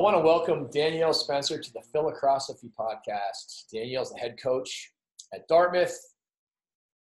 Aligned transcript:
Want 0.00 0.16
to 0.16 0.22
welcome 0.22 0.66
Danielle 0.72 1.12
Spencer 1.12 1.60
to 1.60 1.72
the 1.74 1.82
Philocrosophy 1.92 2.70
podcast. 2.78 3.64
Danielle's 3.70 4.10
the 4.10 4.18
head 4.18 4.36
coach 4.42 4.92
at 5.34 5.46
Dartmouth, 5.46 5.94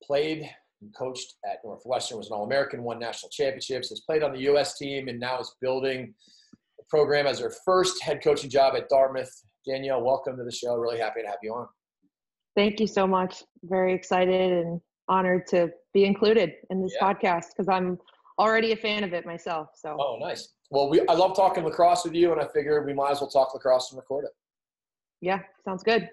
played 0.03 0.49
and 0.81 0.93
coached 0.93 1.35
at 1.49 1.59
Northwestern, 1.63 2.17
was 2.17 2.27
an 2.27 2.33
All 2.33 2.43
American, 2.43 2.83
won 2.83 2.99
national 2.99 3.29
championships, 3.29 3.87
has 3.87 4.01
played 4.01 4.21
on 4.21 4.33
the 4.33 4.41
U.S. 4.41 4.77
team, 4.77 5.07
and 5.07 5.17
now 5.17 5.39
is 5.39 5.55
building 5.61 6.13
a 6.77 6.83
program 6.89 7.25
as 7.25 7.39
her 7.39 7.53
first 7.63 8.03
head 8.03 8.21
coaching 8.21 8.49
job 8.49 8.75
at 8.75 8.89
Dartmouth. 8.89 9.31
Danielle, 9.65 10.03
welcome 10.03 10.35
to 10.35 10.43
the 10.43 10.51
show. 10.51 10.75
Really 10.75 10.99
happy 10.99 11.21
to 11.21 11.27
have 11.27 11.39
you 11.41 11.53
on. 11.53 11.69
Thank 12.57 12.81
you 12.81 12.87
so 12.87 13.07
much. 13.07 13.43
Very 13.63 13.93
excited 13.93 14.51
and 14.51 14.81
honored 15.07 15.47
to 15.47 15.69
be 15.93 16.03
included 16.03 16.51
in 16.69 16.81
this 16.81 16.93
yeah. 16.99 17.13
podcast 17.13 17.45
because 17.55 17.69
I'm 17.69 17.97
already 18.37 18.73
a 18.73 18.75
fan 18.75 19.05
of 19.05 19.13
it 19.13 19.25
myself. 19.25 19.69
So. 19.75 19.95
Oh, 19.97 20.17
nice. 20.19 20.49
Well, 20.71 20.87
we 20.87 21.01
I 21.07 21.13
love 21.13 21.35
talking 21.35 21.63
lacrosse 21.63 22.03
with 22.03 22.13
you, 22.13 22.31
and 22.31 22.39
I 22.39 22.47
figured 22.47 22.85
we 22.85 22.93
might 22.93 23.11
as 23.11 23.21
well 23.21 23.29
talk 23.29 23.53
lacrosse 23.55 23.91
and 23.91 23.97
record 23.97 24.25
it. 24.25 24.31
Yeah, 25.19 25.39
sounds 25.65 25.81
good. 25.81 26.09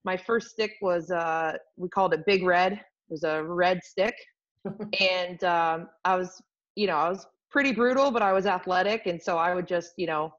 My 0.05 0.17
first 0.17 0.51
stick 0.51 0.73
was 0.81 1.11
uh, 1.11 1.57
we 1.77 1.89
called 1.89 2.13
it 2.15 2.25
Big 2.27 2.45
Red. 2.45 2.73
It 2.73 2.81
was 3.09 3.25
a 3.25 3.43
red 3.43 3.81
stick, 3.85 4.15
and 5.01 5.43
um, 5.45 5.89
I 6.05 6.17
was, 6.17 6.41
you 6.77 6.87
know, 6.87 6.97
I 6.97 7.09
was 7.09 7.27
pretty 7.51 7.73
brutal, 7.73 8.11
but 8.11 8.23
I 8.23 8.33
was 8.33 8.47
athletic, 8.47 9.07
and 9.07 9.21
so 9.21 9.39
I 9.39 9.55
would 9.55 9.67
just, 9.67 9.93
you 9.97 10.07
know, 10.07 10.33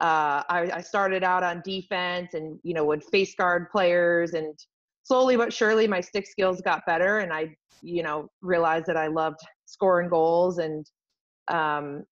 uh, 0.00 0.42
I, 0.48 0.70
I 0.74 0.80
started 0.80 1.24
out 1.24 1.42
on 1.42 1.62
defense, 1.64 2.34
and 2.34 2.58
you 2.62 2.74
know, 2.74 2.84
would 2.84 3.04
face 3.04 3.34
guard 3.34 3.70
players, 3.70 4.34
and 4.34 4.58
slowly 5.04 5.36
but 5.36 5.52
surely 5.52 5.86
my 5.86 6.00
stick 6.00 6.26
skills 6.26 6.60
got 6.60 6.84
better, 6.86 7.18
and 7.20 7.32
I, 7.32 7.54
you 7.82 8.02
know, 8.02 8.28
realized 8.42 8.86
that 8.86 8.96
I 8.96 9.06
loved 9.06 9.40
scoring 9.66 10.08
goals, 10.08 10.58
and 10.58 10.86
um, 11.48 12.04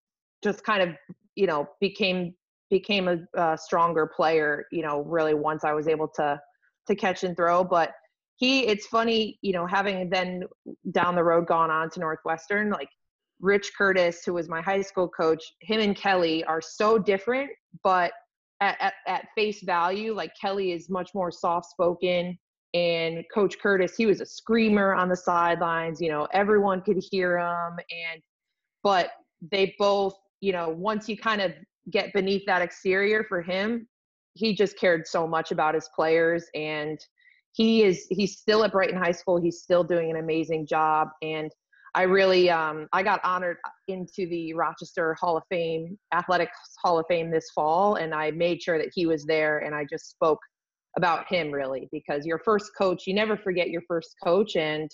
just 0.43 0.65
kind 0.65 0.83
of, 0.83 0.97
you 1.35 1.47
know, 1.47 1.69
became 1.81 2.35
became 2.71 3.09
a, 3.09 3.19
a 3.35 3.59
stronger 3.59 4.07
player, 4.07 4.67
you 4.73 4.83
know, 4.83 5.03
really 5.03 5.35
once 5.35 5.65
I 5.65 5.73
was 5.73 5.89
able 5.89 6.09
to 6.17 6.41
to 6.87 6.95
catch 6.95 7.25
and 7.25 7.37
throw. 7.37 7.65
But 7.65 7.93
he, 8.37 8.67
it's 8.67 8.87
funny, 8.87 9.39
you 9.43 9.53
know, 9.53 9.67
having 9.67 10.09
then 10.11 10.45
down 10.93 11.15
the 11.15 11.25
road 11.25 11.47
gone 11.47 11.71
on 11.71 11.91
to 11.91 12.01
Northwestern, 12.01 12.71
like 12.71 12.89
Rich 13.41 13.73
Curtis, 13.77 14.23
who 14.25 14.35
was 14.35 14.49
my 14.49 14.61
high 14.61 14.83
school 14.83 15.09
coach, 15.09 15.43
him 15.61 15.81
and 15.81 15.97
Kelly 15.97 16.45
are 16.45 16.61
so 16.61 16.99
different, 16.99 17.51
but 17.83 18.13
at, 18.61 18.77
at, 18.81 18.95
at 19.07 19.27
face 19.35 19.63
value, 19.63 20.15
like 20.15 20.33
Kelly 20.41 20.73
is 20.73 20.89
much 20.89 21.11
more 21.15 21.31
soft 21.31 21.71
spoken. 21.71 22.39
And 22.75 23.25
Coach 23.33 23.59
Curtis, 23.59 23.95
he 23.97 24.07
was 24.07 24.21
a 24.21 24.27
screamer 24.27 24.95
on 24.95 25.09
the 25.09 25.17
sidelines. 25.17 26.01
You 26.01 26.11
know, 26.11 26.29
everyone 26.33 26.83
could 26.83 27.03
hear 27.11 27.39
him. 27.39 27.79
And, 27.79 28.23
but 28.83 29.11
they 29.51 29.75
both, 29.79 30.15
you 30.41 30.53
know, 30.53 30.69
once 30.69 31.09
you 31.09 31.17
kind 31.17 31.41
of 31.41 31.53
get 31.91 32.13
beneath 32.13 32.45
that 32.47 32.63
exterior 32.63 33.25
for 33.29 33.43
him 33.43 33.87
he 34.37 34.55
just 34.55 34.79
cared 34.79 35.07
so 35.07 35.27
much 35.27 35.51
about 35.51 35.75
his 35.75 35.89
players 35.95 36.45
and 36.55 36.99
he 37.53 37.83
is 37.83 38.07
he's 38.11 38.39
still 38.39 38.65
at 38.65 38.73
brighton 38.73 38.97
high 38.97 39.13
school 39.13 39.41
he's 39.41 39.61
still 39.61 39.83
doing 39.83 40.11
an 40.11 40.17
amazing 40.17 40.67
job 40.67 41.09
and 41.23 41.51
i 41.95 42.03
really 42.03 42.51
um, 42.51 42.87
i 42.93 43.03
got 43.03 43.21
honored 43.25 43.57
into 43.89 44.29
the 44.29 44.53
rochester 44.53 45.17
hall 45.21 45.37
of 45.37 45.43
fame 45.51 45.99
athletics 46.15 46.57
hall 46.83 46.99
of 46.99 47.07
fame 47.09 47.31
this 47.31 47.51
fall 47.55 47.97
and 47.97 48.15
i 48.15 48.31
made 48.31 48.63
sure 48.63 48.79
that 48.79 48.91
he 48.95 49.07
was 49.07 49.25
there 49.25 49.59
and 49.59 49.75
i 49.75 49.85
just 49.91 50.11
spoke 50.11 50.41
about 50.97 51.27
him 51.29 51.51
really 51.51 51.89
because 51.93 52.25
your 52.25 52.39
first 52.39 52.71
coach 52.77 53.07
you 53.07 53.15
never 53.15 53.37
forget 53.37 53.69
your 53.69 53.83
first 53.89 54.15
coach 54.25 54.57
and 54.57 54.91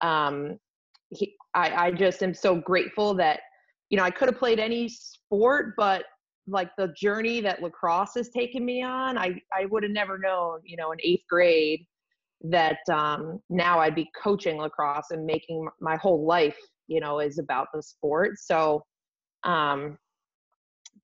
um, 0.00 0.58
he, 1.10 1.34
I, 1.54 1.86
I 1.86 1.90
just 1.92 2.22
am 2.22 2.34
so 2.34 2.56
grateful 2.56 3.14
that 3.14 3.40
you 3.90 3.96
know 3.96 4.04
i 4.04 4.10
could 4.10 4.28
have 4.28 4.38
played 4.38 4.58
any 4.58 4.88
sport 4.88 5.74
but 5.76 6.04
like 6.46 6.70
the 6.76 6.88
journey 6.96 7.40
that 7.40 7.62
lacrosse 7.62 8.14
has 8.14 8.28
taken 8.28 8.64
me 8.64 8.82
on, 8.82 9.16
I, 9.16 9.40
I 9.52 9.66
would 9.66 9.82
have 9.82 9.92
never 9.92 10.18
known, 10.18 10.60
you 10.64 10.76
know, 10.76 10.92
in 10.92 10.98
eighth 11.02 11.24
grade 11.28 11.86
that 12.42 12.78
um, 12.92 13.40
now 13.48 13.78
I'd 13.78 13.94
be 13.94 14.10
coaching 14.20 14.58
lacrosse 14.58 15.10
and 15.10 15.24
making 15.24 15.66
my 15.80 15.96
whole 15.96 16.26
life, 16.26 16.58
you 16.86 17.00
know, 17.00 17.20
is 17.20 17.38
about 17.38 17.68
the 17.72 17.82
sport. 17.82 18.38
So 18.38 18.84
um, 19.44 19.96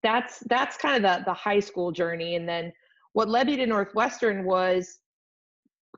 that's 0.02 0.40
that's 0.48 0.76
kind 0.76 0.96
of 0.96 1.02
the 1.02 1.24
the 1.24 1.34
high 1.34 1.60
school 1.60 1.92
journey, 1.92 2.36
and 2.36 2.48
then 2.48 2.72
what 3.12 3.28
led 3.28 3.46
me 3.46 3.56
to 3.56 3.66
Northwestern 3.66 4.44
was 4.44 4.98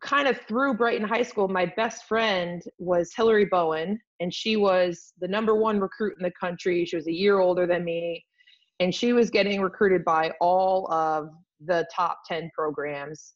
kind 0.00 0.27
of 0.27 0.41
through 0.49 0.75
Brighton 0.75 1.06
High 1.06 1.23
School. 1.23 1.49
My 1.49 1.67
best 1.77 2.05
friend 2.06 2.62
was 2.79 3.12
Hillary 3.15 3.44
Bowen, 3.44 4.00
and 4.21 4.33
she 4.33 4.56
was 4.56 5.12
the 5.21 5.29
number 5.29 5.55
one 5.55 5.81
recruit 5.81 6.15
in 6.19 6.25
the 6.25 6.33
country. 6.41 6.85
She 6.85 6.97
was 6.97 7.06
a 7.06 7.12
year 7.12 7.39
older 7.41 7.67
than 7.67 7.85
me 7.85 8.25
and 8.82 8.93
she 8.93 9.12
was 9.12 9.31
getting 9.31 9.61
recruited 9.61 10.05
by 10.05 10.32
all 10.40 10.93
of 10.93 11.31
the 11.64 11.87
top 11.94 12.23
10 12.26 12.50
programs 12.52 13.34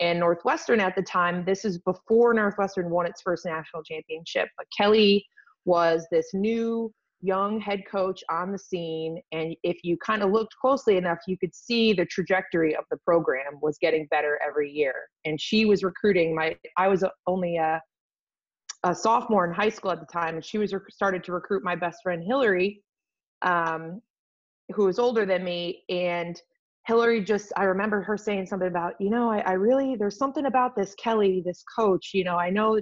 and 0.00 0.20
northwestern 0.20 0.80
at 0.80 0.94
the 0.94 1.02
time. 1.02 1.46
This 1.46 1.64
is 1.64 1.78
before 1.78 2.34
northwestern 2.34 2.90
won 2.90 3.06
its 3.06 3.22
first 3.22 3.46
national 3.46 3.82
championship 3.84 4.48
but 4.56 4.66
kelly 4.76 5.24
was 5.64 6.06
this 6.10 6.34
new 6.34 6.92
young 7.22 7.58
head 7.58 7.82
coach 7.90 8.22
on 8.28 8.52
the 8.52 8.58
scene 8.58 9.18
and 9.30 9.56
if 9.62 9.78
you 9.82 9.96
kind 10.04 10.22
of 10.22 10.30
looked 10.30 10.54
closely 10.60 10.96
enough 10.96 11.18
you 11.26 11.38
could 11.38 11.54
see 11.54 11.94
the 11.94 12.04
trajectory 12.04 12.76
of 12.76 12.84
the 12.90 12.96
program 12.98 13.58
was 13.62 13.78
getting 13.80 14.06
better 14.10 14.40
every 14.46 14.70
year. 14.70 14.94
And 15.24 15.40
she 15.40 15.64
was 15.64 15.82
recruiting 15.82 16.34
my 16.34 16.54
i 16.76 16.86
was 16.88 17.02
only 17.26 17.56
a, 17.56 17.80
a 18.84 18.94
sophomore 18.94 19.46
in 19.46 19.54
high 19.54 19.70
school 19.70 19.92
at 19.92 20.00
the 20.00 20.12
time 20.12 20.34
and 20.34 20.44
she 20.44 20.58
was 20.58 20.74
started 20.90 21.24
to 21.24 21.32
recruit 21.32 21.64
my 21.64 21.76
best 21.76 22.02
friend 22.02 22.22
hillary 22.22 22.82
um, 23.42 24.00
who 24.70 24.86
was 24.86 24.98
older 24.98 25.26
than 25.26 25.44
me 25.44 25.84
and 25.88 26.40
hillary 26.86 27.22
just 27.22 27.52
i 27.56 27.64
remember 27.64 28.02
her 28.02 28.16
saying 28.16 28.46
something 28.46 28.68
about 28.68 28.94
you 28.98 29.10
know 29.10 29.30
I, 29.30 29.38
I 29.40 29.52
really 29.52 29.96
there's 29.96 30.18
something 30.18 30.46
about 30.46 30.76
this 30.76 30.94
kelly 30.94 31.42
this 31.44 31.62
coach 31.76 32.10
you 32.14 32.24
know 32.24 32.36
i 32.36 32.50
know 32.50 32.80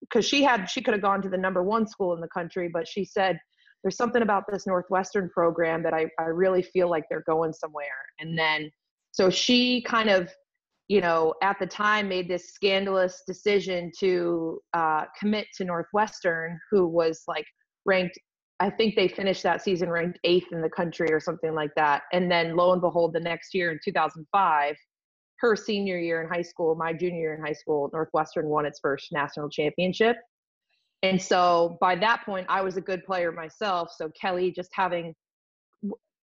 because 0.00 0.24
she 0.24 0.42
had 0.42 0.66
she 0.66 0.80
could 0.80 0.94
have 0.94 1.02
gone 1.02 1.20
to 1.22 1.28
the 1.28 1.36
number 1.36 1.62
one 1.62 1.86
school 1.86 2.14
in 2.14 2.20
the 2.20 2.28
country 2.28 2.70
but 2.72 2.88
she 2.88 3.04
said 3.04 3.38
there's 3.82 3.96
something 3.96 4.22
about 4.22 4.44
this 4.50 4.66
Northwestern 4.66 5.30
program 5.30 5.82
that 5.82 5.94
I, 5.94 6.06
I 6.18 6.24
really 6.24 6.62
feel 6.62 6.90
like 6.90 7.04
they're 7.08 7.24
going 7.26 7.52
somewhere. 7.52 7.86
And 8.18 8.38
then, 8.38 8.70
so 9.12 9.30
she 9.30 9.82
kind 9.82 10.10
of, 10.10 10.30
you 10.88 11.00
know, 11.00 11.34
at 11.42 11.58
the 11.58 11.66
time 11.66 12.08
made 12.08 12.28
this 12.28 12.52
scandalous 12.52 13.22
decision 13.26 13.90
to 14.00 14.60
uh, 14.74 15.04
commit 15.18 15.46
to 15.56 15.64
Northwestern, 15.64 16.58
who 16.70 16.86
was 16.86 17.22
like 17.26 17.46
ranked, 17.86 18.18
I 18.60 18.68
think 18.68 18.94
they 18.94 19.08
finished 19.08 19.42
that 19.42 19.62
season 19.62 19.88
ranked 19.88 20.18
eighth 20.22 20.52
in 20.52 20.60
the 20.60 20.68
country 20.68 21.10
or 21.10 21.18
something 21.18 21.54
like 21.54 21.74
that. 21.76 22.02
And 22.12 22.30
then 22.30 22.56
lo 22.56 22.72
and 22.72 22.80
behold, 22.80 23.14
the 23.14 23.20
next 23.20 23.54
year 23.54 23.72
in 23.72 23.80
2005, 23.82 24.76
her 25.38 25.56
senior 25.56 25.98
year 25.98 26.20
in 26.20 26.28
high 26.28 26.42
school, 26.42 26.74
my 26.74 26.92
junior 26.92 27.20
year 27.20 27.34
in 27.34 27.42
high 27.42 27.54
school, 27.54 27.88
Northwestern 27.94 28.46
won 28.48 28.66
its 28.66 28.78
first 28.78 29.08
national 29.12 29.48
championship. 29.48 30.16
And 31.02 31.20
so 31.20 31.78
by 31.80 31.96
that 31.96 32.24
point, 32.26 32.46
I 32.50 32.60
was 32.60 32.76
a 32.76 32.82
good 32.82 33.02
player 33.04 33.32
myself. 33.32 33.90
So 33.96 34.10
Kelly 34.20 34.52
just 34.52 34.68
having, 34.74 35.14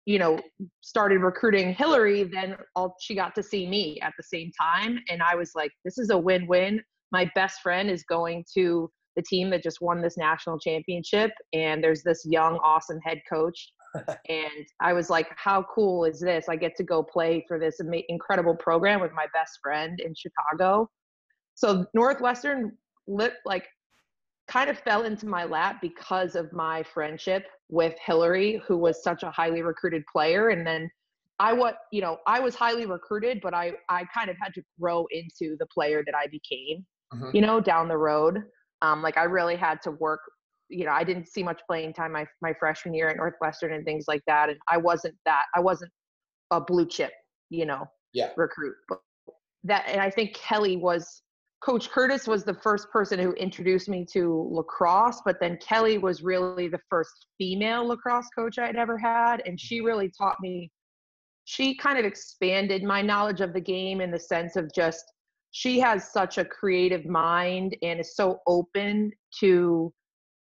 you 0.06 0.19
know, 0.19 0.40
started 0.81 1.22
recruiting 1.22 1.74
Hillary, 1.74 2.24
then 2.24 2.56
all 2.75 2.95
she 3.01 3.16
got 3.16 3.33
to 3.33 3.42
see 3.42 3.68
me 3.68 4.00
at 4.01 4.13
the 4.16 4.24
same 4.24 4.51
time. 4.62 5.00
And 5.10 5.24
I 5.24 5.33
was 5.36 5.54
like, 5.56 5.72
this 5.83 5.98
is 5.98 6.12
a 6.12 6.18
win 6.18 6.45
win. 6.45 6.83
My 7.12 7.31
best 7.33 7.62
friend 7.62 7.90
is 7.90 8.04
going 8.04 8.45
to 8.54 8.92
the 9.18 9.24
team 9.24 9.50
that 9.50 9.64
just 9.64 9.81
won 9.81 10.02
this 10.02 10.16
national 10.16 10.58
championship. 10.60 11.31
And 11.52 11.84
there's 11.84 12.04
this 12.04 12.25
young, 12.25 12.58
awesome 12.64 13.00
head 13.04 13.19
coach. 13.30 13.74
and 14.30 14.66
I 14.80 14.94
was 14.94 15.10
like, 15.10 15.28
how 15.36 15.66
cool 15.74 16.06
is 16.06 16.22
this? 16.22 16.48
I 16.48 16.56
get 16.56 16.75
to 16.78 16.84
go 16.84 17.04
play 17.04 17.44
for 17.48 17.60
this 17.60 17.81
incredible 18.08 18.56
program 18.56 19.02
with 19.02 19.12
my 19.12 19.25
best 19.34 19.60
friend 19.62 20.00
in 20.00 20.14
Chicago. 20.16 20.90
So 21.56 21.86
Northwestern 21.96 22.78
lit 23.08 23.34
like 23.44 23.66
kind 24.48 24.69
of 24.69 24.78
fell 24.80 25.04
into 25.04 25.25
my 25.25 25.44
lap 25.46 25.78
because 25.81 26.36
of 26.36 26.54
my 26.54 26.84
friendship 26.84 27.48
with 27.69 27.96
Hillary, 28.06 28.62
who 28.68 28.78
was 28.78 29.04
such 29.04 29.24
a 29.24 29.31
highly 29.31 29.64
recruited 29.64 30.04
player. 30.12 30.50
And 30.50 30.66
then 30.66 30.90
I 31.40 31.54
what 31.54 31.80
you 31.92 32.02
know, 32.02 32.18
I 32.28 32.40
was 32.40 32.54
highly 32.54 32.86
recruited, 32.86 33.40
but 33.42 33.56
I 33.56 33.74
I 33.90 34.06
kind 34.14 34.30
of 34.30 34.36
had 34.40 34.54
to 34.54 34.62
grow 34.80 35.08
into 35.10 35.56
the 35.58 35.66
player 35.66 36.04
that 36.06 36.16
I 36.16 36.28
became, 36.28 36.86
mm-hmm. 37.14 37.31
you 37.34 37.42
know, 37.42 37.60
down 37.60 37.88
the 37.88 37.98
road. 37.98 38.44
Um, 38.82 39.02
like 39.02 39.18
I 39.18 39.24
really 39.24 39.56
had 39.56 39.82
to 39.84 39.92
work. 39.92 40.22
You 40.70 40.86
know, 40.86 40.92
I 40.92 41.04
didn't 41.04 41.28
see 41.28 41.44
much 41.44 41.62
playing 41.68 41.94
time 41.94 42.12
my 42.12 42.26
my 42.42 42.54
freshman 42.60 42.94
year 42.94 43.10
at 43.10 43.18
Northwestern 43.18 43.74
and 43.74 43.86
things 43.86 44.06
like 44.08 44.22
that, 44.28 44.50
and 44.50 44.58
I 44.70 44.78
wasn't 44.78 45.16
that. 45.26 45.46
I 45.56 45.60
wasn't 45.60 45.92
a 46.52 46.62
blue 46.62 46.86
chip, 46.86 47.12
you 47.50 47.66
know, 47.66 47.86
yeah. 48.14 48.30
recruit. 48.38 48.76
But 48.90 49.00
that, 49.64 49.86
and 49.88 50.02
I 50.02 50.10
think 50.10 50.34
Kelly 50.34 50.78
was 50.78 51.22
Coach 51.62 51.90
Curtis 51.90 52.28
was 52.28 52.44
the 52.44 52.54
first 52.54 52.90
person 52.92 53.20
who 53.20 53.34
introduced 53.34 53.90
me 53.90 54.06
to 54.14 54.48
lacrosse, 54.52 55.22
but 55.26 55.40
then 55.40 55.58
Kelly 55.58 55.98
was 55.98 56.22
really 56.22 56.68
the 56.68 56.80
first 56.90 57.28
female 57.38 57.86
lacrosse 57.88 58.28
coach 58.38 58.60
I'd 58.60 58.76
ever 58.76 58.98
had. 58.98 59.42
And 59.46 59.60
she 59.60 59.82
really 59.82 60.12
taught 60.16 60.38
me, 60.40 60.72
she 61.46 61.76
kind 61.76 61.98
of 61.98 62.06
expanded 62.06 62.84
my 62.84 63.02
knowledge 63.02 63.42
of 63.42 63.54
the 63.54 63.62
game 63.62 64.02
in 64.02 64.12
the 64.12 64.20
sense 64.20 64.56
of 64.56 64.72
just, 64.74 65.04
she 65.52 65.80
has 65.80 66.12
such 66.12 66.38
a 66.38 66.46
creative 66.46 67.06
mind 67.06 67.76
and 67.82 68.00
is 68.00 68.16
so 68.16 68.40
open 68.48 69.12
to 69.40 69.94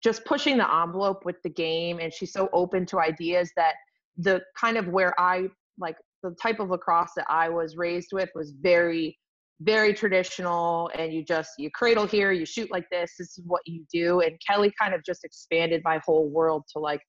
just 0.02 0.24
pushing 0.24 0.58
the 0.58 0.74
envelope 0.74 1.24
with 1.24 1.36
the 1.42 1.50
game. 1.50 1.98
And 1.98 2.12
she's 2.12 2.32
so 2.32 2.48
open 2.52 2.86
to 2.86 3.00
ideas 3.00 3.50
that 3.56 3.74
the 4.16 4.42
kind 4.58 4.76
of 4.76 4.88
where 4.88 5.18
I 5.18 5.48
like 5.78 5.96
the 6.22 6.34
type 6.40 6.60
of 6.60 6.70
lacrosse 6.70 7.12
that 7.16 7.26
I 7.28 7.48
was 7.48 7.76
raised 7.76 8.10
with 8.12 8.30
was 8.34 8.52
very 8.60 9.18
very 9.60 9.94
traditional 9.94 10.90
and 10.98 11.12
you 11.12 11.24
just 11.24 11.52
you 11.58 11.70
cradle 11.70 12.06
here 12.06 12.32
you 12.32 12.44
shoot 12.44 12.70
like 12.72 12.88
this 12.90 13.12
this 13.18 13.38
is 13.38 13.40
what 13.46 13.62
you 13.66 13.84
do 13.92 14.20
and 14.20 14.36
kelly 14.44 14.72
kind 14.80 14.92
of 14.92 15.00
just 15.04 15.24
expanded 15.24 15.80
my 15.84 16.00
whole 16.04 16.28
world 16.28 16.64
to 16.68 16.80
like 16.80 17.00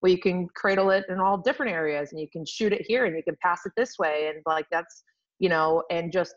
well 0.00 0.10
you 0.10 0.18
can 0.18 0.48
cradle 0.56 0.90
it 0.90 1.04
in 1.10 1.20
all 1.20 1.36
different 1.36 1.70
areas 1.70 2.10
and 2.10 2.20
you 2.20 2.26
can 2.32 2.44
shoot 2.46 2.72
it 2.72 2.82
here 2.88 3.04
and 3.04 3.14
you 3.14 3.22
can 3.22 3.36
pass 3.42 3.60
it 3.66 3.72
this 3.76 3.98
way 3.98 4.30
and 4.32 4.42
like 4.46 4.64
that's 4.72 5.04
you 5.40 5.50
know 5.50 5.82
and 5.90 6.10
just 6.10 6.34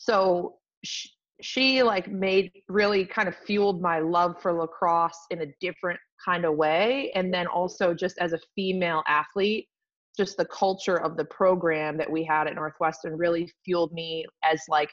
so 0.00 0.56
she, 0.82 1.10
she 1.42 1.82
like 1.82 2.10
made 2.10 2.50
really 2.68 3.04
kind 3.04 3.28
of 3.28 3.36
fueled 3.36 3.82
my 3.82 3.98
love 3.98 4.40
for 4.40 4.52
lacrosse 4.52 5.26
in 5.30 5.42
a 5.42 5.46
different 5.60 6.00
kind 6.24 6.44
of 6.44 6.56
way 6.56 7.10
and 7.14 7.32
then 7.32 7.46
also 7.46 7.92
just 7.92 8.16
as 8.18 8.32
a 8.32 8.38
female 8.54 9.02
athlete 9.06 9.68
just 10.16 10.36
the 10.36 10.44
culture 10.46 10.96
of 10.96 11.16
the 11.16 11.24
program 11.24 11.96
that 11.96 12.10
we 12.10 12.24
had 12.24 12.46
at 12.46 12.54
Northwestern 12.54 13.16
really 13.16 13.50
fueled 13.64 13.92
me 13.92 14.24
as 14.42 14.60
like 14.68 14.90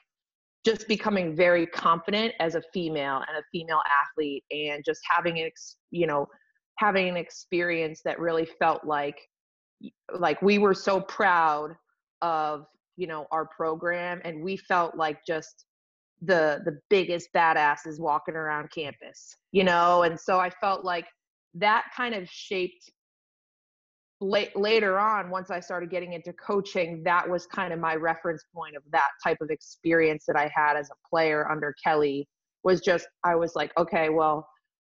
just 0.66 0.88
becoming 0.88 1.36
very 1.36 1.66
confident 1.66 2.34
as 2.40 2.56
a 2.56 2.62
female 2.74 3.24
and 3.28 3.38
a 3.38 3.44
female 3.52 3.82
athlete 3.90 4.44
and 4.52 4.84
just 4.86 5.00
having 5.10 5.40
an 5.40 5.50
you 5.92 6.06
know 6.06 6.28
having 6.80 7.08
an 7.08 7.18
experience 7.18 8.02
that 8.04 8.20
really 8.20 8.48
felt 8.60 8.84
like 8.84 9.18
like 10.20 10.42
we 10.42 10.58
were 10.58 10.74
so 10.74 11.00
proud 11.00 11.76
of 12.22 12.66
you 12.98 13.08
know 13.08 13.26
our 13.32 13.46
program 13.46 14.20
and 14.26 14.42
we 14.44 14.58
felt 14.58 14.96
like 14.96 15.20
just 15.26 15.66
the 16.22 16.62
the 16.66 16.80
biggest 16.90 17.30
badasses 17.34 18.00
walking 18.00 18.36
around 18.36 18.70
campus 18.72 19.36
you 19.52 19.64
know 19.64 20.04
and 20.04 20.20
so 20.20 20.40
i 20.40 20.50
felt 20.50 20.84
like 20.84 21.06
that 21.54 21.86
kind 21.96 22.14
of 22.14 22.28
shaped 22.30 22.92
late, 24.20 24.56
later 24.56 25.00
on, 25.00 25.30
once 25.30 25.52
I 25.52 25.60
started 25.60 25.90
getting 25.90 26.14
into 26.14 26.34
coaching, 26.34 27.04
that 27.04 27.28
was 27.28 27.46
kind 27.46 27.74
of 27.74 27.80
my 27.80 27.96
reference 27.96 28.44
point 28.54 28.76
of 28.76 28.84
that 28.92 29.10
type 29.24 29.38
of 29.42 29.50
experience 29.50 30.26
that 30.28 30.36
I 30.36 30.52
had 30.54 30.76
as 30.76 30.90
a 30.90 31.10
player 31.10 31.50
under 31.50 31.76
Kelly 31.84 32.28
was 32.64 32.82
just, 32.82 33.08
I 33.24 33.36
was 33.36 33.56
like, 33.56 33.72
okay, 33.78 34.10
well, 34.10 34.48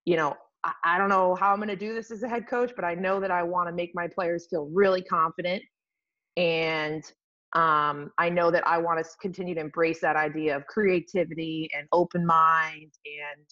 you 0.06 0.16
know, 0.16 0.36
I, 0.64 0.74
I 0.84 0.98
don't 0.98 1.10
know 1.10 1.36
how 1.36 1.52
I'm 1.52 1.58
going 1.58 1.70
to 1.70 1.76
do 1.76 1.94
this 1.94 2.12
as 2.12 2.24
a 2.24 2.30
head 2.30 2.48
coach, 2.48 2.72
but 2.76 2.86
I 2.86 2.94
know 2.96 3.20
that 3.20 3.32
I 3.32 3.44
want 3.44 3.68
to 3.70 3.74
make 3.74 3.92
my 3.94 4.08
players 4.08 4.48
feel 4.50 4.70
really 4.72 5.02
confident. 5.02 5.64
And 6.36 7.04
um, 7.54 8.12
I 8.18 8.30
know 8.30 8.52
that 8.52 8.68
I 8.68 8.78
want 8.78 9.04
to 9.04 9.10
continue 9.22 9.56
to 9.56 9.62
embrace 9.62 10.00
that 10.02 10.16
idea 10.16 10.56
of 10.56 10.68
creativity 10.68 11.70
and 11.78 11.88
open 11.92 12.26
mind. 12.26 12.92
And, 13.06 13.46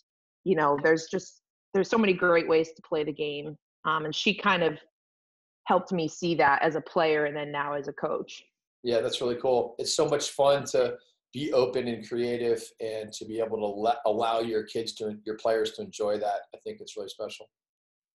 you 0.44 0.56
know, 0.56 0.78
there's 0.84 1.08
just, 1.10 1.42
there's 1.74 1.90
so 1.90 1.98
many 1.98 2.14
great 2.14 2.48
ways 2.48 2.72
to 2.74 2.82
play 2.82 3.04
the 3.04 3.14
game. 3.14 3.56
Um, 3.86 4.06
and 4.06 4.14
she 4.14 4.34
kind 4.34 4.64
of 4.64 4.78
helped 5.66 5.92
me 5.92 6.08
see 6.08 6.36
that 6.36 6.62
as 6.62 6.76
a 6.76 6.82
player 6.82 7.26
and 7.26 7.36
then 7.36 7.52
now 7.52 7.74
as 7.74 7.88
a 7.88 7.94
coach. 7.94 8.44
Yeah, 8.84 9.02
that's 9.02 9.22
really 9.22 9.38
cool. 9.42 9.76
It's 9.80 9.96
so 9.96 10.08
much 10.08 10.32
fun 10.32 10.66
to 10.66 10.98
be 11.34 11.52
open 11.54 11.88
and 11.88 12.08
creative 12.08 12.64
and 12.80 13.12
to 13.14 13.26
be 13.26 13.40
able 13.40 13.58
to 13.58 13.66
let, 13.66 13.98
allow 14.06 14.40
your 14.40 14.64
kids 14.64 14.94
to 14.94 15.18
your 15.26 15.36
players 15.36 15.72
to 15.72 15.82
enjoy 15.82 16.18
that. 16.20 16.42
I 16.54 16.60
think 16.64 16.80
it's 16.82 16.96
really 16.96 17.10
special. 17.10 17.50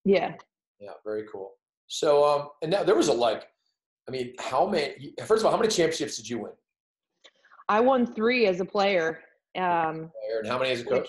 Yeah. 0.05 0.35
Yeah, 0.79 0.93
very 1.05 1.25
cool. 1.31 1.53
So 1.89 2.25
um 2.25 2.49
and 2.63 2.71
now 2.71 2.83
there 2.83 2.95
was 2.95 3.09
a 3.09 3.13
like 3.13 3.49
I 4.11 4.13
mean, 4.13 4.33
how 4.41 4.67
many 4.67 5.15
first 5.25 5.43
of 5.43 5.47
all, 5.47 5.53
how 5.53 5.59
many 5.59 5.71
championships 5.71 6.17
did 6.17 6.29
you 6.29 6.41
win? 6.41 6.53
I 7.69 7.79
won 7.79 8.13
3 8.13 8.47
as 8.47 8.59
a 8.59 8.65
player. 8.65 9.21
Um 9.57 10.11
and 10.37 10.49
how 10.49 10.59
many 10.59 10.73
as 10.73 10.81
a 10.81 10.85
coach? 10.85 11.09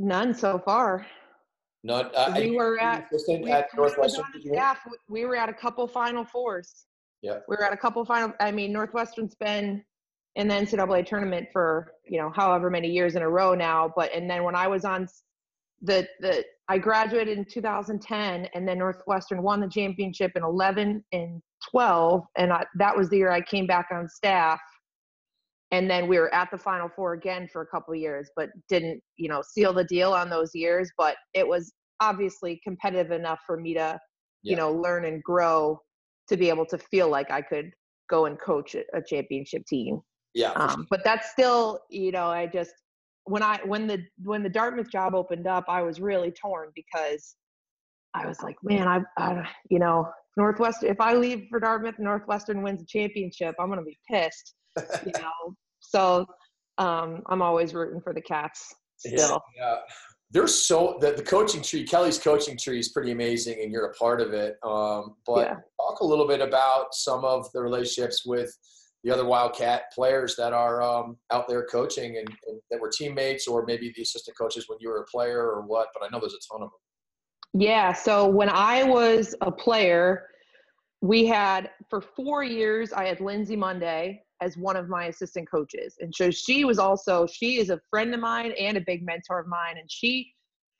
None 0.00 0.34
so 0.34 0.58
far. 0.58 1.06
Not 1.84 2.12
uh, 2.16 2.32
we 2.36 2.56
were 2.56 2.80
at, 2.80 3.08
we, 3.28 3.48
at 3.52 3.68
Northwestern. 3.76 4.24
Staff, 4.44 4.80
we 5.08 5.24
were 5.24 5.36
at 5.36 5.48
a 5.48 5.52
couple 5.52 5.86
Final 5.86 6.24
Fours. 6.24 6.86
Yeah, 7.22 7.38
we 7.46 7.54
were 7.56 7.62
at 7.62 7.72
a 7.72 7.76
couple 7.76 8.04
Final. 8.04 8.32
I 8.40 8.50
mean, 8.50 8.72
Northwestern's 8.72 9.36
been 9.36 9.84
in 10.34 10.48
the 10.48 10.54
NCAA 10.54 11.06
tournament 11.06 11.46
for 11.52 11.92
you 12.04 12.18
know 12.18 12.32
however 12.34 12.70
many 12.70 12.88
years 12.88 13.14
in 13.14 13.22
a 13.22 13.28
row 13.28 13.54
now. 13.54 13.92
But 13.94 14.12
and 14.12 14.28
then 14.28 14.42
when 14.42 14.56
I 14.56 14.66
was 14.66 14.84
on 14.84 15.06
the 15.82 16.06
the 16.20 16.44
I 16.68 16.78
graduated 16.78 17.38
in 17.38 17.44
2010, 17.44 18.48
and 18.54 18.68
then 18.68 18.78
Northwestern 18.78 19.42
won 19.42 19.60
the 19.60 19.68
championship 19.68 20.32
in 20.34 20.42
11 20.42 21.04
and 21.12 21.40
12, 21.70 22.22
and 22.36 22.52
I, 22.52 22.64
that 22.78 22.96
was 22.96 23.08
the 23.08 23.18
year 23.18 23.30
I 23.30 23.40
came 23.40 23.66
back 23.66 23.86
on 23.92 24.08
staff. 24.08 24.60
And 25.72 25.90
then 25.90 26.06
we 26.06 26.18
were 26.18 26.32
at 26.32 26.50
the 26.50 26.58
final 26.58 26.88
four 26.88 27.12
again 27.14 27.48
for 27.52 27.62
a 27.62 27.66
couple 27.66 27.92
years 27.94 28.30
but 28.36 28.50
didn't 28.68 29.02
you 29.16 29.28
know 29.28 29.42
seal 29.42 29.72
the 29.72 29.82
deal 29.82 30.12
on 30.12 30.30
those 30.30 30.54
years 30.54 30.88
but 30.96 31.16
it 31.34 31.46
was 31.46 31.72
obviously 31.98 32.60
competitive 32.62 33.10
enough 33.10 33.40
for 33.44 33.56
me 33.56 33.74
to 33.74 33.80
yeah. 33.80 33.98
you 34.42 34.56
know 34.56 34.72
learn 34.72 35.04
and 35.04 35.20
grow 35.24 35.76
to 36.28 36.36
be 36.36 36.48
able 36.48 36.66
to 36.66 36.78
feel 36.78 37.08
like 37.08 37.32
i 37.32 37.42
could 37.42 37.72
go 38.08 38.26
and 38.26 38.40
coach 38.40 38.76
a 38.76 39.02
championship 39.04 39.66
team. 39.66 40.00
Yeah 40.34 40.52
um, 40.52 40.86
but 40.88 41.02
that's 41.02 41.32
still 41.32 41.80
you 41.90 42.12
know 42.12 42.28
i 42.28 42.46
just 42.46 42.72
when 43.26 43.42
I 43.42 43.60
when 43.64 43.86
the 43.86 44.04
when 44.22 44.42
the 44.42 44.48
Dartmouth 44.48 44.90
job 44.90 45.14
opened 45.14 45.46
up, 45.46 45.64
I 45.68 45.82
was 45.82 46.00
really 46.00 46.30
torn 46.30 46.70
because 46.74 47.36
I 48.14 48.26
was 48.26 48.42
like, 48.42 48.56
man, 48.62 48.88
I, 48.88 49.00
I 49.18 49.48
you 49.68 49.78
know 49.78 50.08
Northwestern. 50.36 50.90
If 50.90 51.00
I 51.00 51.14
leave 51.14 51.46
for 51.50 51.60
Dartmouth, 51.60 51.98
Northwestern 51.98 52.62
wins 52.62 52.80
the 52.80 52.86
championship, 52.86 53.54
I'm 53.60 53.68
gonna 53.68 53.82
be 53.82 53.98
pissed. 54.10 54.54
you 55.04 55.12
know, 55.20 55.54
so 55.80 56.26
um, 56.78 57.22
I'm 57.26 57.42
always 57.42 57.74
rooting 57.74 58.00
for 58.00 58.14
the 58.14 58.20
Cats 58.20 58.74
still. 58.96 59.42
Yeah, 59.56 59.64
yeah. 59.64 59.76
There's 60.30 60.54
so 60.54 60.98
the, 61.00 61.12
the 61.12 61.22
coaching 61.22 61.62
tree, 61.62 61.84
Kelly's 61.84 62.18
coaching 62.18 62.56
tree 62.56 62.78
is 62.78 62.90
pretty 62.90 63.12
amazing, 63.12 63.60
and 63.62 63.72
you're 63.72 63.86
a 63.86 63.94
part 63.94 64.20
of 64.20 64.34
it. 64.34 64.56
Um, 64.64 65.16
but 65.24 65.48
yeah. 65.48 65.54
talk 65.80 66.00
a 66.00 66.04
little 66.04 66.26
bit 66.26 66.40
about 66.40 66.94
some 66.94 67.24
of 67.24 67.50
the 67.52 67.60
relationships 67.60 68.24
with 68.26 68.52
the 69.04 69.10
other 69.10 69.24
Wildcat 69.24 69.92
players 69.94 70.36
that 70.36 70.52
are 70.52 70.82
um, 70.82 71.16
out 71.32 71.48
there 71.48 71.64
coaching 71.66 72.16
and, 72.18 72.28
and, 72.48 72.60
that 72.70 72.80
were 72.80 72.90
teammates, 72.90 73.46
or 73.46 73.64
maybe 73.64 73.92
the 73.94 74.02
assistant 74.02 74.36
coaches 74.36 74.64
when 74.68 74.78
you 74.80 74.88
were 74.88 75.02
a 75.02 75.04
player, 75.04 75.42
or 75.42 75.62
what. 75.62 75.88
But 75.94 76.04
I 76.04 76.08
know 76.10 76.18
there's 76.20 76.34
a 76.34 76.52
ton 76.52 76.62
of 76.62 76.70
them. 76.70 77.60
Yeah. 77.62 77.92
So 77.92 78.28
when 78.28 78.48
I 78.48 78.82
was 78.82 79.34
a 79.40 79.50
player, 79.50 80.26
we 81.00 81.26
had 81.26 81.70
for 81.88 82.00
four 82.00 82.42
years 82.42 82.92
I 82.92 83.04
had 83.06 83.20
Lindsey 83.20 83.56
Munday, 83.56 84.22
as 84.40 84.56
one 84.56 84.76
of 84.76 84.88
my 84.88 85.06
assistant 85.06 85.50
coaches. 85.50 85.96
And 86.00 86.14
so 86.14 86.30
she 86.30 86.64
was 86.64 86.78
also, 86.78 87.26
she 87.26 87.58
is 87.58 87.70
a 87.70 87.80
friend 87.90 88.12
of 88.14 88.20
mine 88.20 88.52
and 88.58 88.76
a 88.76 88.80
big 88.80 89.04
mentor 89.04 89.40
of 89.40 89.46
mine. 89.46 89.78
And 89.78 89.90
she 89.90 90.32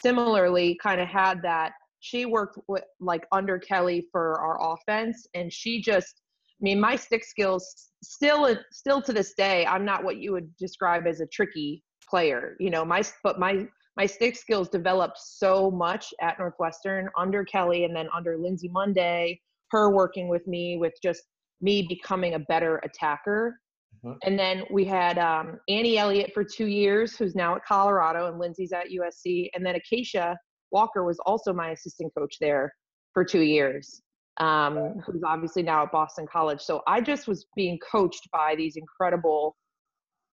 similarly 0.02 0.78
kind 0.82 1.00
of 1.00 1.08
had 1.08 1.42
that. 1.42 1.72
She 2.00 2.26
worked 2.26 2.58
with 2.68 2.84
like 3.00 3.26
under 3.32 3.58
Kelly 3.58 4.06
for 4.12 4.38
our 4.40 4.74
offense. 4.74 5.26
And 5.34 5.52
she 5.52 5.80
just, 5.80 6.20
I 6.60 6.62
mean, 6.62 6.80
my 6.80 6.96
stick 6.96 7.24
skills 7.24 7.90
still, 8.02 8.56
still 8.72 9.02
to 9.02 9.12
this 9.12 9.34
day, 9.34 9.66
I'm 9.66 9.84
not 9.84 10.04
what 10.04 10.16
you 10.16 10.32
would 10.32 10.54
describe 10.56 11.06
as 11.06 11.20
a 11.20 11.26
tricky 11.26 11.82
player, 12.08 12.56
you 12.58 12.70
know, 12.70 12.84
my, 12.84 13.02
but 13.22 13.38
my, 13.38 13.66
my 13.96 14.06
stick 14.06 14.36
skills 14.36 14.68
developed 14.68 15.18
so 15.18 15.70
much 15.70 16.12
at 16.20 16.38
Northwestern 16.38 17.08
under 17.16 17.44
Kelly 17.44 17.84
and 17.84 17.94
then 17.94 18.08
under 18.14 18.38
Lindsey 18.38 18.68
Munday, 18.68 19.40
her 19.70 19.90
working 19.90 20.28
with 20.28 20.46
me 20.46 20.76
with 20.78 20.94
just 21.02 21.22
me 21.60 21.86
becoming 21.88 22.34
a 22.34 22.38
better 22.38 22.76
attacker. 22.84 23.58
Mm-hmm. 24.04 24.16
And 24.22 24.38
then 24.38 24.64
we 24.70 24.84
had 24.84 25.18
um, 25.18 25.58
Annie 25.68 25.98
Elliott 25.98 26.32
for 26.34 26.44
two 26.44 26.66
years, 26.66 27.16
who's 27.16 27.34
now 27.34 27.56
at 27.56 27.64
Colorado, 27.64 28.28
and 28.28 28.38
Lindsay's 28.38 28.72
at 28.72 28.86
USC. 28.88 29.48
And 29.54 29.64
then 29.64 29.74
Acacia 29.74 30.36
Walker 30.70 31.04
was 31.04 31.18
also 31.24 31.52
my 31.52 31.70
assistant 31.70 32.12
coach 32.16 32.36
there 32.40 32.72
for 33.12 33.24
two 33.24 33.40
years, 33.40 34.02
um, 34.38 35.00
who's 35.06 35.22
obviously 35.24 35.62
now 35.62 35.82
at 35.82 35.92
Boston 35.92 36.26
College. 36.30 36.60
So 36.60 36.82
I 36.86 37.00
just 37.00 37.26
was 37.26 37.46
being 37.56 37.78
coached 37.78 38.28
by 38.32 38.54
these 38.54 38.76
incredible 38.76 39.56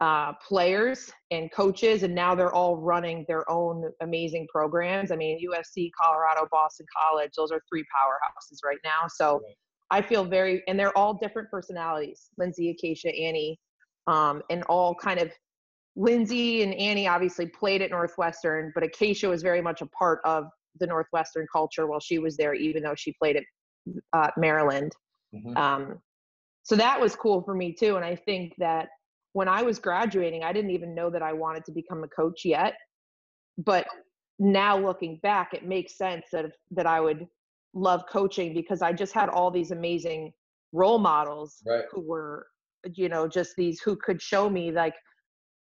uh, 0.01 0.33
players 0.47 1.13
and 1.31 1.51
coaches, 1.53 2.03
and 2.03 2.13
now 2.13 2.35
they're 2.35 2.53
all 2.53 2.77
running 2.77 3.25
their 3.29 3.49
own 3.49 3.85
amazing 4.01 4.49
programs. 4.53 5.13
I 5.13 5.17
mean, 5.17 5.39
USC, 5.49 5.91
Colorado, 6.01 6.49
Boston 6.51 6.87
College, 7.01 7.31
those 7.37 7.53
are 7.53 7.61
three 7.69 7.83
powerhouses 7.83 8.59
right 8.65 8.81
now. 8.85 9.07
So 9.09 9.41
I 9.93 10.03
feel 10.03 10.25
very, 10.25 10.63
and 10.67 10.79
they're 10.79 10.97
all 10.99 11.15
different 11.15 11.51
personalities. 11.51 12.31
Lindsay, 12.37 12.71
Acacia, 12.71 13.11
Annie, 13.15 13.61
um, 14.07 14.43
and 14.51 14.65
all 14.65 14.95
kind 14.95 15.21
of. 15.21 15.31
Lindsay 15.95 16.63
and 16.63 16.73
Annie 16.73 17.07
obviously 17.07 17.47
played 17.47 17.83
at 17.83 17.91
Northwestern, 17.91 18.73
but 18.75 18.83
Acacia 18.83 19.29
was 19.29 19.43
very 19.43 19.61
much 19.61 19.83
a 19.83 19.87
part 19.89 20.21
of 20.25 20.47
the 20.81 20.87
Northwestern 20.87 21.47
culture 21.53 21.87
while 21.87 22.01
she 22.01 22.19
was 22.19 22.35
there, 22.39 22.55
even 22.55 22.83
though 22.83 22.95
she 22.95 23.13
played 23.13 23.37
at 23.37 23.45
uh, 24.13 24.31
Maryland. 24.37 24.93
Mm-hmm. 25.35 25.57
Um, 25.57 25.99
so 26.63 26.77
that 26.77 27.01
was 27.01 27.17
cool 27.17 27.43
for 27.43 27.55
me 27.55 27.73
too. 27.73 27.97
And 27.97 28.05
I 28.05 28.17
think 28.17 28.55
that 28.59 28.89
when 29.33 29.49
I 29.49 29.63
was 29.63 29.79
graduating, 29.79 30.45
I 30.45 30.53
didn't 30.53 30.71
even 30.71 30.95
know 30.95 31.11
that 31.11 31.23
I 31.23 31.33
wanted 31.33 31.65
to 31.67 31.73
become 31.73 32.05
a 32.05 32.09
coach 32.09 32.45
yet. 32.45 32.75
But 33.59 33.87
now 34.39 34.79
looking 34.79 35.19
back, 35.23 35.55
it 35.55 35.67
makes 35.67 35.97
sense 35.97 36.27
that 36.33 36.47
that 36.71 36.87
I 36.87 37.01
would 37.01 37.27
love 37.75 38.05
coaching 38.11 38.55
because 38.55 38.83
I 38.83 38.93
just 38.93 39.13
had 39.13 39.29
all 39.29 39.51
these 39.51 39.71
amazing 39.71 40.33
role 40.73 40.99
models 40.99 41.63
right. 41.67 41.85
who 41.91 42.01
were, 42.01 42.47
you 42.95 43.09
know, 43.09 43.27
just 43.29 43.55
these 43.57 43.81
who 43.81 43.97
could 43.97 44.21
show 44.21 44.49
me 44.49 44.71
like, 44.71 44.95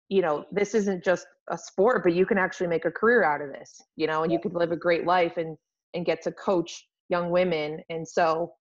you 0.08 0.22
know, 0.22 0.44
this 0.52 0.74
isn't 0.74 1.04
just 1.04 1.26
a 1.50 1.56
sport, 1.56 2.02
but 2.02 2.14
you 2.14 2.26
can 2.26 2.38
actually 2.38 2.66
make 2.66 2.84
a 2.84 2.90
career 2.90 3.24
out 3.24 3.40
of 3.40 3.50
this, 3.52 3.80
you 3.96 4.06
know, 4.06 4.22
and 4.22 4.32
you 4.32 4.38
could 4.38 4.54
live 4.54 4.72
a 4.72 4.76
great 4.76 5.06
life 5.06 5.36
and 5.36 5.56
and 5.94 6.06
get 6.06 6.22
to 6.22 6.32
coach 6.32 6.86
young 7.12 7.30
women. 7.30 7.80
And 7.90 8.08
so 8.08 8.54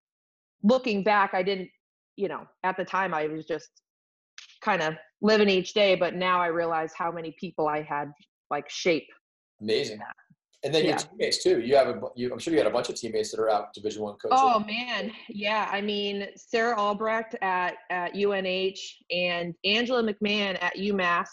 looking 0.61 1.03
back, 1.03 1.33
I 1.33 1.41
didn't, 1.41 1.69
you 2.17 2.27
know, 2.27 2.43
at 2.63 2.77
the 2.77 2.85
time 2.85 3.13
I 3.15 3.25
was 3.27 3.45
just 3.45 3.69
kind 4.61 4.83
of 4.83 4.93
living 5.21 5.49
each 5.49 5.73
day, 5.73 5.95
but 5.95 6.13
now 6.13 6.39
I 6.39 6.47
realize 6.47 6.91
how 6.95 7.11
many 7.11 7.33
people 7.39 7.67
I 7.67 7.81
had 7.81 8.11
like 8.51 8.69
shape. 8.69 9.07
Amazing. 9.61 9.99
That. 9.99 10.15
And 10.63 10.75
then 10.75 10.83
yeah. 10.83 10.89
your 10.89 10.99
teammates 10.99 11.43
too. 11.43 11.59
You 11.59 11.75
have 11.75 11.87
a, 11.87 12.01
you, 12.15 12.31
I'm 12.31 12.37
sure 12.37 12.53
you 12.53 12.59
had 12.59 12.67
a 12.67 12.71
bunch 12.71 12.89
of 12.89 12.95
teammates 12.95 13.31
that 13.31 13.39
are 13.39 13.49
out 13.49 13.73
Division 13.73 14.03
One 14.03 14.15
coaching. 14.21 14.37
Oh 14.39 14.59
man, 14.59 15.11
yeah. 15.27 15.67
I 15.71 15.81
mean, 15.81 16.27
Sarah 16.35 16.77
Albrecht 16.77 17.35
at 17.41 17.75
at 17.89 18.13
UNH 18.13 18.77
and 19.09 19.55
Angela 19.65 20.03
McMahon 20.03 20.61
at 20.61 20.75
UMass. 20.77 21.29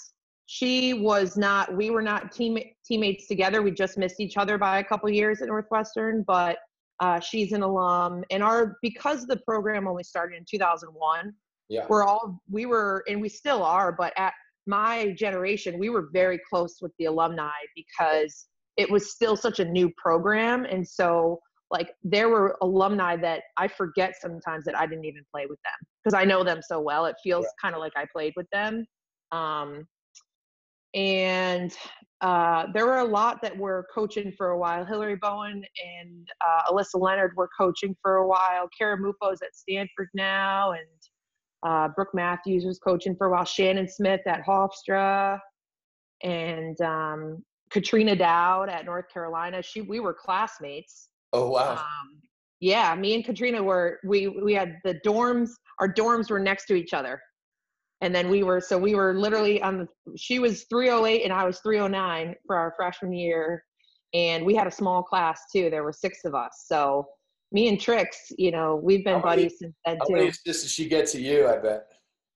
She 0.47 0.95
was 0.95 1.37
not. 1.37 1.77
We 1.77 1.91
were 1.91 2.01
not 2.01 2.33
team 2.33 2.59
teammates 2.87 3.29
together. 3.29 3.61
We 3.61 3.71
just 3.71 3.99
missed 3.99 4.19
each 4.19 4.39
other 4.39 4.57
by 4.57 4.79
a 4.79 4.85
couple 4.85 5.11
years 5.11 5.43
at 5.43 5.49
Northwestern, 5.49 6.25
but 6.27 6.57
uh, 7.01 7.21
she's 7.21 7.53
an 7.53 7.63
alum. 7.63 8.25
And 8.31 8.43
our 8.43 8.77
because 8.83 9.27
the 9.27 9.39
program 9.39 9.87
only 9.87 10.05
started 10.05 10.37
in 10.37 10.45
2001. 10.49 11.33
Yeah. 11.69 11.87
We're 11.89 12.05
all 12.05 12.41
we 12.51 12.67
were 12.67 13.05
and 13.09 13.21
we 13.21 13.29
still 13.29 13.63
are, 13.63 13.93
but 13.93 14.13
at 14.17 14.33
my 14.67 15.13
generation, 15.13 15.79
we 15.79 15.91
were 15.91 16.09
very 16.13 16.41
close 16.49 16.79
with 16.81 16.93
the 16.99 17.07
alumni 17.07 17.51
because 17.77 18.47
it 18.77 18.91
was 18.91 19.13
still 19.13 19.37
such 19.37 19.61
a 19.61 19.65
new 19.65 19.91
program 19.99 20.65
and 20.65 20.87
so 20.87 21.41
like 21.71 21.91
there 22.03 22.29
were 22.29 22.57
alumni 22.63 23.17
that 23.17 23.43
I 23.57 23.69
forget 23.69 24.15
sometimes 24.21 24.65
that 24.65 24.79
I 24.79 24.87
didn't 24.87 25.05
even 25.05 25.23
play 25.31 25.47
with 25.47 25.59
them 25.65 25.89
because 26.03 26.15
I 26.15 26.25
know 26.25 26.43
them 26.43 26.61
so 26.67 26.81
well. 26.81 27.07
It 27.07 27.17
feels 27.23 27.45
yeah. 27.45 27.51
kind 27.61 27.75
of 27.75 27.81
like 27.81 27.93
I 27.97 28.07
played 28.11 28.33
with 28.37 28.47
them. 28.53 28.87
Um, 29.33 29.87
and 30.95 31.73
uh, 32.21 32.67
there 32.75 32.87
were 32.87 32.99
a 32.99 33.05
lot 33.05 33.41
that 33.43 33.57
were 33.57 33.87
coaching 33.95 34.33
for 34.37 34.51
a 34.51 34.59
while. 34.59 34.85
Hillary 34.85 35.17
Bowen 35.17 35.63
and 36.01 36.29
uh, 36.47 36.73
Alyssa 36.73 37.01
Leonard 37.01 37.33
were 37.37 37.49
coaching 37.57 37.95
for 38.03 38.17
a 38.17 38.27
while. 38.27 38.69
Kara 38.77 38.97
Mupo's 38.99 39.41
at 39.43 39.55
Stanford 39.55 40.09
now, 40.15 40.73
and 40.73 40.83
uh, 41.63 41.89
Brooke 41.95 42.15
Matthews 42.15 42.65
was 42.65 42.79
coaching 42.79 43.15
for 43.17 43.29
a 43.29 43.31
while. 43.31 43.45
Shannon 43.45 43.89
Smith 43.89 44.21
at 44.27 44.45
Hofstra, 44.45 45.39
and 46.23 46.81
um, 46.81 47.45
Katrina 47.71 48.17
Dowd 48.17 48.69
at 48.69 48.85
North 48.85 49.09
Carolina. 49.13 49.63
She 49.63 49.83
we 49.83 50.01
were 50.01 50.15
classmates. 50.15 51.09
Oh 51.33 51.51
wow. 51.51 51.73
Um, 51.73 52.21
yeah, 52.61 52.95
me 52.97 53.15
and 53.15 53.25
Katrina 53.25 53.63
were 53.63 54.01
we 54.05 54.27
we 54.27 54.55
had 54.55 54.79
the 54.83 55.01
dorms. 55.07 55.51
Our 55.79 55.93
dorms 55.93 56.31
were 56.31 56.41
next 56.41 56.67
to 56.67 56.75
each 56.75 56.93
other, 56.93 57.21
and 58.01 58.15
then 58.15 58.29
we 58.29 58.43
were 58.43 58.61
so 58.61 58.79
we 58.79 58.95
were 58.95 59.15
literally 59.15 59.61
on 59.63 59.79
the. 59.79 59.89
She 60.17 60.39
was 60.39 60.65
308 60.65 61.25
and 61.25 61.33
I 61.33 61.45
was 61.45 61.61
309 61.61 62.35
for 62.47 62.57
our 62.57 62.75
freshman 62.77 63.13
year, 63.13 63.65
and 64.15 64.45
we 64.45 64.55
had 64.55 64.67
a 64.67 64.71
small 64.71 65.03
class 65.03 65.43
too. 65.53 65.71
There 65.71 65.85
were 65.85 65.93
six 65.93 66.25
of 66.25 66.35
us, 66.35 66.65
so 66.67 67.07
me 67.53 67.69
and 67.69 67.81
Trix, 67.81 68.31
you 68.37 68.51
know, 68.51 68.77
we've 68.77 69.05
been 69.05 69.15
how 69.15 69.23
buddies 69.23 69.55
many, 69.61 69.73
since 69.73 69.75
then 69.85 69.97
how 69.99 70.05
too. 70.05 70.15
How 70.15 70.19
many 70.19 70.29
assists 70.29 70.63
did 70.63 70.71
she 70.71 70.89
get 70.89 71.07
to 71.09 71.21
you? 71.21 71.49
I 71.49 71.57
bet 71.59 71.87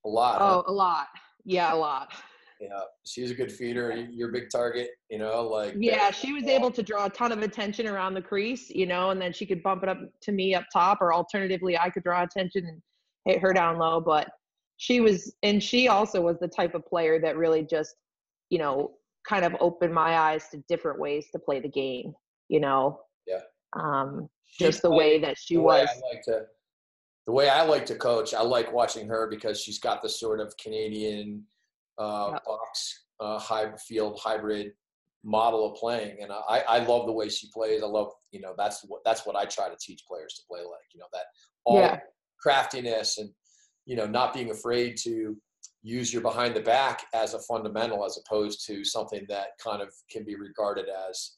a 0.05 0.09
lot. 0.09 0.39
Oh, 0.41 0.63
huh? 0.67 0.73
a 0.73 0.73
lot. 0.73 1.07
Yeah, 1.45 1.73
a 1.73 1.77
lot. 1.77 2.13
Yeah, 2.61 2.69
she's 3.05 3.33
a 3.33 3.35
good 3.35 3.51
feeder. 3.51 4.07
You're 4.11 4.29
a 4.29 4.33
big 4.33 4.49
target, 4.49 4.91
you 5.11 5.19
know, 5.19 5.43
like. 5.43 5.75
Yeah, 5.77 6.13
she 6.13 6.33
was 6.33 6.45
able 6.45 6.71
to 6.71 6.83
draw 6.83 7.07
a 7.07 7.11
ton 7.11 7.33
of 7.33 7.43
attention 7.43 7.89
around 7.89 8.15
the 8.15 8.23
crease, 8.23 8.71
you 8.71 8.87
know, 8.87 9.11
and 9.11 9.21
then 9.21 9.33
she 9.33 9.45
could 9.47 9.63
bump 9.65 9.83
it 9.83 9.89
up 9.89 9.99
to 10.23 10.33
me 10.33 10.55
up 10.55 10.65
top, 10.73 10.99
or 11.01 11.13
alternatively, 11.13 11.77
I 11.77 11.91
could 11.91 12.05
draw 12.05 12.23
attention 12.23 12.65
and 12.67 12.81
hit 13.25 13.41
her 13.41 13.53
down 13.53 13.79
low. 13.79 14.01
But 14.01 14.29
she 14.77 15.01
was, 15.01 15.35
and 15.43 15.63
she 15.63 15.89
also 15.89 16.21
was 16.21 16.39
the 16.41 16.49
type 16.49 16.75
of 16.75 16.87
player 16.87 17.21
that 17.21 17.37
really 17.37 17.63
just, 17.63 17.95
you 18.51 18.59
know, 18.59 18.93
kind 19.29 19.45
of 19.45 19.55
opened 19.61 19.95
my 19.95 20.19
eyes 20.19 20.49
to 20.51 20.59
different 20.69 20.99
ways 20.99 21.27
to 21.33 21.39
play 21.39 21.61
the 21.61 21.69
game, 21.69 22.15
you 22.49 22.61
know. 22.61 23.01
Yeah. 23.27 23.41
Um, 23.75 24.29
just 24.59 24.83
the 24.83 24.91
way 24.91 25.19
that 25.21 25.39
she 25.39 25.55
the 25.55 25.63
was. 25.63 25.89
I 25.89 26.15
like 26.15 26.25
to, 26.25 26.43
the 27.27 27.33
way 27.33 27.49
I 27.49 27.63
like 27.63 27.87
to 27.87 27.95
coach, 27.95 28.35
I 28.35 28.43
like 28.43 28.73
watching 28.73 29.07
her 29.09 29.29
because 29.29 29.61
she's 29.61 29.79
got 29.79 30.03
this 30.03 30.19
sort 30.19 30.41
of 30.41 30.55
Canadian 30.57 31.45
uh, 31.99 32.39
box 32.45 33.05
uh, 33.21 33.39
hybrid 33.39 33.81
field 33.81 34.19
hybrid 34.23 34.73
model 35.25 35.71
of 35.71 35.79
playing, 35.79 36.19
and 36.21 36.33
I, 36.33 36.65
I 36.69 36.79
love 36.85 37.07
the 37.07 37.13
way 37.13 37.29
she 37.29 37.49
plays. 37.53 37.83
I 37.83 37.87
love 37.87 38.11
you 38.33 38.41
know 38.41 38.55
that's 38.59 38.85
what 38.87 39.03
that's 39.05 39.25
what 39.25 39.37
I 39.37 39.45
try 39.45 39.69
to 39.69 39.77
teach 39.81 40.03
players 40.09 40.35
to 40.35 40.43
play 40.49 40.61
like. 40.61 40.89
You 40.93 41.01
know 41.01 41.07
that 41.13 41.25
all 41.65 41.79
yeah. 41.79 42.01
craftiness 42.41 43.19
and 43.19 43.31
you 43.87 43.97
know 43.97 44.07
not 44.07 44.35
being 44.35 44.51
afraid 44.51 44.97
to 44.97 45.37
use 45.83 46.13
your 46.13 46.23
behind 46.23 46.55
the 46.55 46.61
back 46.61 47.07
as 47.15 47.35
a 47.35 47.41
fundamental 47.41 48.05
as 48.05 48.19
opposed 48.19 48.65
to 48.67 48.85
something 48.85 49.25
that 49.29 49.49
kind 49.63 49.83
of 49.83 49.89
can 50.11 50.25
be 50.25 50.37
regarded 50.37 50.87
as 51.09 51.37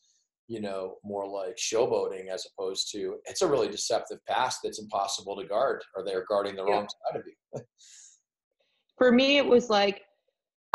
you 0.49 0.61
know 0.61 0.97
more 1.03 1.27
like 1.27 1.57
showboating 1.57 2.29
as 2.29 2.47
opposed 2.53 2.91
to 2.93 3.17
it's 3.25 3.43
a 3.43 3.49
really 3.49 3.69
deceptive 3.69 4.19
pass 4.27 4.59
that's 4.63 4.79
impossible 4.79 5.37
to 5.37 5.47
guard 5.47 5.83
or 5.97 6.05
they're 6.05 6.27
guarding 6.29 6.55
the 6.55 6.65
yeah. 6.65 6.73
wrong 6.73 6.87
side 6.89 7.21
of 7.21 7.27
you 7.27 7.61
for 8.99 9.11
me 9.11 9.39
it 9.39 9.47
was 9.47 9.71
like 9.71 10.03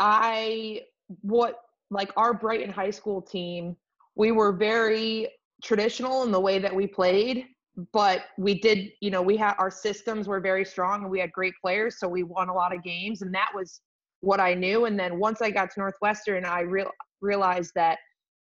I 0.00 0.80
what 1.20 1.60
like 1.90 2.10
our 2.16 2.32
Brighton 2.32 2.70
High 2.70 2.90
School 2.90 3.20
team, 3.20 3.76
we 4.16 4.32
were 4.32 4.52
very 4.52 5.28
traditional 5.62 6.22
in 6.22 6.32
the 6.32 6.40
way 6.40 6.58
that 6.58 6.74
we 6.74 6.86
played, 6.86 7.46
but 7.92 8.22
we 8.36 8.58
did, 8.58 8.90
you 9.00 9.10
know, 9.10 9.22
we 9.22 9.36
had 9.36 9.54
our 9.58 9.70
systems 9.70 10.26
were 10.26 10.40
very 10.40 10.64
strong 10.64 11.02
and 11.02 11.10
we 11.10 11.20
had 11.20 11.32
great 11.32 11.54
players, 11.62 11.98
so 11.98 12.08
we 12.08 12.22
won 12.22 12.48
a 12.48 12.54
lot 12.54 12.74
of 12.74 12.82
games, 12.82 13.22
and 13.22 13.32
that 13.34 13.50
was 13.54 13.80
what 14.20 14.40
I 14.40 14.54
knew. 14.54 14.84
And 14.84 14.98
then 14.98 15.18
once 15.18 15.40
I 15.40 15.50
got 15.50 15.70
to 15.72 15.80
Northwestern, 15.80 16.44
I 16.44 16.60
real 16.60 16.90
realized 17.20 17.72
that, 17.74 17.98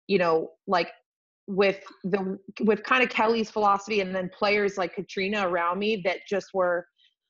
you 0.08 0.18
know, 0.18 0.52
like 0.68 0.92
with 1.48 1.84
the 2.04 2.38
with 2.62 2.84
kind 2.84 3.04
of 3.04 3.10
Kelly's 3.10 3.50
philosophy 3.50 4.00
and 4.00 4.16
then 4.16 4.30
players 4.38 4.78
like 4.78 4.96
Katrina 4.96 5.48
around 5.48 5.80
me 5.80 6.02
that 6.06 6.20
just 6.30 6.48
were 6.54 6.86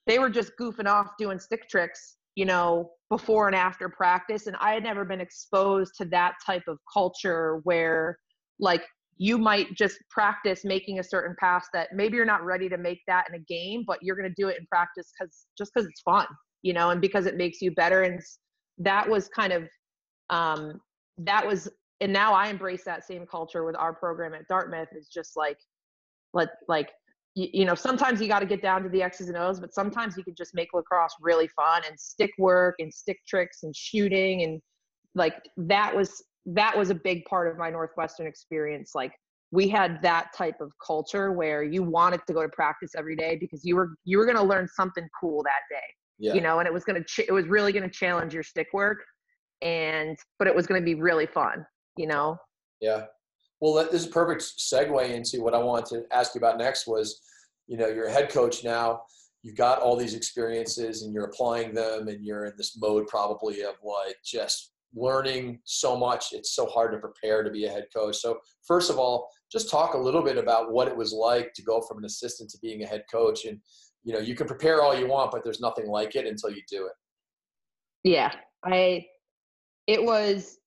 they 0.06 0.20
were 0.20 0.30
just 0.30 0.52
goofing 0.60 0.88
off 0.88 1.12
doing 1.18 1.40
stick 1.40 1.70
tricks, 1.70 2.18
you 2.36 2.46
know, 2.46 2.92
before 3.10 3.48
and 3.48 3.56
after 3.56 3.90
practice. 3.90 4.48
And 4.48 4.56
I 4.60 4.74
had 4.74 4.84
never 4.84 5.06
been 5.06 5.22
exposed 5.22 5.94
to 5.98 6.06
that 6.06 6.34
type 6.46 6.63
of 6.68 6.78
culture 6.92 7.62
where 7.63 8.18
like 8.60 8.84
you 9.17 9.38
might 9.38 9.74
just 9.75 9.98
practice 10.10 10.65
making 10.65 11.00
a 11.00 11.03
certain 11.03 11.36
pass 11.39 11.67
that 11.74 11.89
maybe 11.93 12.15
you're 12.15 12.25
not 12.25 12.43
ready 12.43 12.67
to 12.70 12.77
make 12.77 13.00
that 13.08 13.27
in 13.29 13.36
a 13.36 13.43
game, 13.43 13.84
but 13.86 14.00
you're 14.01 14.15
going 14.15 14.29
to 14.29 14.41
do 14.41 14.48
it 14.48 14.58
in 14.60 14.65
practice 14.65 15.12
because 15.17 15.46
just 15.58 15.72
because 15.74 15.88
it's 15.88 16.01
fun, 16.01 16.25
you 16.62 16.74
know, 16.74 16.89
and 16.89 17.00
because 17.01 17.25
it 17.25 17.38
makes 17.38 17.62
you 17.62 17.72
better. 17.72 18.03
And 18.03 18.20
that 18.79 19.08
was 19.08 19.27
kind 19.29 19.53
of, 19.53 19.70
um, 20.29 20.79
that 21.20 21.46
was, 21.46 21.70
and 22.01 22.12
now 22.12 22.34
I 22.34 22.48
embrace 22.48 22.84
that 22.86 23.05
same 23.05 23.25
culture 23.25 23.63
with 23.63 23.75
our 23.75 23.93
program 23.93 24.34
at 24.34 24.48
Dartmouth. 24.48 24.89
Is 24.96 25.08
just 25.08 25.38
like, 25.38 25.58
let 26.34 26.50
like 26.67 26.89
you, 27.36 27.48
you 27.53 27.65
know, 27.65 27.75
sometimes 27.75 28.20
you 28.20 28.27
got 28.27 28.39
to 28.39 28.46
get 28.46 28.62
down 28.62 28.84
to 28.84 28.89
the 28.89 29.01
X's 29.03 29.29
and 29.29 29.38
O's, 29.38 29.60
but 29.60 29.74
sometimes 29.74 30.17
you 30.17 30.24
can 30.24 30.36
just 30.36 30.55
make 30.55 30.70
lacrosse 30.74 31.13
really 31.22 31.48
fun 31.50 31.84
and 31.88 31.98
stick 32.00 32.32
work 32.38 32.75
and 32.79 32.93
stick 32.93 33.20
tricks 33.27 33.60
and 33.63 33.75
shooting 33.75 34.43
and 34.43 34.62
like 35.15 35.36
that 35.55 35.96
was 35.96 36.24
that 36.46 36.78
was 36.78 36.90
a 36.90 36.96
big 36.96 37.24
part 37.26 37.48
of 37.48 37.58
my 37.58 37.70
Northwestern 37.70 38.28
experience. 38.28 38.92
Like 38.94 39.14
we 39.52 39.70
had 39.70 40.02
that 40.02 40.34
type 40.36 40.60
of 40.62 40.72
culture 40.86 41.32
where 41.32 41.64
you 41.64 41.84
wanted 41.84 42.22
to 42.28 42.34
go 42.34 42.42
to 42.42 42.50
practice 42.50 42.92
every 42.98 43.16
day 43.16 43.38
because 43.40 43.64
you 43.64 43.76
were 43.76 43.96
you 44.04 44.18
were 44.18 44.26
going 44.26 44.38
to 44.38 44.44
learn 44.44 44.68
something 44.68 45.08
cool 45.20 45.44
that 45.44 45.62
day. 45.70 45.86
Yeah. 46.20 46.34
You 46.34 46.42
know, 46.42 46.60
and 46.60 46.68
it 46.68 46.74
was 46.74 46.84
going 46.84 47.02
to 47.02 47.06
ch- 47.08 47.28
it 47.28 47.32
was 47.32 47.48
really 47.48 47.72
going 47.72 47.84
to 47.84 47.90
challenge 47.90 48.34
your 48.34 48.44
stick 48.44 48.68
work 48.74 49.00
and 49.62 50.18
but 50.38 50.48
it 50.48 50.56
was 50.56 50.68
going 50.68 50.82
to 50.82 50.86
be 50.86 50.96
really 50.96 51.26
fun, 51.26 51.66
you 51.98 52.08
know. 52.08 52.38
Yeah. 52.82 53.06
Well, 53.62 53.74
this 53.76 54.02
is 54.02 54.08
a 54.08 54.12
perfect 54.12 54.44
segue 54.60 55.10
into 55.10 55.42
what 55.42 55.56
I 55.56 55.60
wanted 55.60 55.86
to 55.86 56.04
ask 56.12 56.36
you 56.36 56.40
about 56.40 56.58
next 56.58 56.86
was, 56.86 57.22
you 57.68 57.78
know, 57.78 57.88
you're 57.88 58.08
a 58.08 58.12
head 58.12 58.30
coach 58.30 58.64
now. 58.64 59.04
You've 59.42 59.56
got 59.56 59.80
all 59.80 59.96
these 59.96 60.16
experiences 60.16 61.04
and 61.04 61.14
you're 61.14 61.26
applying 61.26 61.74
them 61.74 62.10
and 62.10 62.26
you're 62.26 62.46
in 62.46 62.54
this 62.58 62.78
mode 62.78 63.08
probably 63.08 63.62
of 63.62 63.76
like 63.84 64.18
just 64.24 64.73
learning 64.96 65.60
so 65.66 65.98
much. 65.98 66.28
It's 66.32 66.56
so 66.56 66.66
hard 66.68 66.92
to 66.92 67.00
prepare 67.00 67.44
to 67.44 67.50
be 67.50 67.66
a 67.66 67.72
head 67.72 67.88
coach. 67.96 68.18
So, 68.18 68.40
first 68.66 68.90
of 68.90 68.98
all, 68.98 69.30
just 69.52 69.70
talk 69.70 69.94
a 69.94 69.98
little 69.98 70.24
bit 70.24 70.38
about 70.38 70.72
what 70.72 70.88
it 70.88 70.96
was 70.96 71.14
like 71.14 71.54
to 71.54 71.64
go 71.64 71.82
from 71.82 71.98
an 72.00 72.06
assistant 72.06 72.50
to 72.52 72.58
being 72.60 72.84
a 72.84 72.88
head 72.88 73.04
coach. 73.12 73.46
And, 73.46 73.60
you 74.04 74.14
know, 74.14 74.20
you 74.20 74.36
can 74.36 74.48
prepare 74.48 74.82
all 74.82 74.98
you 74.98 75.08
want, 75.08 75.32
but 75.32 75.44
there's 75.44 75.62
nothing 75.62 75.88
like 75.88 76.16
it 76.16 76.26
until 76.26 76.50
you 76.50 76.62
do 76.70 76.88
it. 76.88 76.94
Yeah. 78.04 78.32
I, 78.64 79.06
it 79.88 80.04
was 80.04 80.58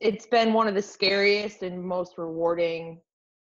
it's 0.00 0.26
been 0.26 0.52
one 0.52 0.68
of 0.68 0.74
the 0.74 0.82
scariest 0.82 1.62
and 1.62 1.82
most 1.82 2.14
rewarding 2.16 3.00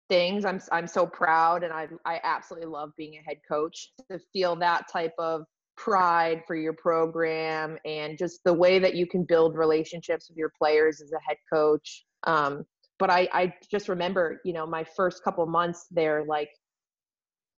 things. 0.09 0.45
I'm 0.45 0.61
I'm 0.71 0.87
so 0.87 1.07
proud 1.07 1.65
and 1.65 1.73
I 1.73 1.89
I 2.05 2.21
absolutely 2.23 2.69
love 2.69 2.91
being 2.97 3.17
a 3.17 3.23
head 3.23 3.39
coach 3.49 3.93
to 4.11 4.19
feel 4.33 4.57
that 4.57 4.85
type 4.93 5.15
of 5.19 5.43
pride 5.83 6.43
for 6.47 6.55
your 6.55 6.73
program 6.73 7.77
and 7.85 8.17
just 8.17 8.41
the 8.45 8.53
way 8.53 8.79
that 8.79 8.95
you 8.95 9.07
can 9.07 9.25
build 9.25 9.57
relationships 9.57 10.29
with 10.29 10.37
your 10.37 10.53
players 10.57 11.01
as 11.01 11.11
a 11.13 11.21
head 11.27 11.37
coach. 11.53 12.05
Um, 12.25 12.65
but 12.99 13.11
I 13.11 13.29
I 13.33 13.55
just 13.71 13.89
remember, 13.89 14.41
you 14.45 14.53
know, 14.53 14.67
my 14.67 14.85
first 14.85 15.25
couple 15.25 15.45
months 15.47 15.87
there 15.91 16.25
like 16.25 16.51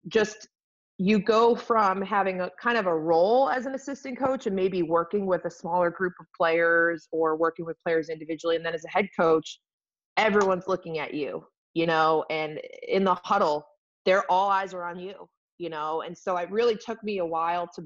just 0.08 0.48
you 0.96 1.18
go 1.18 1.56
from 1.56 2.00
having 2.00 2.40
a 2.40 2.50
kind 2.60 2.78
of 2.78 2.86
a 2.86 2.96
role 2.96 3.50
as 3.50 3.66
an 3.66 3.74
assistant 3.74 4.16
coach 4.18 4.46
and 4.46 4.54
maybe 4.54 4.82
working 4.82 5.26
with 5.26 5.44
a 5.44 5.50
smaller 5.50 5.90
group 5.90 6.14
of 6.20 6.26
players 6.36 7.08
or 7.10 7.36
working 7.36 7.66
with 7.66 7.76
players 7.82 8.08
individually 8.08 8.54
and 8.54 8.64
then 8.64 8.74
as 8.74 8.84
a 8.84 8.88
head 8.88 9.08
coach 9.18 9.58
everyone's 10.16 10.68
looking 10.68 10.98
at 10.98 11.12
you 11.12 11.44
you 11.72 11.84
know 11.86 12.24
and 12.30 12.60
in 12.86 13.02
the 13.02 13.16
huddle 13.24 13.66
they're 14.04 14.30
all 14.30 14.48
eyes 14.48 14.72
are 14.72 14.84
on 14.84 14.96
you 15.00 15.28
you 15.58 15.68
know 15.68 16.02
and 16.02 16.16
so 16.16 16.36
it 16.36 16.48
really 16.50 16.76
took 16.76 17.02
me 17.02 17.18
a 17.18 17.26
while 17.26 17.68
to 17.74 17.82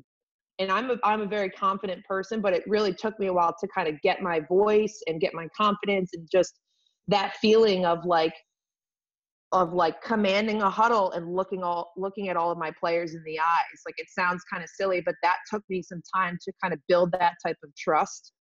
and 0.59 0.73
I'm 0.73 0.91
a, 0.91 0.97
I'm 1.05 1.21
a 1.21 1.27
very 1.27 1.51
confident 1.51 2.05
person 2.05 2.41
but 2.41 2.53
it 2.53 2.65
really 2.67 2.93
took 2.93 3.19
me 3.19 3.27
a 3.27 3.33
while 3.33 3.55
to 3.61 3.69
kind 3.69 3.89
of 3.89 4.01
get 4.03 4.23
my 4.23 4.41
voice 4.41 5.01
and 5.07 5.21
get 5.21 5.35
my 5.35 5.47
confidence 5.57 6.11
and 6.15 6.29
just 6.31 6.59
that 7.09 7.37
feeling 7.41 7.87
of 7.87 8.05
like 8.05 8.35
of 9.53 9.73
like 9.73 10.03
commanding 10.03 10.61
a 10.61 10.69
huddle 10.69 11.13
and 11.13 11.35
looking 11.35 11.63
all 11.63 11.93
looking 11.97 12.29
at 12.29 12.37
all 12.37 12.51
of 12.51 12.59
my 12.59 12.71
players 12.79 13.15
in 13.15 13.23
the 13.25 13.39
eyes. 13.39 13.81
Like 13.87 13.95
it 13.97 14.09
sounds 14.11 14.43
kind 14.51 14.63
of 14.63 14.69
silly 14.69 15.03
but 15.05 15.15
that 15.23 15.37
took 15.51 15.63
me 15.71 15.83
some 15.83 16.03
time 16.15 16.39
to 16.43 16.53
kind 16.63 16.75
of 16.75 16.81
build 16.87 17.13
that 17.13 17.35
type 17.45 17.57
of 17.65 17.75
trust 17.77 18.33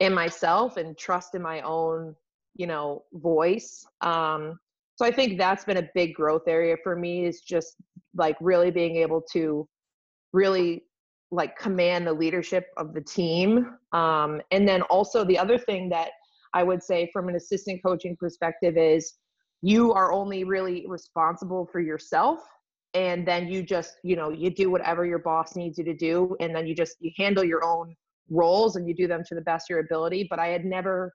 in 0.00 0.14
myself 0.14 0.76
and 0.76 0.96
trust 0.96 1.34
in 1.34 1.42
my 1.42 1.60
own 1.60 2.14
you 2.54 2.66
know 2.66 3.02
voice. 3.12 3.84
Um 4.00 4.58
so 4.96 5.04
i 5.04 5.10
think 5.10 5.38
that's 5.38 5.64
been 5.64 5.78
a 5.78 5.88
big 5.94 6.14
growth 6.14 6.46
area 6.46 6.76
for 6.82 6.94
me 6.94 7.24
is 7.24 7.40
just 7.40 7.74
like 8.16 8.36
really 8.40 8.70
being 8.70 8.96
able 8.96 9.20
to 9.32 9.66
really 10.32 10.84
like 11.34 11.58
command 11.58 12.06
the 12.06 12.12
leadership 12.12 12.66
of 12.76 12.94
the 12.94 13.00
team 13.00 13.76
um 13.92 14.40
and 14.50 14.66
then 14.68 14.82
also 14.82 15.24
the 15.24 15.38
other 15.38 15.58
thing 15.58 15.88
that 15.88 16.10
i 16.54 16.62
would 16.62 16.82
say 16.82 17.10
from 17.12 17.28
an 17.28 17.34
assistant 17.34 17.82
coaching 17.84 18.16
perspective 18.16 18.76
is 18.76 19.14
you 19.62 19.92
are 19.92 20.12
only 20.12 20.44
really 20.44 20.84
responsible 20.88 21.66
for 21.70 21.80
yourself 21.80 22.40
and 22.94 23.26
then 23.26 23.48
you 23.48 23.62
just 23.62 23.94
you 24.04 24.14
know 24.14 24.30
you 24.30 24.50
do 24.50 24.70
whatever 24.70 25.04
your 25.04 25.18
boss 25.18 25.56
needs 25.56 25.76
you 25.78 25.84
to 25.84 25.94
do 25.94 26.36
and 26.40 26.54
then 26.54 26.66
you 26.66 26.74
just 26.74 26.96
you 27.00 27.10
handle 27.16 27.44
your 27.44 27.64
own 27.64 27.94
roles 28.30 28.76
and 28.76 28.88
you 28.88 28.94
do 28.94 29.06
them 29.06 29.22
to 29.26 29.34
the 29.34 29.40
best 29.40 29.66
of 29.66 29.74
your 29.74 29.80
ability 29.80 30.26
but 30.30 30.38
i 30.38 30.46
had 30.48 30.64
never 30.64 31.12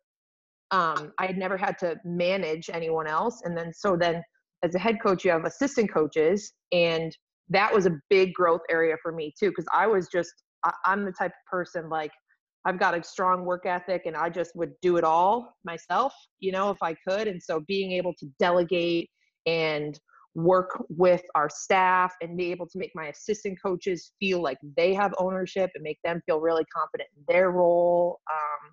um 0.72 1.12
i 1.18 1.26
had 1.26 1.38
never 1.38 1.58
had 1.58 1.78
to 1.78 1.96
manage 2.04 2.70
anyone 2.72 3.08
else 3.08 3.42
and 3.46 3.58
then 3.58 3.74
so 3.74 3.96
then 3.96 4.22
as 4.64 4.76
a 4.76 4.80
head 4.80 4.98
coach 5.02 5.24
you 5.24 5.32
have 5.32 5.46
assistant 5.46 5.92
coaches 5.92 6.54
and 6.72 7.16
that 7.50 7.74
was 7.74 7.86
a 7.86 8.00
big 8.10 8.34
growth 8.34 8.62
area 8.70 8.96
for 9.02 9.12
me 9.12 9.34
too 9.40 9.50
because 9.50 9.66
i 9.74 9.88
was 9.88 10.08
just 10.08 10.32
I, 10.64 10.72
i'm 10.86 11.06
the 11.06 11.12
type 11.12 11.32
of 11.32 11.52
person 11.52 11.90
like 11.90 12.12
I've 12.66 12.80
got 12.80 12.98
a 12.98 13.04
strong 13.04 13.46
work 13.46 13.66
ethic 13.66 14.04
and 14.06 14.16
I 14.16 14.30
just 14.30 14.52
would 14.56 14.74
do 14.82 14.98
it 14.98 15.04
all 15.04 15.56
myself, 15.64 16.14
you 16.40 16.52
know, 16.52 16.70
if 16.72 16.78
I 16.82 16.94
could. 17.08 17.28
And 17.28 17.42
so 17.42 17.62
being 17.68 17.94
able 17.94 18.14
to 18.16 18.28
delegate 18.38 19.10
and 19.46 19.98
work 20.36 20.84
with 20.90 21.24
our 21.36 21.50
staff 21.50 22.14
and 22.22 22.38
be 22.38 22.52
able 22.52 22.68
to 22.68 22.78
make 22.78 22.92
my 22.94 23.08
assistant 23.08 23.58
coaches 23.62 24.12
feel 24.20 24.42
like 24.42 24.58
they 24.78 24.94
have 24.94 25.14
ownership 25.18 25.72
and 25.74 25.84
make 25.84 26.00
them 26.04 26.22
feel 26.26 26.40
really 26.40 26.66
confident 26.66 27.10
in 27.18 27.24
their 27.28 27.52
role. 27.52 28.20
Um, 28.32 28.72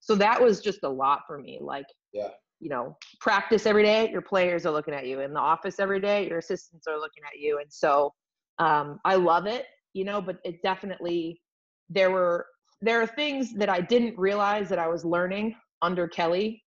so 0.00 0.14
that 0.16 0.40
was 0.40 0.60
just 0.60 0.80
a 0.84 0.88
lot 0.88 1.20
for 1.26 1.38
me. 1.38 1.58
Like, 1.60 1.86
yeah. 2.12 2.28
You 2.62 2.68
know, 2.68 2.96
practice 3.20 3.66
every 3.66 3.82
day, 3.82 4.08
your 4.12 4.22
players 4.22 4.64
are 4.64 4.70
looking 4.70 4.94
at 4.94 5.04
you. 5.04 5.18
In 5.20 5.32
the 5.32 5.40
office 5.40 5.80
every 5.80 6.00
day, 6.00 6.28
your 6.28 6.38
assistants 6.38 6.86
are 6.86 6.96
looking 6.96 7.24
at 7.26 7.40
you. 7.40 7.58
And 7.58 7.70
so 7.70 8.14
um, 8.60 9.00
I 9.04 9.16
love 9.16 9.46
it, 9.46 9.66
you 9.94 10.04
know, 10.04 10.22
but 10.22 10.38
it 10.44 10.62
definitely, 10.62 11.42
there 11.90 12.12
were 12.12 12.46
there 12.80 13.02
are 13.02 13.06
things 13.06 13.52
that 13.54 13.68
I 13.68 13.80
didn't 13.80 14.16
realize 14.16 14.68
that 14.68 14.78
I 14.78 14.86
was 14.86 15.04
learning 15.04 15.56
under 15.82 16.06
Kelly 16.06 16.62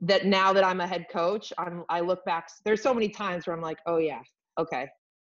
that 0.00 0.24
now 0.24 0.54
that 0.54 0.64
I'm 0.64 0.80
a 0.80 0.86
head 0.86 1.04
coach, 1.12 1.52
I'm 1.58 1.84
I 1.90 2.00
look 2.00 2.24
back 2.24 2.48
there's 2.64 2.82
so 2.82 2.94
many 2.94 3.10
times 3.10 3.46
where 3.46 3.54
I'm 3.54 3.62
like, 3.62 3.78
"Oh 3.86 3.98
yeah, 3.98 4.22
okay. 4.58 4.88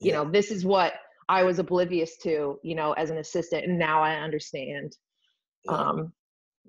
You 0.02 0.12
yeah. 0.12 0.22
know, 0.22 0.30
this 0.30 0.50
is 0.50 0.66
what 0.66 0.92
I 1.30 1.42
was 1.42 1.58
oblivious 1.58 2.18
to, 2.18 2.58
you 2.62 2.74
know, 2.74 2.92
as 2.92 3.08
an 3.08 3.16
assistant 3.16 3.64
and 3.64 3.78
now 3.78 4.02
I 4.02 4.16
understand." 4.16 4.94
Um 5.68 6.12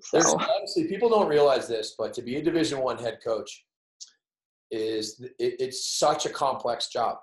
so 0.00 0.18
there's, 0.18 0.34
honestly 0.58 0.84
people 0.84 1.08
don't 1.08 1.28
realize 1.28 1.68
this, 1.68 1.94
but 1.98 2.12
to 2.14 2.22
be 2.22 2.36
a 2.36 2.42
division 2.42 2.80
1 2.80 2.98
head 2.98 3.18
coach 3.24 3.64
is 4.70 5.20
it, 5.38 5.56
it's 5.60 5.98
such 5.98 6.26
a 6.26 6.30
complex 6.30 6.88
job. 6.88 7.18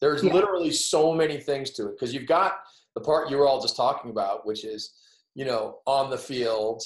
There's 0.00 0.22
yeah. 0.22 0.32
literally 0.32 0.70
so 0.70 1.14
many 1.14 1.38
things 1.38 1.70
to 1.72 1.88
it 1.88 1.92
because 1.92 2.12
you've 2.12 2.26
got 2.26 2.56
the 2.94 3.00
part 3.00 3.30
you 3.30 3.38
were 3.38 3.46
all 3.46 3.60
just 3.60 3.76
talking 3.76 4.10
about, 4.10 4.46
which 4.46 4.64
is 4.64 4.92
you 5.34 5.44
know, 5.44 5.78
on 5.86 6.10
the 6.10 6.18
field, 6.18 6.82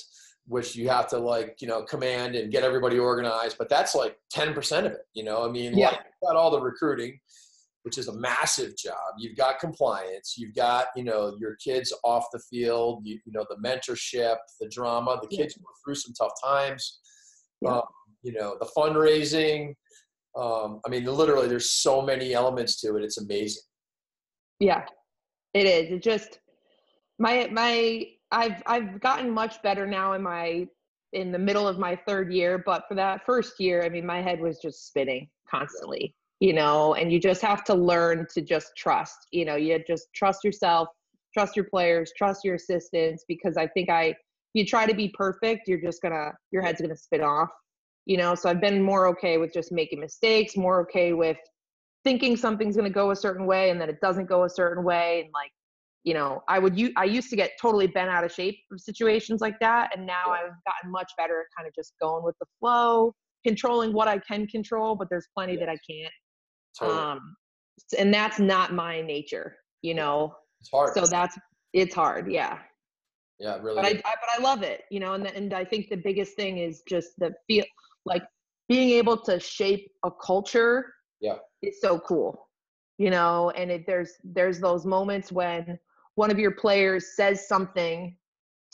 which 0.46 0.74
you 0.74 0.88
have 0.88 1.08
to 1.08 1.18
like, 1.18 1.56
you 1.60 1.68
know, 1.68 1.82
command 1.82 2.34
and 2.34 2.50
get 2.50 2.64
everybody 2.64 2.98
organized. 2.98 3.58
But 3.58 3.68
that's 3.68 3.94
like 3.94 4.18
10% 4.34 4.78
of 4.86 4.92
it, 4.92 5.06
you 5.14 5.24
know, 5.24 5.44
I 5.46 5.50
mean, 5.50 5.76
yeah. 5.76 5.88
like, 5.88 6.00
got 6.22 6.36
all 6.36 6.50
the 6.50 6.60
recruiting, 6.60 7.20
which 7.82 7.98
is 7.98 8.08
a 8.08 8.18
massive 8.18 8.76
job. 8.76 9.14
You've 9.18 9.36
got 9.36 9.58
compliance, 9.58 10.34
you've 10.36 10.54
got, 10.54 10.86
you 10.96 11.04
know, 11.04 11.36
your 11.38 11.56
kids 11.56 11.92
off 12.04 12.26
the 12.32 12.40
field, 12.50 13.02
you, 13.04 13.18
you 13.24 13.32
know, 13.32 13.46
the 13.48 13.56
mentorship, 13.56 14.36
the 14.60 14.68
drama, 14.68 15.18
the 15.22 15.28
kids 15.28 15.54
yeah. 15.56 15.62
go 15.62 15.70
through 15.84 15.94
some 15.94 16.12
tough 16.14 16.32
times, 16.42 16.98
yeah. 17.60 17.76
um, 17.76 17.82
you 18.22 18.32
know, 18.32 18.56
the 18.60 18.68
fundraising. 18.76 19.74
Um, 20.36 20.80
I 20.86 20.90
mean, 20.90 21.04
literally 21.04 21.48
there's 21.48 21.70
so 21.70 22.02
many 22.02 22.34
elements 22.34 22.80
to 22.80 22.96
it. 22.96 23.04
It's 23.04 23.18
amazing. 23.18 23.62
Yeah, 24.60 24.84
it 25.54 25.66
is. 25.66 25.92
It 25.92 26.02
just, 26.02 26.40
my, 27.18 27.48
my, 27.52 28.06
I've 28.30 28.62
I've 28.66 29.00
gotten 29.00 29.30
much 29.30 29.62
better 29.62 29.86
now 29.86 30.12
in 30.12 30.22
my 30.22 30.66
in 31.14 31.32
the 31.32 31.38
middle 31.38 31.66
of 31.66 31.78
my 31.78 31.96
third 32.06 32.30
year, 32.30 32.62
but 32.64 32.84
for 32.86 32.94
that 32.94 33.24
first 33.24 33.58
year, 33.58 33.82
I 33.82 33.88
mean, 33.88 34.04
my 34.04 34.20
head 34.20 34.38
was 34.38 34.58
just 34.58 34.86
spinning 34.86 35.30
constantly, 35.50 36.14
you 36.40 36.52
know, 36.52 36.94
and 36.94 37.12
you 37.12 37.18
just 37.18 37.42
have 37.42 37.64
to 37.64 37.74
learn 37.74 38.26
to 38.32 38.40
just 38.40 38.72
trust, 38.76 39.26
you 39.32 39.44
know, 39.44 39.56
you 39.56 39.82
just 39.86 40.08
trust 40.14 40.44
yourself, 40.44 40.88
trust 41.34 41.56
your 41.56 41.64
players, 41.64 42.12
trust 42.16 42.44
your 42.44 42.54
assistants, 42.54 43.24
because 43.26 43.56
I 43.56 43.66
think 43.68 43.90
I, 43.90 44.14
you 44.54 44.64
try 44.64 44.86
to 44.86 44.94
be 44.94 45.12
perfect, 45.16 45.66
you're 45.66 45.80
just 45.80 46.00
gonna, 46.00 46.30
your 46.52 46.62
head's 46.62 46.80
gonna 46.80 46.96
spin 46.96 47.22
off, 47.22 47.50
you 48.06 48.16
know, 48.16 48.34
so 48.34 48.48
I've 48.48 48.60
been 48.60 48.82
more 48.82 49.08
okay 49.08 49.38
with 49.38 49.52
just 49.52 49.72
making 49.72 50.00
mistakes, 50.00 50.56
more 50.56 50.80
okay 50.82 51.12
with 51.12 51.38
thinking 52.04 52.36
something's 52.36 52.76
gonna 52.76 52.88
go 52.88 53.10
a 53.10 53.16
certain 53.16 53.44
way 53.44 53.70
and 53.70 53.80
then 53.80 53.88
it 53.88 54.00
doesn't 54.00 54.28
go 54.28 54.44
a 54.44 54.50
certain 54.50 54.84
way. 54.84 55.22
And 55.24 55.30
like, 55.34 55.50
you 56.04 56.14
know, 56.14 56.42
I 56.48 56.60
would, 56.60 56.80
I 56.96 57.04
used 57.04 57.30
to 57.30 57.36
get 57.36 57.50
totally 57.60 57.88
bent 57.88 58.10
out 58.10 58.22
of 58.24 58.32
shape 58.32 58.60
of 58.72 58.80
situations 58.80 59.40
like 59.40 59.58
that. 59.60 59.90
And 59.94 60.06
now 60.06 60.30
I've 60.30 60.52
gotten 60.64 60.90
much 60.90 61.10
better 61.18 61.40
at 61.40 61.46
kind 61.56 61.66
of 61.66 61.74
just 61.74 61.94
going 62.00 62.24
with 62.24 62.36
the 62.38 62.46
flow, 62.60 63.12
controlling 63.44 63.92
what 63.92 64.06
I 64.06 64.18
can 64.18 64.46
control, 64.46 64.94
but 64.94 65.08
there's 65.10 65.26
plenty 65.36 65.56
that 65.56 65.68
I 65.68 65.76
can't. 65.90 66.12
Totally. 66.78 66.98
Um, 66.98 67.36
and 67.98 68.12
that's 68.12 68.38
not 68.38 68.72
my 68.72 69.00
nature, 69.00 69.56
you 69.82 69.94
know. 69.94 70.34
It's 70.60 70.70
hard. 70.70 70.94
So 70.94 71.06
that's 71.06 71.38
it's 71.72 71.94
hard, 71.94 72.30
yeah. 72.30 72.58
Yeah, 73.38 73.58
really. 73.60 73.76
But 73.76 73.84
I, 73.84 73.88
I, 73.90 73.92
but 74.20 74.30
I 74.38 74.42
love 74.42 74.62
it, 74.62 74.82
you 74.90 75.00
know, 75.00 75.14
and 75.14 75.24
the, 75.24 75.34
and 75.34 75.52
I 75.52 75.64
think 75.64 75.88
the 75.88 75.96
biggest 75.96 76.34
thing 76.34 76.58
is 76.58 76.82
just 76.88 77.10
the 77.18 77.32
feel 77.46 77.64
like 78.04 78.24
being 78.68 78.90
able 78.90 79.16
to 79.22 79.38
shape 79.38 79.90
a 80.04 80.10
culture. 80.10 80.92
Yeah. 81.20 81.36
Is 81.62 81.80
so 81.80 81.98
cool, 81.98 82.48
you 82.98 83.10
know, 83.10 83.50
and 83.56 83.70
it, 83.72 83.84
there's 83.86 84.12
there's 84.22 84.60
those 84.60 84.86
moments 84.86 85.32
when 85.32 85.76
one 86.14 86.30
of 86.30 86.38
your 86.38 86.52
players 86.52 87.16
says 87.16 87.48
something 87.48 88.16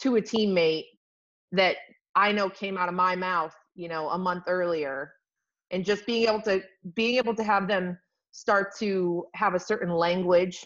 to 0.02 0.16
a 0.16 0.20
teammate 0.20 0.84
that 1.52 1.76
I 2.14 2.32
know 2.32 2.50
came 2.50 2.76
out 2.76 2.90
of 2.90 2.94
my 2.94 3.16
mouth, 3.16 3.54
you 3.74 3.88
know, 3.88 4.10
a 4.10 4.18
month 4.18 4.44
earlier 4.46 5.13
and 5.74 5.84
just 5.84 6.06
being 6.06 6.28
able 6.28 6.40
to 6.42 6.62
being 6.94 7.16
able 7.16 7.34
to 7.34 7.42
have 7.42 7.66
them 7.66 7.98
start 8.30 8.76
to 8.78 9.26
have 9.34 9.54
a 9.54 9.60
certain 9.60 9.90
language 9.90 10.64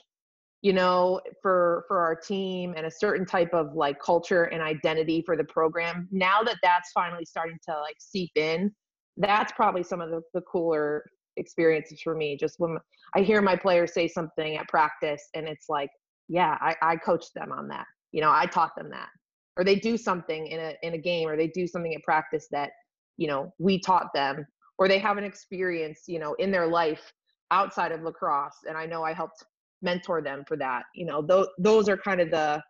you 0.60 0.72
know 0.72 1.20
for 1.40 1.84
for 1.88 1.98
our 2.00 2.14
team 2.14 2.74
and 2.76 2.86
a 2.86 2.90
certain 2.90 3.24
type 3.24 3.52
of 3.54 3.74
like 3.74 3.98
culture 4.00 4.44
and 4.44 4.62
identity 4.62 5.22
for 5.24 5.36
the 5.36 5.44
program. 5.44 6.08
Now 6.12 6.42
that 6.42 6.56
that's 6.62 6.92
finally 6.92 7.24
starting 7.24 7.58
to 7.68 7.72
like 7.80 7.96
seep 7.98 8.30
in 8.36 8.72
that's 9.20 9.50
probably 9.52 9.82
some 9.82 10.00
of 10.00 10.10
the, 10.10 10.20
the 10.32 10.42
cooler 10.42 11.04
experiences 11.36 12.00
for 12.02 12.14
me. 12.14 12.36
Just 12.36 12.56
when 12.58 12.76
i 13.16 13.20
hear 13.20 13.40
my 13.40 13.56
players 13.56 13.94
say 13.94 14.06
something 14.06 14.56
at 14.56 14.68
practice 14.68 15.28
and 15.34 15.48
it's 15.48 15.66
like 15.68 15.90
yeah 16.28 16.58
i, 16.60 16.76
I 16.82 16.96
coached 16.96 17.32
them 17.34 17.50
on 17.50 17.68
that. 17.68 17.86
You 18.12 18.20
know 18.20 18.30
i 18.30 18.44
taught 18.44 18.76
them 18.76 18.90
that. 18.90 19.08
Or 19.56 19.64
they 19.64 19.76
do 19.76 19.96
something 19.96 20.46
in 20.48 20.60
a 20.60 20.74
in 20.82 20.94
a 20.94 20.98
game 20.98 21.28
or 21.28 21.36
they 21.36 21.48
do 21.48 21.66
something 21.66 21.94
at 21.94 22.02
practice 22.02 22.46
that 22.50 22.70
you 23.16 23.26
know 23.26 23.52
we 23.58 23.78
taught 23.78 24.12
them 24.14 24.44
or 24.78 24.88
they 24.88 24.98
have 24.98 25.18
an 25.18 25.24
experience 25.24 26.04
you 26.06 26.18
know 26.18 26.34
in 26.34 26.50
their 26.50 26.66
life 26.66 27.12
outside 27.50 27.92
of 27.92 28.02
lacrosse 28.02 28.58
and 28.66 28.76
i 28.76 28.86
know 28.86 29.02
i 29.02 29.12
helped 29.12 29.44
mentor 29.82 30.20
them 30.20 30.44
for 30.46 30.56
that 30.56 30.84
you 30.94 31.04
know 31.04 31.22
those 31.22 31.46
those 31.58 31.88
are 31.88 31.96
kind 31.96 32.20
of 32.20 32.30
the 32.30 32.62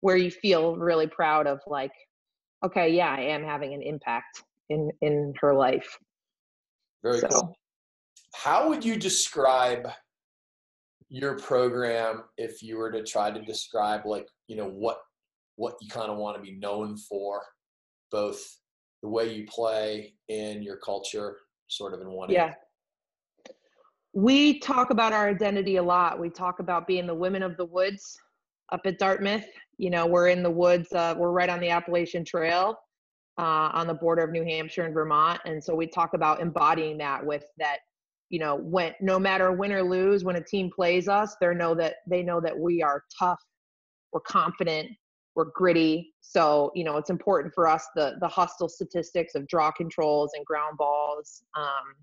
where 0.00 0.16
you 0.16 0.30
feel 0.30 0.76
really 0.76 1.06
proud 1.06 1.46
of 1.46 1.60
like 1.66 1.92
okay 2.64 2.88
yeah 2.88 3.14
i 3.16 3.20
am 3.20 3.44
having 3.44 3.74
an 3.74 3.82
impact 3.82 4.42
in 4.70 4.90
in 5.02 5.32
her 5.40 5.54
life 5.54 5.98
very 7.02 7.18
so. 7.20 7.28
cool 7.28 7.56
how 8.34 8.68
would 8.68 8.84
you 8.84 8.96
describe 8.96 9.88
your 11.08 11.38
program 11.38 12.24
if 12.36 12.62
you 12.62 12.76
were 12.76 12.90
to 12.90 13.02
try 13.02 13.30
to 13.30 13.40
describe 13.42 14.04
like 14.04 14.28
you 14.46 14.56
know 14.56 14.68
what 14.68 14.98
what 15.56 15.74
you 15.80 15.88
kind 15.88 16.10
of 16.10 16.18
want 16.18 16.36
to 16.36 16.42
be 16.42 16.56
known 16.58 16.96
for 16.96 17.40
both 18.10 18.40
the 19.02 19.08
way 19.08 19.32
you 19.32 19.46
play 19.46 20.14
and 20.28 20.62
your 20.62 20.76
culture 20.76 21.36
sort 21.68 21.94
of 21.94 22.00
in 22.00 22.10
one 22.10 22.30
yeah. 22.30 22.54
we 24.12 24.58
talk 24.58 24.90
about 24.90 25.12
our 25.12 25.28
identity 25.28 25.76
a 25.76 25.82
lot. 25.82 26.18
We 26.18 26.30
talk 26.30 26.60
about 26.60 26.86
being 26.86 27.06
the 27.06 27.14
women 27.14 27.42
of 27.42 27.56
the 27.56 27.66
woods 27.66 28.18
up 28.72 28.80
at 28.84 28.98
dartmouth. 28.98 29.44
You 29.76 29.90
know 29.90 30.06
we're 30.06 30.28
in 30.28 30.42
the 30.42 30.50
woods 30.50 30.92
uh, 30.92 31.14
we're 31.16 31.30
right 31.30 31.48
on 31.48 31.60
the 31.60 31.70
appalachian 31.70 32.24
trail 32.24 32.76
uh, 33.38 33.70
on 33.72 33.86
the 33.86 33.94
border 33.94 34.24
of 34.24 34.30
new 34.30 34.44
hampshire 34.44 34.84
and 34.84 34.92
vermont. 34.92 35.40
And 35.44 35.62
so 35.62 35.74
we 35.74 35.86
talk 35.86 36.14
about 36.14 36.40
embodying 36.40 36.98
that 36.98 37.24
with 37.24 37.44
that 37.58 37.78
you 38.30 38.38
know 38.38 38.56
when 38.56 38.94
no 39.00 39.18
matter 39.18 39.52
win 39.52 39.72
or 39.72 39.82
lose 39.82 40.24
when 40.24 40.36
a 40.36 40.44
team 40.44 40.70
plays 40.74 41.08
us 41.08 41.36
they 41.40 41.54
know 41.54 41.74
that 41.74 41.96
they 42.06 42.22
know 42.22 42.40
that 42.40 42.58
we 42.58 42.82
are 42.82 43.04
tough. 43.18 43.40
We're 44.12 44.20
confident 44.20 44.88
we're 45.38 45.52
gritty. 45.54 46.12
So 46.20 46.72
you 46.74 46.84
know 46.84 46.96
it's 46.96 47.10
important 47.10 47.54
for 47.54 47.68
us 47.68 47.86
the 47.94 48.16
the 48.20 48.28
hostile 48.28 48.68
statistics 48.68 49.34
of 49.36 49.46
draw 49.46 49.70
controls 49.70 50.32
and 50.34 50.44
ground 50.44 50.76
balls 50.76 51.42
um, 51.56 51.94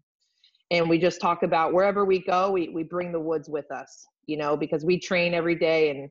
and 0.71 0.89
we 0.89 0.97
just 0.97 1.21
talk 1.21 1.43
about 1.43 1.73
wherever 1.73 2.05
we 2.05 2.23
go 2.23 2.49
we, 2.49 2.69
we 2.69 2.81
bring 2.81 3.11
the 3.11 3.19
woods 3.19 3.47
with 3.47 3.69
us 3.71 4.07
you 4.25 4.37
know 4.37 4.57
because 4.57 4.83
we 4.83 4.99
train 4.99 5.35
every 5.35 5.53
day 5.53 5.91
and 5.91 6.09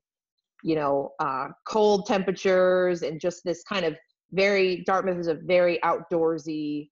you 0.63 0.77
know 0.77 1.13
uh, 1.19 1.49
cold 1.67 2.07
temperatures 2.07 3.03
and 3.03 3.21
just 3.21 3.43
this 3.45 3.65
kind 3.65 3.85
of 3.85 3.97
very 4.33 4.85
dartmouth 4.87 5.19
is 5.19 5.27
a 5.27 5.35
very 5.35 5.81
outdoorsy 5.83 6.89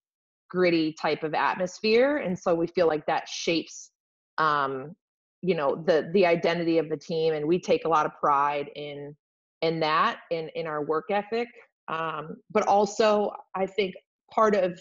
gritty 0.49 0.95
type 1.01 1.23
of 1.23 1.35
atmosphere. 1.35 2.19
And 2.19 2.39
so 2.39 2.55
we 2.55 2.67
feel 2.67 2.87
like 2.87 3.07
that 3.07 3.29
shapes 3.29 3.91
um, 4.39 4.95
you 5.43 5.55
know 5.55 5.83
the 5.87 6.09
the 6.15 6.25
identity 6.25 6.79
of 6.79 6.89
the 6.89 6.97
team 6.97 7.35
and 7.35 7.47
we 7.47 7.59
take 7.61 7.85
a 7.85 7.89
lot 7.89 8.07
of 8.07 8.13
pride 8.21 8.71
in 8.77 9.15
in 9.63 9.81
that 9.81 10.21
in 10.31 10.49
in 10.55 10.67
our 10.67 10.85
work 10.85 11.07
ethic 11.11 11.49
um, 11.89 12.37
but 12.51 12.67
also 12.67 13.31
i 13.55 13.67
think 13.67 13.95
part 14.31 14.55
of 14.55 14.79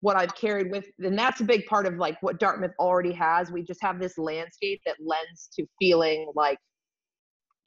what 0.00 0.16
I've 0.16 0.34
carried 0.34 0.70
with, 0.70 0.86
and 1.00 1.18
that's 1.18 1.40
a 1.40 1.44
big 1.44 1.66
part 1.66 1.86
of 1.86 1.94
like 1.94 2.16
what 2.22 2.38
Dartmouth 2.38 2.72
already 2.78 3.12
has. 3.12 3.50
We 3.50 3.62
just 3.62 3.82
have 3.82 3.98
this 3.98 4.16
landscape 4.16 4.80
that 4.86 4.96
lends 5.00 5.48
to 5.54 5.66
feeling 5.78 6.30
like 6.34 6.58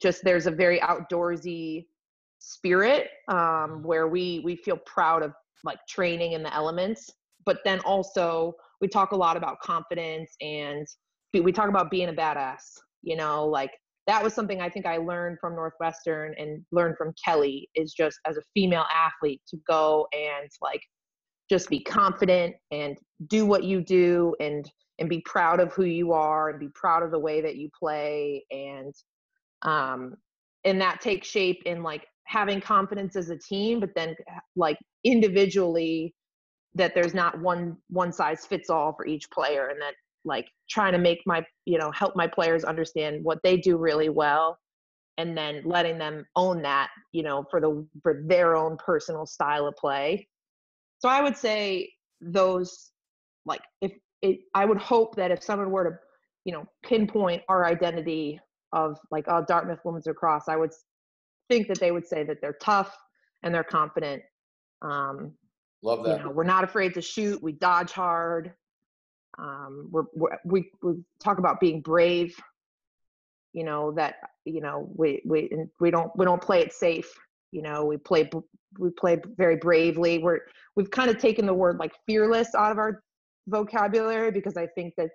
just 0.00 0.24
there's 0.24 0.46
a 0.46 0.50
very 0.50 0.80
outdoorsy 0.80 1.86
spirit 2.38 3.08
um, 3.28 3.82
where 3.82 4.08
we 4.08 4.40
we 4.44 4.56
feel 4.56 4.78
proud 4.78 5.22
of 5.22 5.32
like 5.64 5.78
training 5.88 6.32
in 6.32 6.42
the 6.42 6.52
elements, 6.54 7.10
but 7.44 7.58
then 7.64 7.80
also 7.80 8.54
we 8.80 8.88
talk 8.88 9.12
a 9.12 9.16
lot 9.16 9.36
about 9.36 9.60
confidence 9.60 10.34
and 10.40 10.86
we 11.34 11.52
talk 11.52 11.68
about 11.68 11.90
being 11.90 12.08
a 12.08 12.12
badass. 12.12 12.62
You 13.02 13.16
know, 13.16 13.46
like 13.46 13.72
that 14.06 14.22
was 14.22 14.34
something 14.34 14.60
I 14.60 14.68
think 14.68 14.86
I 14.86 14.96
learned 14.96 15.38
from 15.40 15.54
Northwestern 15.54 16.34
and 16.38 16.64
learned 16.72 16.96
from 16.96 17.14
Kelly 17.24 17.68
is 17.74 17.92
just 17.92 18.18
as 18.26 18.36
a 18.36 18.42
female 18.54 18.86
athlete 18.92 19.40
to 19.48 19.56
go 19.68 20.06
and 20.12 20.50
like 20.60 20.82
just 21.48 21.68
be 21.68 21.80
confident 21.80 22.54
and 22.70 22.98
do 23.26 23.46
what 23.46 23.64
you 23.64 23.80
do 23.80 24.34
and 24.40 24.68
and 24.98 25.08
be 25.08 25.22
proud 25.24 25.60
of 25.60 25.72
who 25.72 25.84
you 25.84 26.12
are 26.12 26.50
and 26.50 26.60
be 26.60 26.68
proud 26.74 27.02
of 27.02 27.10
the 27.10 27.18
way 27.18 27.40
that 27.40 27.56
you 27.56 27.68
play 27.78 28.44
and 28.50 28.94
um 29.62 30.14
and 30.64 30.80
that 30.80 31.00
takes 31.00 31.28
shape 31.28 31.62
in 31.66 31.82
like 31.82 32.06
having 32.24 32.60
confidence 32.60 33.16
as 33.16 33.30
a 33.30 33.38
team 33.38 33.80
but 33.80 33.90
then 33.94 34.14
like 34.56 34.78
individually 35.04 36.14
that 36.74 36.94
there's 36.94 37.14
not 37.14 37.38
one 37.40 37.76
one 37.88 38.12
size 38.12 38.46
fits 38.46 38.70
all 38.70 38.92
for 38.94 39.06
each 39.06 39.30
player 39.30 39.68
and 39.68 39.80
that 39.80 39.94
like 40.24 40.46
trying 40.70 40.92
to 40.92 40.98
make 40.98 41.18
my 41.26 41.44
you 41.64 41.78
know 41.78 41.90
help 41.90 42.14
my 42.16 42.26
players 42.26 42.64
understand 42.64 43.22
what 43.22 43.38
they 43.42 43.56
do 43.56 43.76
really 43.76 44.08
well 44.08 44.58
and 45.18 45.36
then 45.36 45.62
letting 45.64 45.98
them 45.98 46.24
own 46.36 46.62
that 46.62 46.88
you 47.12 47.22
know 47.22 47.44
for 47.50 47.60
the 47.60 47.86
for 48.02 48.22
their 48.26 48.56
own 48.56 48.76
personal 48.78 49.26
style 49.26 49.66
of 49.66 49.74
play 49.76 50.26
so 51.02 51.08
I 51.08 51.20
would 51.20 51.36
say 51.36 51.92
those, 52.20 52.92
like, 53.44 53.62
if 53.80 53.90
it, 54.22 54.38
I 54.54 54.64
would 54.64 54.78
hope 54.78 55.16
that 55.16 55.32
if 55.32 55.42
someone 55.42 55.72
were 55.72 55.84
to, 55.84 55.98
you 56.44 56.52
know, 56.52 56.64
pinpoint 56.84 57.42
our 57.48 57.66
identity 57.66 58.38
of 58.72 58.98
like, 59.10 59.24
oh, 59.26 59.44
Dartmouth 59.46 59.80
Women's 59.84 60.06
Lacrosse, 60.06 60.48
I 60.48 60.56
would 60.56 60.70
think 61.50 61.66
that 61.66 61.80
they 61.80 61.90
would 61.90 62.06
say 62.06 62.22
that 62.22 62.36
they're 62.40 62.56
tough 62.62 62.96
and 63.42 63.52
they're 63.52 63.64
confident. 63.64 64.22
Um, 64.80 65.32
Love 65.82 66.04
that. 66.04 66.18
You 66.18 66.24
know, 66.24 66.30
we're 66.30 66.44
not 66.44 66.62
afraid 66.62 66.94
to 66.94 67.02
shoot. 67.02 67.42
We 67.42 67.50
dodge 67.50 67.90
hard. 67.90 68.52
Um, 69.38 69.88
we're, 69.90 70.04
we're, 70.14 70.38
we 70.44 70.70
we 70.82 70.94
talk 71.22 71.38
about 71.38 71.60
being 71.60 71.80
brave. 71.80 72.36
You 73.52 73.64
know 73.64 73.92
that 73.92 74.16
you 74.44 74.60
know 74.60 74.88
we 74.94 75.22
we 75.24 75.50
we 75.80 75.90
don't 75.90 76.10
we 76.16 76.24
don't 76.24 76.42
play 76.42 76.60
it 76.60 76.72
safe. 76.72 77.12
You 77.50 77.62
know 77.62 77.84
we 77.84 77.96
play 77.96 78.30
we 78.78 78.90
play 78.90 79.20
very 79.36 79.56
bravely. 79.56 80.18
We're 80.18 80.40
we've 80.76 80.90
kind 80.90 81.10
of 81.10 81.18
taken 81.18 81.46
the 81.46 81.54
word 81.54 81.78
like 81.78 81.92
fearless 82.06 82.54
out 82.54 82.72
of 82.72 82.78
our 82.78 83.02
vocabulary 83.48 84.30
because 84.30 84.56
I 84.56 84.66
think 84.66 84.94
that 84.96 85.10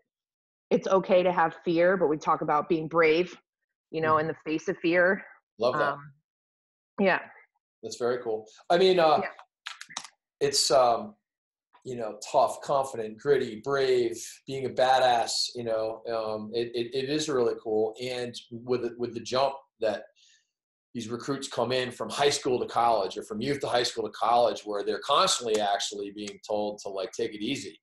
it's 0.70 0.88
okay 0.88 1.24
to 1.24 1.32
have 1.32 1.56
fear, 1.64 1.98
but 1.98 2.08
we 2.08 2.18
talk 2.18 2.42
about 2.42 2.68
being 2.68 2.88
brave, 2.88 3.36
you 3.92 4.02
know, 4.02 4.14
mm-hmm. 4.14 4.22
in 4.22 4.28
the 4.28 4.36
face 4.46 4.68
of 4.68 4.78
fear. 4.80 5.24
Love 5.60 5.76
that. 5.76 5.94
Um, 5.94 6.12
yeah. 7.00 7.20
That's 7.84 7.98
very 7.98 8.22
cool. 8.24 8.46
I 8.70 8.78
mean, 8.78 9.00
uh, 9.00 9.20
yeah. 9.22 9.30
it's, 10.42 10.70
um, 10.72 11.16
you 11.88 11.95
know, 11.95 12.17
tough, 12.32 12.60
confident, 12.62 13.17
gritty, 13.17 13.62
brave, 13.63 14.21
being 14.45 14.65
a 14.65 14.69
badass, 14.69 15.32
you 15.56 15.63
know, 15.63 16.02
um, 16.13 16.52
it, 16.54 16.69
it, 16.76 16.93
it 16.93 17.10
is 17.10 17.30
really 17.30 17.54
cool. 17.63 17.95
And 18.04 18.36
with, 18.52 18.91
with 18.97 19.13
the 19.13 19.21
jump 19.21 19.54
that 19.80 20.04
these 20.93 21.08
recruits 21.08 21.47
come 21.47 21.71
in 21.71 21.91
from 21.91 22.10
high 22.10 22.30
school 22.30 22.60
to 22.60 22.65
college 22.65 23.17
or 23.17 23.23
from 23.23 23.39
youth 23.39 23.62
to 23.62 23.67
high 23.67 23.84
school 23.84 24.04
to 24.04 24.12
college 24.12 24.63
where 24.65 24.84
they're 24.84 25.00
constantly 25.00 25.62
actually 25.62 26.12
being 26.12 26.39
told 26.45 26.80
to 26.80 26.89
like 26.89 27.12
take 27.13 27.34
it 27.34 27.41
easy 27.41 27.80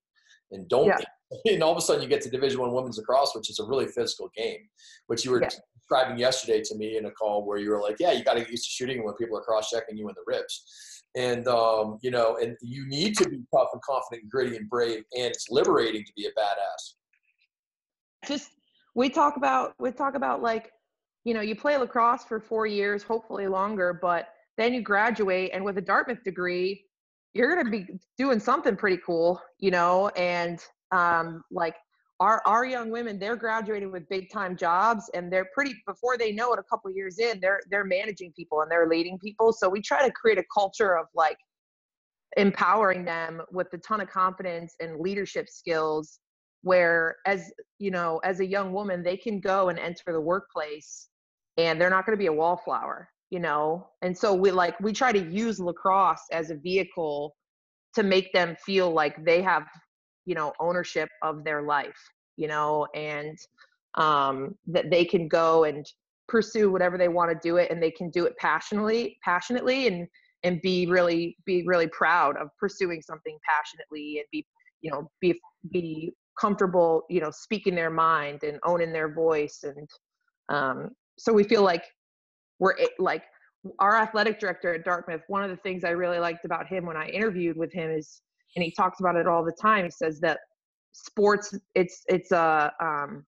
and 0.51 0.69
don't 0.69 0.87
yeah. 0.87 0.99
and 1.53 1.63
all 1.63 1.73
of 1.73 1.79
a 1.79 1.81
sudden 1.81 2.03
you 2.03 2.09
get 2.09 2.21
to 2.21 2.29
division 2.29 2.61
one 2.61 2.73
women's 2.73 2.99
lacrosse 2.99 3.33
which 3.35 3.49
is 3.49 3.61
a 3.61 3.65
really 3.65 3.87
physical 3.87 4.29
game 4.37 4.59
which 5.07 5.25
you 5.25 5.31
were 5.31 5.41
yeah. 5.41 5.49
describing 5.79 6.19
yesterday 6.19 6.61
to 6.61 6.75
me 6.75 6.97
in 6.97 7.07
a 7.07 7.11
call 7.13 7.47
where 7.47 7.59
you 7.59 7.71
were 7.71 7.81
like 7.81 7.97
yeah 8.01 8.11
you 8.11 8.25
got 8.25 8.35
to 8.35 8.41
get 8.41 8.51
used 8.51 8.65
to 8.65 8.71
shooting 8.71 9.05
when 9.05 9.15
people 9.15 9.39
are 9.39 9.43
cross-checking 9.43 9.97
you 9.97 10.09
in 10.09 10.15
the 10.17 10.25
ribs 10.27 11.04
and 11.17 11.47
um, 11.49 11.99
you 12.03 12.11
know 12.11 12.39
and 12.39 12.57
you 12.63 12.87
need 12.89 13.17
to 13.19 13.29
be 13.29 13.43
tough 13.55 13.69
and 13.73 13.83
confident 13.83 14.23
and 14.23 14.31
gritty 14.31 14.57
and 14.57 14.69
brave 14.69 15.05
and 15.17 15.27
it's 15.27 15.51
liberating 15.51 16.05
to 16.05 16.13
be 16.17 16.27
a 16.27 16.31
badass. 16.31 16.95
Just 18.27 18.51
we 18.95 19.09
talk 19.09 19.37
about 19.37 19.75
we 19.79 19.91
talk 19.91 20.15
about 20.15 20.43
like 20.43 20.73
you 21.25 21.35
know 21.35 21.41
you 21.41 21.55
play 21.57 21.77
lacrosse 21.77 22.25
for 22.25 22.41
four 22.41 22.67
years 22.67 23.03
hopefully 23.03 23.47
longer 23.47 23.99
but 24.01 24.29
then 24.57 24.73
you 24.73 24.83
graduate 24.83 25.51
and 25.53 25.65
with 25.65 25.79
a 25.79 25.81
dartmouth 25.81 26.23
degree 26.23 26.85
you're 27.33 27.63
to 27.63 27.71
be 27.71 27.87
doing 28.17 28.39
something 28.39 28.77
pretty 28.77 28.99
cool 29.05 29.41
you 29.65 29.71
know? 29.71 30.09
And 30.11 30.61
um, 30.93 31.43
like 31.51 31.75
our 32.21 32.41
our 32.47 32.65
young 32.65 32.91
women 32.91 33.19
they're 33.19 33.37
graduating 33.37 33.91
with 33.91 34.09
big 34.09 34.31
time 34.31 34.57
jobs 34.57 35.11
and 35.15 35.33
they're 35.33 35.49
pretty 35.53 35.75
before 35.87 36.17
they 36.17 36.33
know 36.33 36.53
it 36.53 36.59
a 36.59 36.63
couple 36.63 36.91
years 36.91 37.19
in 37.19 37.41
they're 37.41 37.61
they're 37.71 37.85
managing 37.85 38.33
people 38.37 38.61
and 38.61 38.71
they're 38.71 38.89
leading 38.89 39.19
people. 39.19 39.53
So 39.53 39.69
we 39.69 39.81
try 39.81 40.07
to 40.07 40.13
create 40.13 40.39
a 40.39 40.45
culture 40.53 40.97
of 40.97 41.07
like 41.15 41.39
empowering 42.37 43.05
them 43.05 43.43
with 43.53 43.69
a 43.73 43.79
ton 43.79 44.01
of 44.01 44.09
confidence 44.11 44.75
and 44.81 45.01
leadership 45.01 45.49
skills 45.49 46.19
where 46.63 47.17
as 47.27 47.53
you 47.79 47.91
know 47.91 48.21
as 48.25 48.41
a 48.41 48.47
young 48.47 48.73
woman 48.73 49.03
they 49.03 49.17
can 49.17 49.41
go 49.41 49.69
and 49.69 49.79
enter 49.79 50.13
the 50.13 50.21
workplace 50.21 51.09
and 51.57 51.81
they're 51.81 51.91
not 51.91 52.07
going 52.07 52.17
to 52.17 52.21
be 52.21 52.27
a 52.27 52.33
wallflower 52.33 53.09
you 53.35 53.41
know? 53.41 53.89
And 54.03 54.17
so 54.17 54.33
we 54.33 54.53
like 54.53 54.79
we 54.81 54.93
try 54.93 55.11
to 55.11 55.19
use 55.19 55.59
lacrosse 55.59 56.25
as 56.31 56.51
a 56.51 56.55
vehicle 56.55 57.35
to 57.95 58.05
make 58.05 58.33
them 58.33 58.57
feel 58.65 58.93
like 58.93 59.25
they 59.25 59.43
have 59.43 59.65
you 60.27 60.35
know 60.35 60.53
ownership 60.61 61.09
of 61.23 61.45
their 61.45 61.63
life 61.63 62.11
you 62.37 62.49
know 62.49 62.87
and 62.95 63.39
um 63.97 64.55
that 64.67 64.91
they 64.91 65.05
can 65.05 65.29
go 65.29 65.65
and 65.65 65.87
pursue 66.29 66.71
whatever 66.71 66.97
they 66.97 67.09
want 67.09 67.31
to 67.31 67.49
do 67.49 67.57
it 67.57 67.71
and 67.71 67.83
they 67.83 67.91
can 67.91 68.11
do 68.11 68.25
it 68.25 68.37
passionately 68.39 69.19
passionately 69.23 69.87
and 69.87 70.09
and 70.43 70.61
be 70.63 70.87
really 70.87 71.37
be 71.45 71.65
really 71.67 71.89
proud 71.89 72.37
of 72.37 72.49
pursuing 72.59 73.03
something 73.03 73.37
passionately 73.49 74.19
and 74.19 74.27
be 74.31 74.47
you 74.81 74.91
know 74.91 75.09
be 75.21 75.39
be 75.73 76.13
comfortable 76.41 77.03
you 77.09 77.21
know 77.21 77.31
speaking 77.31 77.75
their 77.75 77.91
mind 77.91 78.43
and 78.43 78.59
owning 78.65 78.93
their 78.93 79.13
voice 79.13 79.65
and 79.65 79.89
um, 80.51 80.91
so 81.19 81.33
we 81.33 81.45
feel 81.45 81.63
like 81.63 81.85
we're 82.59 82.75
like 82.99 83.25
our 83.79 83.97
athletic 83.97 84.39
director 84.39 84.75
at 84.75 84.85
dartmouth 84.85 85.23
one 85.29 85.43
of 85.43 85.51
the 85.51 85.57
things 85.57 85.85
i 85.85 85.91
really 85.91 86.19
liked 86.19 86.45
about 86.45 86.67
him 86.67 86.85
when 86.85 86.97
i 86.97 87.07
interviewed 87.09 87.57
with 87.57 87.73
him 87.73 87.91
is 87.91 88.21
and 88.57 88.63
he 88.63 88.71
talks 88.71 89.01
about 89.01 89.17
it 89.17 89.27
all 89.27 89.45
the 89.45 89.53
time 89.53 89.85
he 89.85 89.91
says 89.91 90.21
that 90.21 90.41
sports 90.93 91.55
it's 91.75 92.03
it's 92.09 92.31
a 92.33 92.73
um 92.81 93.25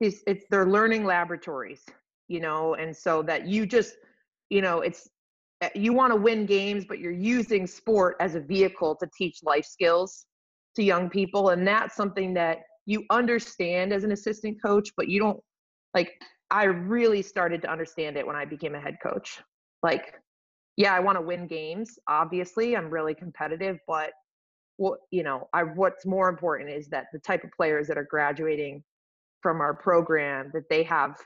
it's, 0.00 0.22
it's 0.26 0.44
they're 0.50 0.66
learning 0.66 1.04
laboratories 1.04 1.84
you 2.28 2.40
know 2.40 2.74
and 2.74 2.96
so 2.96 3.22
that 3.22 3.46
you 3.46 3.66
just 3.66 3.94
you 4.48 4.62
know 4.62 4.80
it's 4.80 5.08
eh, 5.62 5.68
you 5.74 5.92
want 5.92 6.12
to 6.12 6.16
win 6.16 6.46
games 6.46 6.84
but 6.88 6.98
you're 6.98 7.10
using 7.12 7.66
sport 7.66 8.16
as 8.20 8.34
a 8.34 8.40
vehicle 8.40 8.94
to 8.96 9.08
teach 9.16 9.38
life 9.42 9.64
skills 9.64 10.26
to 10.76 10.82
young 10.82 11.10
people 11.10 11.50
and 11.50 11.66
that's 11.66 11.96
something 11.96 12.32
that 12.32 12.58
you 12.86 13.04
understand 13.10 13.92
as 13.92 14.04
an 14.04 14.12
assistant 14.12 14.56
coach 14.64 14.90
but 14.96 15.08
you 15.08 15.18
don't 15.18 15.40
like 15.94 16.12
i 16.50 16.64
really 16.64 17.20
started 17.20 17.60
to 17.60 17.70
understand 17.70 18.16
it 18.16 18.26
when 18.26 18.36
i 18.36 18.44
became 18.44 18.74
a 18.74 18.80
head 18.80 18.96
coach 19.02 19.40
like 19.82 20.14
yeah 20.80 20.94
i 20.94 21.00
want 21.00 21.16
to 21.16 21.20
win 21.20 21.46
games 21.46 21.98
obviously 22.08 22.74
i'm 22.74 22.88
really 22.88 23.14
competitive 23.14 23.78
but 23.86 24.12
what 24.78 24.98
you 25.10 25.22
know 25.22 25.46
i 25.52 25.62
what's 25.62 26.06
more 26.06 26.30
important 26.30 26.70
is 26.70 26.88
that 26.88 27.06
the 27.12 27.18
type 27.18 27.44
of 27.44 27.50
players 27.52 27.86
that 27.86 27.98
are 27.98 28.08
graduating 28.10 28.82
from 29.42 29.60
our 29.60 29.74
program 29.74 30.50
that 30.54 30.68
they 30.70 30.82
have 30.82 31.16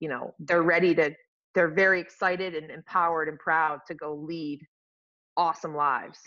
you 0.00 0.08
know 0.08 0.34
they're 0.40 0.62
ready 0.62 0.92
to 0.92 1.14
they're 1.54 1.72
very 1.72 2.00
excited 2.00 2.54
and 2.54 2.68
empowered 2.70 3.28
and 3.28 3.38
proud 3.38 3.78
to 3.86 3.94
go 3.94 4.14
lead 4.14 4.60
awesome 5.36 5.74
lives 5.76 6.18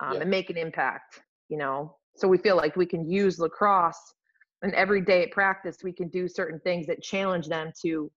um, 0.00 0.14
yeah. 0.14 0.20
and 0.20 0.30
make 0.30 0.50
an 0.50 0.56
impact 0.56 1.20
you 1.48 1.56
know 1.56 1.96
so 2.16 2.26
we 2.26 2.38
feel 2.38 2.56
like 2.56 2.74
we 2.74 2.86
can 2.86 3.08
use 3.08 3.38
lacrosse 3.38 4.14
and 4.62 4.74
every 4.74 5.00
day 5.00 5.22
at 5.22 5.30
practice 5.30 5.76
we 5.84 5.92
can 5.92 6.08
do 6.08 6.26
certain 6.26 6.58
things 6.64 6.88
that 6.88 7.00
challenge 7.00 7.46
them 7.46 7.70
to 7.80 8.10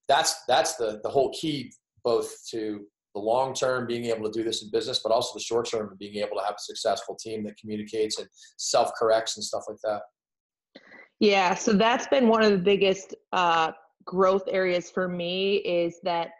that's 0.09 0.43
that's 0.49 0.77
the 0.77 1.01
the 1.03 1.11
whole 1.11 1.33
key, 1.33 1.73
both 2.05 2.33
to 2.51 2.87
the 3.15 3.21
long 3.21 3.55
term 3.55 3.87
being 3.87 4.07
able 4.07 4.31
to 4.31 4.39
do 4.39 4.45
this 4.45 4.63
in 4.63 4.71
business, 4.71 5.01
but 5.03 5.13
also 5.13 5.35
the 5.35 5.43
short 5.43 5.69
term 5.69 5.97
being 5.99 6.17
able 6.17 6.37
to 6.37 6.45
have 6.45 6.55
a 6.55 6.61
successful 6.61 7.17
team 7.17 7.45
that 7.45 7.57
communicates 7.59 8.19
and 8.19 8.29
self 8.57 8.93
corrects 8.99 9.37
and 9.37 9.45
stuff 9.45 9.65
like 9.69 9.79
that. 9.83 10.03
Yeah, 11.19 11.55
so 11.55 11.75
that's 11.75 12.07
been 12.07 12.29
one 12.29 12.43
of 12.43 12.51
the 12.51 12.59
biggest 12.59 13.15
uh, 13.33 13.73
growth 14.05 14.45
areas 14.49 14.91
for 14.91 15.07
me 15.07 15.57
is 15.57 16.01
that, 16.03 16.31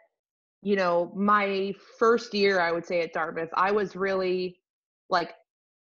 you 0.63 0.75
know, 0.75 1.11
my 1.15 1.73
first 1.99 2.33
year, 2.33 2.59
I 2.59 2.71
would 2.71 2.85
say 2.85 3.01
at 3.01 3.13
Dartmouth, 3.13 3.49
I 3.53 3.71
was 3.71 3.95
really 3.95 4.57
like, 5.09 5.33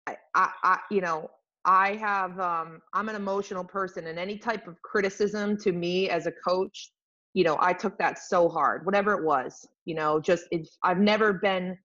I, 0.07 0.15
I, 0.35 0.51
I 0.63 0.79
you 0.89 1.01
know, 1.01 1.29
I 1.67 1.95
have, 1.97 2.39
um, 2.39 2.81
I'm 2.93 3.09
an 3.09 3.15
emotional 3.15 3.63
person, 3.63 4.07
and 4.07 4.17
any 4.17 4.37
type 4.37 4.67
of 4.67 4.81
criticism 4.81 5.57
to 5.57 5.73
me 5.73 6.09
as 6.09 6.25
a 6.25 6.31
coach, 6.31 6.91
you 7.33 7.43
know, 7.43 7.57
I 7.59 7.73
took 7.73 7.97
that 7.97 8.19
so 8.19 8.47
hard, 8.47 8.85
whatever 8.85 9.13
it 9.13 9.23
was, 9.23 9.67
you 9.85 9.93
know, 9.93 10.19
just 10.19 10.45
it's, 10.51 10.77
I've 10.83 10.99
never 10.99 11.33
been, 11.33 11.77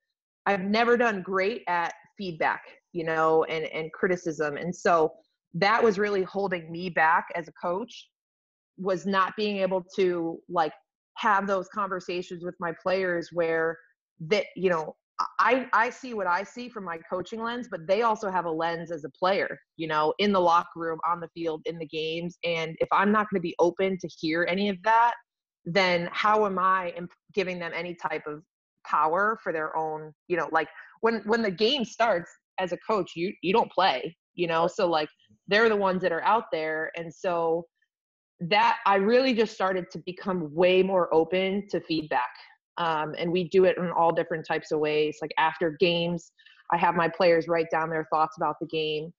I've 0.47 0.63
never 0.63 0.97
done 0.97 1.21
great 1.21 1.63
at 1.67 1.93
feedback, 2.17 2.63
you 2.93 3.05
know, 3.05 3.45
and 3.45 3.65
and 3.67 3.93
criticism, 3.93 4.57
and 4.57 4.75
so 4.75 5.13
that 5.55 5.83
was 5.83 5.99
really 5.99 6.23
holding 6.23 6.71
me 6.71 6.89
back 6.89 7.27
as 7.35 7.49
a 7.49 7.53
coach 7.53 8.09
was 8.79 9.05
not 9.05 9.35
being 9.37 9.59
able 9.59 9.85
to 9.97 10.39
like 10.49 10.73
have 11.19 11.47
those 11.47 11.69
conversations 11.69 12.45
with 12.45 12.55
my 12.59 12.73
players 12.83 13.29
where 13.33 13.77
that 14.21 14.47
you 14.57 14.71
know 14.71 14.95
I 15.39 15.67
I 15.73 15.91
see 15.91 16.15
what 16.15 16.27
I 16.27 16.43
see 16.43 16.69
from 16.69 16.85
my 16.85 16.99
coaching 17.11 17.43
lens, 17.43 17.69
but 17.71 17.87
they 17.87 18.03
also 18.03 18.31
have 18.31 18.45
a 18.45 18.51
lens 18.51 18.91
as 18.91 19.05
a 19.05 19.11
player, 19.11 19.59
you 19.77 19.87
know, 19.87 20.15
in 20.19 20.33
the 20.33 20.41
locker 20.41 20.69
room, 20.77 20.99
on 21.07 21.21
the 21.21 21.29
field, 21.35 21.63
in 21.67 21.79
the 21.79 21.87
games. 21.87 22.39
And 22.45 22.77
if 22.79 22.89
I'm 22.93 23.13
not 23.13 23.29
going 23.31 23.41
to 23.41 23.43
be 23.43 23.55
open 23.59 23.99
to 23.99 24.09
hear 24.09 24.47
any 24.49 24.69
of 24.69 24.77
that, 24.85 25.15
then 25.65 26.09
how 26.13 26.47
am 26.47 26.59
I 26.59 26.95
giving 27.35 27.59
them 27.59 27.73
any 27.75 27.95
type 27.95 28.27
of 28.27 28.43
power 28.87 29.39
for 29.43 29.53
their 29.53 29.77
own, 29.77 30.13
you 30.29 30.37
know, 30.37 30.49
like 30.53 30.69
when 31.01 31.23
when 31.27 31.43
the 31.43 31.51
game 31.51 31.85
starts 31.85 32.31
as 32.59 32.73
a 32.73 32.79
coach, 32.79 33.13
you 33.17 33.33
you 33.43 33.53
don't 33.53 33.71
play, 33.73 34.17
you 34.35 34.47
know, 34.47 34.67
so 34.67 34.89
like 34.89 35.09
they're 35.49 35.69
the 35.69 35.77
ones 35.77 36.03
that 36.03 36.13
are 36.13 36.25
out 36.25 36.45
there. 36.53 36.91
And 36.97 37.13
so 37.13 37.67
that 38.49 38.79
i 38.87 38.97
really 38.97 39.33
just 39.35 39.55
started 39.55 39.89
to 39.89 40.01
become 40.05 40.53
way 40.53 40.83
more 40.83 41.13
open 41.15 41.65
to 41.69 41.81
feedback 41.81 42.31
um, 42.79 43.15
and 43.19 43.31
we 43.31 43.49
do 43.49 43.65
it 43.65 43.77
in 43.79 43.91
all 43.91 44.13
different 44.13 44.47
types 44.47 44.73
of 44.73 44.81
ways 44.81 45.19
like 45.21 45.33
after 45.39 45.77
games 45.79 46.33
i 46.73 46.77
have 46.77 46.95
my 46.95 47.09
players 47.09 47.49
write 47.49 47.71
down 47.71 47.91
their 47.91 48.07
thoughts 48.13 48.37
about 48.37 48.57
the 48.61 48.67
game 48.67 49.13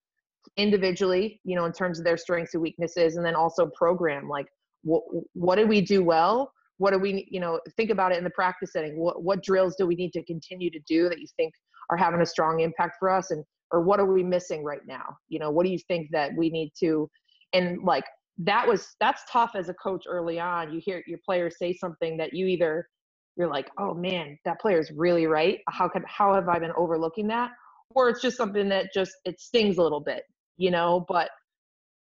individually 0.58 1.40
you 1.44 1.56
know 1.56 1.66
in 1.66 1.72
terms 1.72 2.00
of 2.00 2.06
their 2.06 2.18
strengths 2.18 2.54
and 2.54 2.62
weaknesses 2.62 3.16
and 3.16 3.26
then 3.26 3.36
also 3.36 3.68
program 3.68 4.28
like 4.28 4.48
what 4.84 5.04
what 5.34 5.56
did 5.56 5.68
we 5.68 5.82
do 5.82 6.04
well? 6.04 6.52
What 6.78 6.92
do 6.92 7.00
we 7.00 7.28
you 7.30 7.40
know 7.40 7.60
think 7.76 7.90
about 7.90 8.12
it 8.12 8.18
in 8.18 8.24
the 8.24 8.30
practice 8.30 8.72
setting. 8.74 8.98
What 9.00 9.24
what 9.24 9.44
drills 9.44 9.76
do 9.78 9.88
we 9.88 9.96
need 9.96 10.12
to 10.14 10.24
continue 10.24 10.70
to 10.70 10.80
do 10.88 11.10
that 11.10 11.20
you 11.20 11.28
think 11.38 11.54
are 11.90 11.98
having 11.98 12.22
a 12.22 12.26
strong 12.26 12.60
impact 12.60 12.98
for 13.00 13.10
us 13.10 13.32
and 13.32 13.44
or 13.72 13.82
what 13.82 14.00
are 14.00 14.06
we 14.06 14.24
missing 14.24 14.64
right 14.64 14.86
now? 14.86 15.18
You 15.30 15.40
know 15.40 15.50
what 15.50 15.66
do 15.66 15.72
you 15.72 15.80
think 15.88 16.10
that 16.12 16.32
we 16.38 16.50
need 16.50 16.72
to 16.82 17.10
and 17.54 17.84
like 17.84 18.06
that 18.40 18.68
was 18.68 18.96
that's 19.00 19.24
tough 19.32 19.52
as 19.56 19.70
a 19.70 19.74
coach 19.76 20.04
early 20.08 20.40
on. 20.40 20.74
You 20.74 20.82
hear 20.84 21.04
your 21.08 21.20
players 21.26 21.58
say 21.58 21.74
something 21.74 22.18
that 22.18 22.34
you 22.34 22.48
either 22.48 22.88
you're 23.36 23.50
like 23.50 23.70
oh 23.78 23.94
man 23.94 24.38
that 24.46 24.60
player 24.60 24.80
is 24.80 24.92
really 24.92 25.26
right. 25.26 25.60
How 25.70 25.88
could 25.88 26.04
how 26.06 26.34
have 26.34 26.50
i 26.50 26.60
been 26.60 26.74
overlooking 26.78 27.28
that? 27.28 27.52
Or 27.96 28.10
it's 28.10 28.22
just 28.22 28.38
something 28.38 28.70
that 28.70 28.88
just 28.94 29.12
it 29.26 29.40
stings 29.40 29.78
a 29.78 29.82
little 29.84 30.02
bit 30.02 30.24
you 30.58 30.72
know 30.72 31.06
but 31.08 31.30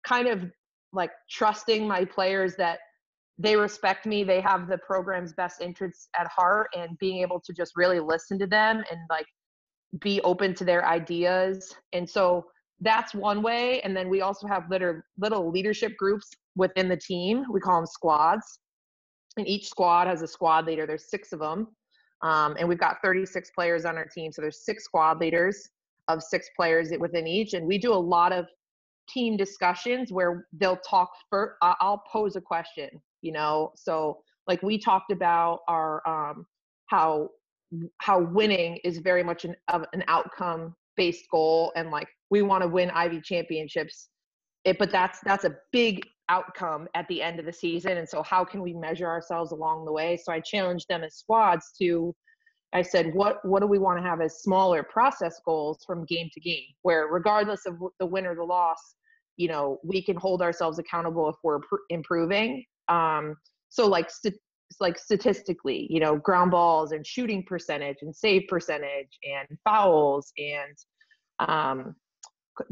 kind 0.05 0.27
of 0.27 0.43
like 0.93 1.11
trusting 1.29 1.87
my 1.87 2.05
players 2.05 2.55
that 2.55 2.79
they 3.37 3.55
respect 3.55 4.05
me 4.05 4.23
they 4.23 4.39
have 4.39 4.67
the 4.67 4.77
program's 4.77 5.33
best 5.33 5.61
interests 5.61 6.07
at 6.17 6.27
heart 6.27 6.67
and 6.77 6.97
being 6.99 7.21
able 7.21 7.39
to 7.39 7.53
just 7.53 7.73
really 7.75 7.99
listen 7.99 8.39
to 8.39 8.47
them 8.47 8.77
and 8.77 8.99
like 9.09 9.25
be 10.01 10.21
open 10.21 10.53
to 10.55 10.65
their 10.65 10.85
ideas. 10.87 11.73
And 11.93 12.09
so 12.09 12.45
that's 12.81 13.13
one 13.13 13.41
way 13.41 13.79
and 13.81 13.95
then 13.95 14.09
we 14.09 14.21
also 14.21 14.47
have 14.47 14.69
little 14.69 14.99
little 15.17 15.49
leadership 15.49 15.93
groups 15.97 16.29
within 16.57 16.89
the 16.89 16.97
team. 16.97 17.45
We 17.51 17.61
call 17.61 17.77
them 17.77 17.85
squads 17.85 18.59
and 19.37 19.47
each 19.47 19.67
squad 19.67 20.07
has 20.07 20.21
a 20.21 20.27
squad 20.27 20.65
leader. 20.65 20.85
There's 20.85 21.09
six 21.09 21.33
of 21.33 21.39
them 21.39 21.67
um, 22.23 22.55
and 22.57 22.67
we've 22.67 22.79
got 22.79 22.97
36 23.03 23.51
players 23.51 23.85
on 23.85 23.97
our 23.97 24.05
team. 24.05 24.31
So 24.31 24.41
there's 24.41 24.63
six 24.65 24.85
squad 24.85 25.19
leaders 25.19 25.69
of 26.07 26.21
six 26.23 26.47
players 26.55 26.89
within 26.99 27.27
each. 27.27 27.53
And 27.53 27.67
we 27.67 27.77
do 27.77 27.93
a 27.93 27.95
lot 27.95 28.31
of 28.31 28.45
team 29.09 29.37
discussions 29.37 30.11
where 30.11 30.47
they'll 30.53 30.77
talk 30.77 31.11
for 31.29 31.57
i'll 31.61 32.01
pose 32.11 32.35
a 32.35 32.41
question 32.41 32.89
you 33.25 33.31
know? 33.31 33.71
So 33.75 34.19
like 34.47 34.61
we 34.61 34.77
talked 34.77 35.11
about 35.11 35.61
our 35.67 36.07
um 36.07 36.45
how 36.87 37.29
how 37.97 38.21
winning 38.21 38.77
is 38.83 38.99
very 38.99 39.23
much 39.23 39.43
an 39.43 39.55
an 39.67 40.03
outcome 40.07 40.75
based 40.95 41.25
goal. 41.31 41.73
And 41.75 41.89
like 41.89 42.07
we 42.29 42.43
want 42.43 42.61
to 42.61 42.69
win 42.69 42.91
ivy 42.91 43.19
championships. 43.19 44.09
It, 44.63 44.77
but 44.77 44.91
that's 44.91 45.19
that's 45.25 45.43
a 45.43 45.55
big 45.71 46.07
outcome 46.29 46.87
at 46.95 47.07
the 47.07 47.21
end 47.21 47.39
of 47.39 47.45
the 47.45 47.53
season 47.53 47.97
and 47.97 48.07
so 48.07 48.23
how 48.23 48.43
can 48.43 48.61
we 48.61 48.73
measure 48.73 49.07
ourselves 49.07 49.51
along 49.51 49.85
the 49.85 49.91
way? 49.91 50.17
So 50.17 50.31
i 50.31 50.39
challenged 50.39 50.87
them 50.89 51.03
as 51.03 51.15
squads 51.15 51.71
to 51.79 52.15
i 52.73 52.81
said 52.81 53.13
what 53.13 53.43
what 53.45 53.59
do 53.61 53.67
we 53.67 53.79
want 53.79 53.99
to 53.99 54.03
have 54.03 54.21
as 54.21 54.41
smaller 54.41 54.83
process 54.83 55.39
goals 55.45 55.79
from 55.85 56.05
game 56.05 56.29
to 56.33 56.39
game 56.39 56.65
where 56.81 57.07
regardless 57.07 57.65
of 57.65 57.77
the 57.99 58.05
win 58.05 58.25
or 58.25 58.35
the 58.35 58.43
loss 58.43 58.95
you 59.37 59.47
know 59.47 59.79
we 59.83 60.01
can 60.01 60.15
hold 60.15 60.41
ourselves 60.41 60.79
accountable 60.79 61.29
if 61.29 61.35
we're 61.43 61.59
pr- 61.59 61.75
improving? 61.89 62.63
Um 62.89 63.35
so 63.69 63.87
like 63.87 64.09
st- 64.09 64.35
like 64.79 64.97
statistically 64.97 65.87
you 65.89 65.99
know 65.99 66.17
ground 66.17 66.51
balls 66.51 66.91
and 66.91 67.05
shooting 67.05 67.43
percentage 67.43 67.97
and 68.01 68.15
save 68.15 68.43
percentage 68.47 69.19
and 69.23 69.47
fouls 69.63 70.31
and 70.37 71.47
um 71.47 71.95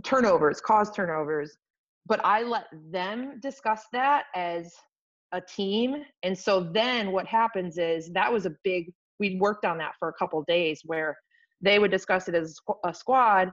turnovers 0.03 0.59
cause 0.61 0.91
turnovers 0.91 1.57
but 2.05 2.23
I 2.23 2.43
let 2.43 2.65
them 2.91 3.39
discuss 3.41 3.83
that 3.93 4.25
as 4.35 4.73
a 5.31 5.41
team. 5.41 6.03
And 6.23 6.37
so 6.37 6.59
then 6.59 7.11
what 7.11 7.25
happens 7.25 7.77
is 7.77 8.11
that 8.13 8.31
was 8.31 8.45
a 8.45 8.53
big, 8.63 8.91
we 9.19 9.37
worked 9.39 9.65
on 9.65 9.77
that 9.79 9.93
for 9.99 10.09
a 10.09 10.13
couple 10.13 10.43
days 10.47 10.81
where 10.85 11.17
they 11.61 11.79
would 11.79 11.91
discuss 11.91 12.27
it 12.27 12.35
as 12.35 12.57
a 12.85 12.93
squad 12.93 13.51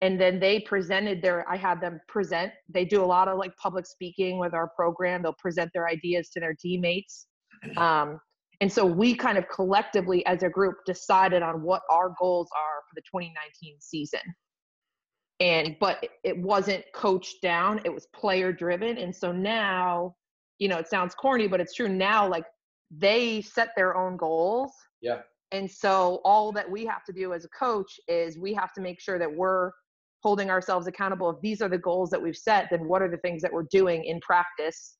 and 0.00 0.20
then 0.20 0.38
they 0.38 0.60
presented 0.60 1.20
their 1.20 1.48
i 1.50 1.56
had 1.56 1.80
them 1.80 2.00
present 2.08 2.52
they 2.68 2.84
do 2.84 3.02
a 3.02 3.04
lot 3.04 3.28
of 3.28 3.38
like 3.38 3.54
public 3.56 3.86
speaking 3.86 4.38
with 4.38 4.54
our 4.54 4.68
program 4.76 5.22
they'll 5.22 5.34
present 5.34 5.70
their 5.74 5.88
ideas 5.88 6.30
to 6.30 6.40
their 6.40 6.54
teammates 6.54 7.26
um, 7.76 8.20
and 8.60 8.72
so 8.72 8.84
we 8.84 9.14
kind 9.14 9.38
of 9.38 9.48
collectively 9.48 10.24
as 10.26 10.42
a 10.42 10.48
group 10.48 10.76
decided 10.86 11.42
on 11.42 11.62
what 11.62 11.82
our 11.90 12.14
goals 12.20 12.48
are 12.56 12.82
for 12.88 12.94
the 12.94 13.02
2019 13.02 13.76
season 13.80 14.20
and 15.40 15.76
but 15.80 16.04
it 16.24 16.36
wasn't 16.36 16.84
coached 16.94 17.40
down 17.42 17.80
it 17.84 17.92
was 17.92 18.06
player 18.14 18.52
driven 18.52 18.98
and 18.98 19.14
so 19.14 19.30
now 19.30 20.14
you 20.58 20.68
know 20.68 20.78
it 20.78 20.88
sounds 20.88 21.14
corny 21.14 21.46
but 21.46 21.60
it's 21.60 21.74
true 21.74 21.88
now 21.88 22.28
like 22.28 22.44
they 22.90 23.42
set 23.42 23.70
their 23.76 23.96
own 23.96 24.16
goals. 24.16 24.72
Yeah. 25.00 25.20
And 25.52 25.70
so 25.70 26.20
all 26.24 26.52
that 26.52 26.70
we 26.70 26.84
have 26.86 27.04
to 27.04 27.12
do 27.12 27.32
as 27.32 27.44
a 27.44 27.48
coach 27.48 27.98
is 28.06 28.38
we 28.38 28.52
have 28.54 28.72
to 28.74 28.80
make 28.80 29.00
sure 29.00 29.18
that 29.18 29.32
we're 29.32 29.70
holding 30.22 30.50
ourselves 30.50 30.86
accountable 30.86 31.30
if 31.30 31.40
these 31.42 31.62
are 31.62 31.68
the 31.68 31.78
goals 31.78 32.10
that 32.10 32.20
we've 32.20 32.36
set 32.36 32.66
then 32.72 32.88
what 32.88 33.00
are 33.00 33.08
the 33.08 33.18
things 33.18 33.40
that 33.40 33.52
we're 33.52 33.66
doing 33.70 34.04
in 34.04 34.18
practice 34.20 34.96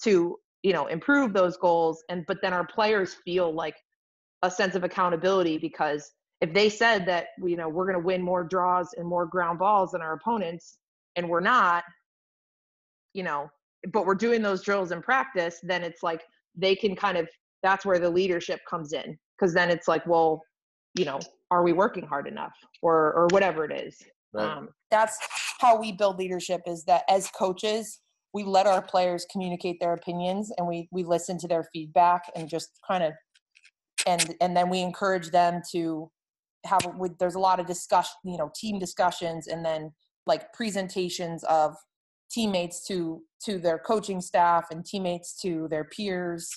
to 0.00 0.36
you 0.62 0.72
know 0.72 0.86
improve 0.86 1.32
those 1.32 1.56
goals 1.56 2.04
and 2.08 2.24
but 2.28 2.36
then 2.40 2.52
our 2.52 2.64
players 2.64 3.16
feel 3.24 3.52
like 3.52 3.74
a 4.44 4.50
sense 4.50 4.76
of 4.76 4.84
accountability 4.84 5.58
because 5.58 6.08
if 6.44 6.52
they 6.52 6.68
said 6.68 7.06
that 7.06 7.28
you 7.42 7.56
know 7.56 7.70
we're 7.70 7.86
going 7.86 7.98
to 7.98 8.04
win 8.04 8.20
more 8.20 8.44
draws 8.44 8.90
and 8.98 9.08
more 9.08 9.24
ground 9.24 9.58
balls 9.58 9.92
than 9.92 10.02
our 10.02 10.12
opponents 10.12 10.76
and 11.16 11.26
we're 11.26 11.40
not 11.40 11.84
you 13.14 13.22
know 13.22 13.48
but 13.94 14.04
we're 14.04 14.14
doing 14.14 14.42
those 14.42 14.62
drills 14.62 14.92
in 14.92 15.00
practice 15.00 15.58
then 15.62 15.82
it's 15.82 16.02
like 16.02 16.22
they 16.54 16.76
can 16.76 16.94
kind 16.94 17.16
of 17.16 17.26
that's 17.62 17.86
where 17.86 17.98
the 17.98 18.08
leadership 18.08 18.60
comes 18.68 18.92
in 18.92 19.18
because 19.38 19.54
then 19.54 19.70
it's 19.70 19.88
like 19.88 20.06
well 20.06 20.42
you 20.94 21.06
know 21.06 21.18
are 21.50 21.62
we 21.62 21.72
working 21.72 22.06
hard 22.06 22.28
enough 22.28 22.52
or 22.82 23.14
or 23.14 23.26
whatever 23.30 23.64
it 23.64 23.72
is 23.72 23.96
right. 24.34 24.44
um, 24.44 24.68
that's 24.90 25.18
how 25.60 25.80
we 25.80 25.92
build 25.92 26.18
leadership 26.18 26.60
is 26.66 26.84
that 26.84 27.04
as 27.08 27.30
coaches 27.30 28.00
we 28.34 28.44
let 28.44 28.66
our 28.66 28.82
players 28.82 29.24
communicate 29.32 29.78
their 29.80 29.94
opinions 29.94 30.52
and 30.58 30.68
we 30.68 30.88
we 30.92 31.04
listen 31.04 31.38
to 31.38 31.48
their 31.48 31.64
feedback 31.72 32.24
and 32.36 32.50
just 32.50 32.68
kind 32.86 33.02
of 33.02 33.14
and 34.06 34.34
and 34.42 34.54
then 34.54 34.68
we 34.68 34.80
encourage 34.80 35.30
them 35.30 35.62
to 35.72 36.10
have 36.64 36.80
with 36.96 37.16
there's 37.18 37.34
a 37.34 37.40
lot 37.40 37.60
of 37.60 37.66
discussion 37.66 38.12
you 38.24 38.38
know 38.38 38.50
team 38.54 38.78
discussions 38.78 39.46
and 39.48 39.64
then 39.64 39.92
like 40.26 40.52
presentations 40.52 41.44
of 41.44 41.74
teammates 42.30 42.86
to 42.86 43.22
to 43.44 43.58
their 43.58 43.78
coaching 43.78 44.20
staff 44.20 44.66
and 44.70 44.84
teammates 44.84 45.40
to 45.40 45.68
their 45.68 45.84
peers 45.84 46.50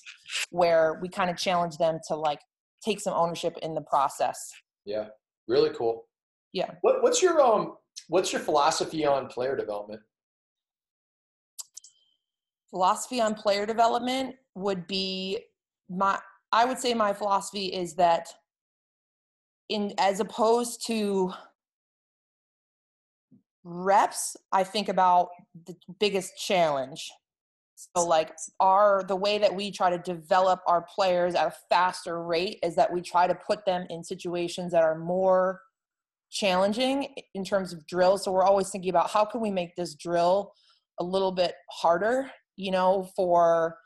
where 0.50 1.00
we 1.02 1.10
kind 1.10 1.30
of 1.30 1.38
challenge 1.38 1.78
them 1.78 2.00
to 2.08 2.16
like 2.16 2.40
take 2.84 3.00
some 3.00 3.14
ownership 3.14 3.58
in 3.62 3.74
the 3.74 3.82
process. 3.82 4.52
Yeah. 4.86 5.08
Really 5.48 5.72
cool. 5.72 6.08
Yeah. 6.54 6.72
What, 6.82 7.04
what's 7.04 7.22
your 7.22 7.42
um 7.42 7.76
what's 8.08 8.32
your 8.32 8.42
philosophy 8.42 9.06
on 9.06 9.28
player 9.28 9.56
development? 9.56 10.02
Philosophy 12.70 13.22
on 13.22 13.34
player 13.34 13.66
development 13.66 14.36
would 14.56 14.88
be 14.88 15.40
my 15.90 16.20
i 16.52 16.66
would 16.66 16.78
say 16.78 16.94
my 16.94 17.14
philosophy 17.14 17.68
is 17.68 17.94
that 17.96 18.28
in 19.70 19.94
as 19.98 20.20
opposed 20.20 20.86
to 20.88 21.32
reps 23.64 24.38
i 24.54 24.64
think 24.64 24.88
about 24.88 25.30
the 25.66 25.76
biggest 26.00 26.38
challenge. 26.38 27.10
So 27.96 28.06
like 28.06 28.32
our 28.60 29.04
the 29.08 29.16
way 29.16 29.38
that 29.38 29.54
we 29.54 29.72
try 29.72 29.92
to 29.92 30.00
develop 30.00 30.62
our 30.68 30.82
players 30.84 31.36
at 31.36 31.48
a 31.48 31.54
faster 31.70 32.24
rate 32.24 32.58
is 32.64 32.76
that 32.76 32.92
we 32.92 33.02
try 33.02 33.28
to 33.28 33.36
put 33.36 33.66
them 33.66 33.86
in 33.90 34.04
situations 34.04 34.72
that 34.72 34.84
are 34.84 34.98
more 34.98 35.62
challenging 36.32 37.14
in 37.36 37.44
terms 37.46 37.74
of 37.74 37.86
drills. 37.86 38.24
So 38.24 38.32
we're 38.32 38.44
always 38.44 38.70
thinking 38.70 38.90
about 38.90 39.12
how 39.12 39.26
can 39.26 39.42
we 39.42 39.52
make 39.52 39.76
this 39.76 39.94
drill 39.94 40.54
a 41.00 41.04
little 41.04 41.32
bit 41.32 41.54
harder 41.70 42.32
you 42.56 42.72
know 42.72 43.08
for 43.16 43.78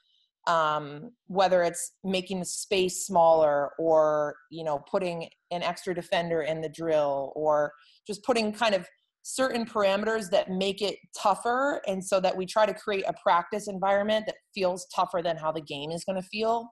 um, 0.47 1.11
whether 1.27 1.61
it's 1.61 1.91
making 2.03 2.39
the 2.39 2.45
space 2.45 3.05
smaller 3.05 3.71
or 3.77 4.35
you 4.49 4.63
know 4.63 4.79
putting 4.89 5.27
an 5.51 5.63
extra 5.63 5.93
defender 5.93 6.41
in 6.41 6.61
the 6.61 6.69
drill 6.69 7.33
or 7.35 7.71
just 8.07 8.23
putting 8.23 8.53
kind 8.53 8.73
of 8.73 8.87
certain 9.23 9.65
parameters 9.65 10.29
that 10.31 10.49
make 10.49 10.81
it 10.81 10.95
tougher 11.15 11.81
and 11.87 12.03
so 12.03 12.19
that 12.19 12.35
we 12.35 12.45
try 12.45 12.65
to 12.65 12.73
create 12.73 13.03
a 13.07 13.13
practice 13.21 13.67
environment 13.67 14.25
that 14.25 14.35
feels 14.55 14.87
tougher 14.95 15.21
than 15.21 15.37
how 15.37 15.51
the 15.51 15.61
game 15.61 15.91
is 15.91 16.03
going 16.03 16.19
to 16.19 16.27
feel. 16.27 16.67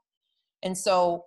And 0.64 0.76
so 0.76 1.26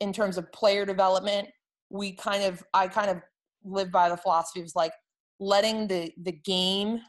in 0.00 0.12
terms 0.12 0.36
of 0.36 0.50
player 0.52 0.84
development 0.84 1.48
we 1.90 2.12
kind 2.12 2.42
of 2.42 2.62
i 2.74 2.88
kind 2.88 3.10
of 3.10 3.18
live 3.64 3.90
by 3.90 4.08
the 4.08 4.16
philosophy 4.16 4.60
of 4.60 4.70
like 4.74 4.92
letting 5.40 5.86
the 5.86 6.10
the 6.22 6.32
game 6.32 7.00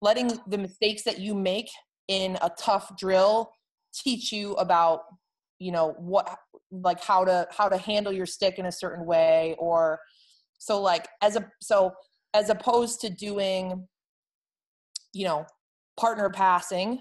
letting 0.00 0.30
the 0.48 0.58
mistakes 0.58 1.02
that 1.04 1.18
you 1.18 1.34
make 1.34 1.68
in 2.08 2.36
a 2.42 2.50
tough 2.58 2.96
drill 2.96 3.50
teach 3.94 4.32
you 4.32 4.52
about 4.54 5.00
you 5.58 5.70
know 5.70 5.94
what 5.98 6.36
like 6.72 7.02
how 7.02 7.24
to 7.24 7.46
how 7.50 7.68
to 7.68 7.76
handle 7.76 8.12
your 8.12 8.26
stick 8.26 8.58
in 8.58 8.66
a 8.66 8.72
certain 8.72 9.04
way 9.04 9.54
or 9.58 10.00
so 10.58 10.80
like 10.80 11.06
as 11.20 11.36
a 11.36 11.46
so 11.60 11.92
as 12.34 12.48
opposed 12.48 13.00
to 13.00 13.10
doing 13.10 13.86
you 15.12 15.24
know 15.24 15.44
partner 15.98 16.30
passing 16.30 16.98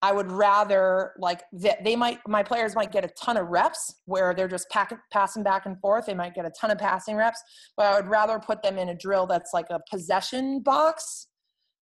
i 0.00 0.10
would 0.12 0.30
rather 0.30 1.12
like 1.18 1.42
that 1.52 1.84
they 1.84 1.94
might 1.94 2.18
my 2.26 2.42
players 2.42 2.74
might 2.74 2.90
get 2.90 3.04
a 3.04 3.08
ton 3.20 3.36
of 3.36 3.46
reps 3.48 3.96
where 4.06 4.34
they're 4.34 4.48
just 4.48 4.68
pack, 4.70 4.92
passing 5.12 5.42
back 5.42 5.66
and 5.66 5.78
forth. 5.80 6.06
They 6.06 6.14
might 6.14 6.34
get 6.34 6.46
a 6.46 6.52
ton 6.58 6.70
of 6.70 6.78
passing 6.78 7.16
reps 7.16 7.42
but 7.76 7.86
i 7.86 7.96
would 7.96 8.08
rather 8.08 8.38
put 8.38 8.62
them 8.62 8.78
in 8.78 8.88
a 8.88 8.94
drill 8.94 9.26
that's 9.26 9.50
like 9.52 9.66
a 9.70 9.80
possession 9.90 10.60
box 10.62 11.28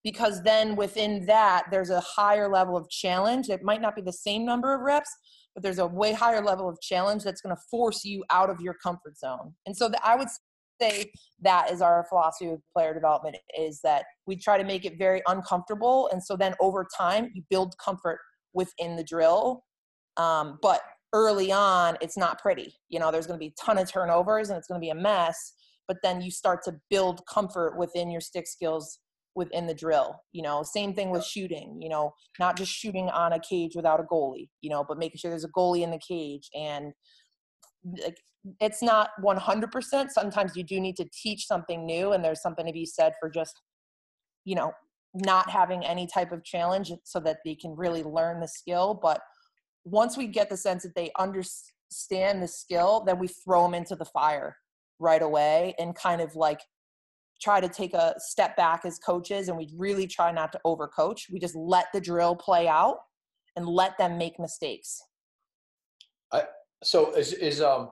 because 0.05 0.43
then 0.43 0.77
within 0.77 1.25
that 1.27 1.65
there's 1.71 1.91
a 1.91 2.01
higher 2.01 2.49
level 2.49 2.77
of 2.77 2.89
challenge. 2.91 3.49
It 3.49 3.65
might 3.65 3.81
not 3.81 3.97
be 3.97 4.03
the 4.03 4.13
same 4.13 4.45
number 4.45 4.75
of 4.75 4.83
reps 4.83 5.11
but 5.55 5.63
there's 5.63 5.79
a 5.79 5.87
way 5.87 6.13
higher 6.13 6.43
level 6.43 6.69
of 6.69 6.81
challenge 6.81 7.23
that's 7.23 7.41
going 7.41 7.55
to 7.55 7.63
force 7.71 8.05
you 8.05 8.25
out 8.31 8.51
of 8.51 8.61
your 8.61 8.75
comfort 8.75 9.17
zone. 9.17 9.55
And 9.67 9.77
so 9.77 9.89
the, 9.89 10.05
i 10.07 10.17
would 10.17 10.29
say 10.81 11.11
that 11.41 11.71
is 11.71 11.81
our 11.81 12.05
philosophy 12.09 12.51
of 12.51 12.61
player 12.73 12.93
development 12.93 13.37
is 13.59 13.81
that 13.83 14.05
we 14.27 14.37
try 14.37 14.59
to 14.59 14.65
make 14.65 14.85
it 14.85 14.99
very 14.99 15.23
uncomfortable 15.29 16.09
and 16.13 16.23
so 16.23 16.37
then 16.37 16.55
over 16.61 16.85
time 16.99 17.31
you 17.33 17.43
build 17.49 17.75
comfort 17.79 18.19
within 18.55 18.97
the 18.97 19.05
drill 19.05 19.63
um, 20.17 20.59
but 20.63 20.81
early 21.13 21.53
on 21.53 21.97
it's 22.01 22.17
not 22.17 22.41
pretty. 22.41 22.75
You 22.89 22.99
know 22.99 23.13
there's 23.13 23.27
going 23.27 23.39
to 23.39 23.45
be 23.45 23.55
a 23.57 23.65
ton 23.65 23.79
of 23.79 23.91
turnovers 23.91 24.51
and 24.51 24.59
it's 24.59 24.67
going 24.67 24.81
to 24.81 24.85
be 24.85 24.91
a 24.91 24.95
mess 24.95 25.53
but 25.87 25.99
then 26.03 26.21
you 26.21 26.31
start 26.31 26.63
to 26.65 26.75
build 26.91 27.21
comfort 27.27 27.77
within 27.79 28.11
your 28.11 28.21
stick 28.21 28.47
skills 28.47 28.99
within 29.35 29.67
the 29.67 29.75
drill 29.75 30.21
you 30.33 30.43
know 30.43 30.63
same 30.63 30.95
thing 30.95 31.11
with 31.11 31.25
shooting 31.25 31.79
you 31.81 31.89
know 31.89 32.13
not 32.39 32.57
just 32.57 32.73
shooting 32.73 33.09
on 33.11 33.33
a 33.33 33.41
cage 33.41 33.75
without 33.75 34.01
a 34.01 34.05
goalie 34.05 34.49
you 34.61 34.71
know 34.71 34.85
but 34.87 34.99
making 34.99 35.19
sure 35.19 35.31
there's 35.31 35.45
a 35.45 35.49
goalie 35.49 35.83
in 35.83 35.91
the 35.91 35.99
cage 35.99 36.49
and 36.55 36.93
like 38.03 38.19
it's 38.61 38.83
not 38.83 39.11
100% 39.23 40.11
sometimes 40.11 40.55
you 40.55 40.63
do 40.63 40.79
need 40.79 40.97
to 40.97 41.09
teach 41.13 41.47
something 41.47 41.87
new 41.87 42.13
and 42.13 42.23
there's 42.23 42.43
something 42.43 42.67
to 42.67 42.73
be 42.73 42.87
said 42.87 43.13
for 43.19 43.31
just 43.31 43.61
you 44.45 44.55
know 44.55 44.73
not 45.15 45.49
having 45.49 45.85
any 45.85 46.07
type 46.07 46.33
of 46.33 46.45
challenge 46.45 46.93
so 47.05 47.21
that 47.21 47.39
they 47.45 47.55
can 47.55 47.75
really 47.77 48.03
learn 48.03 48.41
the 48.41 48.49
skill 48.49 48.99
but 49.01 49.21
once 49.85 50.17
we 50.17 50.27
get 50.27 50.51
the 50.51 50.57
sense 50.57 50.83
that 50.83 50.95
they 50.95 51.11
understand 51.19 52.43
the 52.43 52.49
skill 52.49 53.03
then 53.07 53.19
we 53.19 53.29
throw 53.29 53.63
them 53.63 53.75
into 53.75 53.95
the 53.95 54.05
fire 54.05 54.57
right 54.99 55.23
away 55.23 55.75
and 55.79 55.95
kind 55.95 56.21
of 56.21 56.35
like 56.37 56.61
try 57.41 57.61
to 57.61 57.69
take 57.69 57.95
a 57.95 58.15
step 58.19 58.57
back 58.57 58.85
as 58.85 58.99
coaches 58.99 59.49
and 59.49 59.57
we 59.57 59.69
really 59.77 60.07
try 60.07 60.33
not 60.33 60.53
to 60.53 60.61
overcoach. 60.65 61.31
We 61.31 61.39
just 61.39 61.55
let 61.55 61.87
the 61.93 62.01
drill 62.01 62.37
play 62.37 62.69
out 62.69 62.99
and 63.57 63.67
let 63.67 63.97
them 63.99 64.19
make 64.19 64.39
mistakes. 64.39 65.03
I, 66.33 66.45
so 66.83 67.15
is 67.15 67.33
is 67.33 67.61
um 67.61 67.91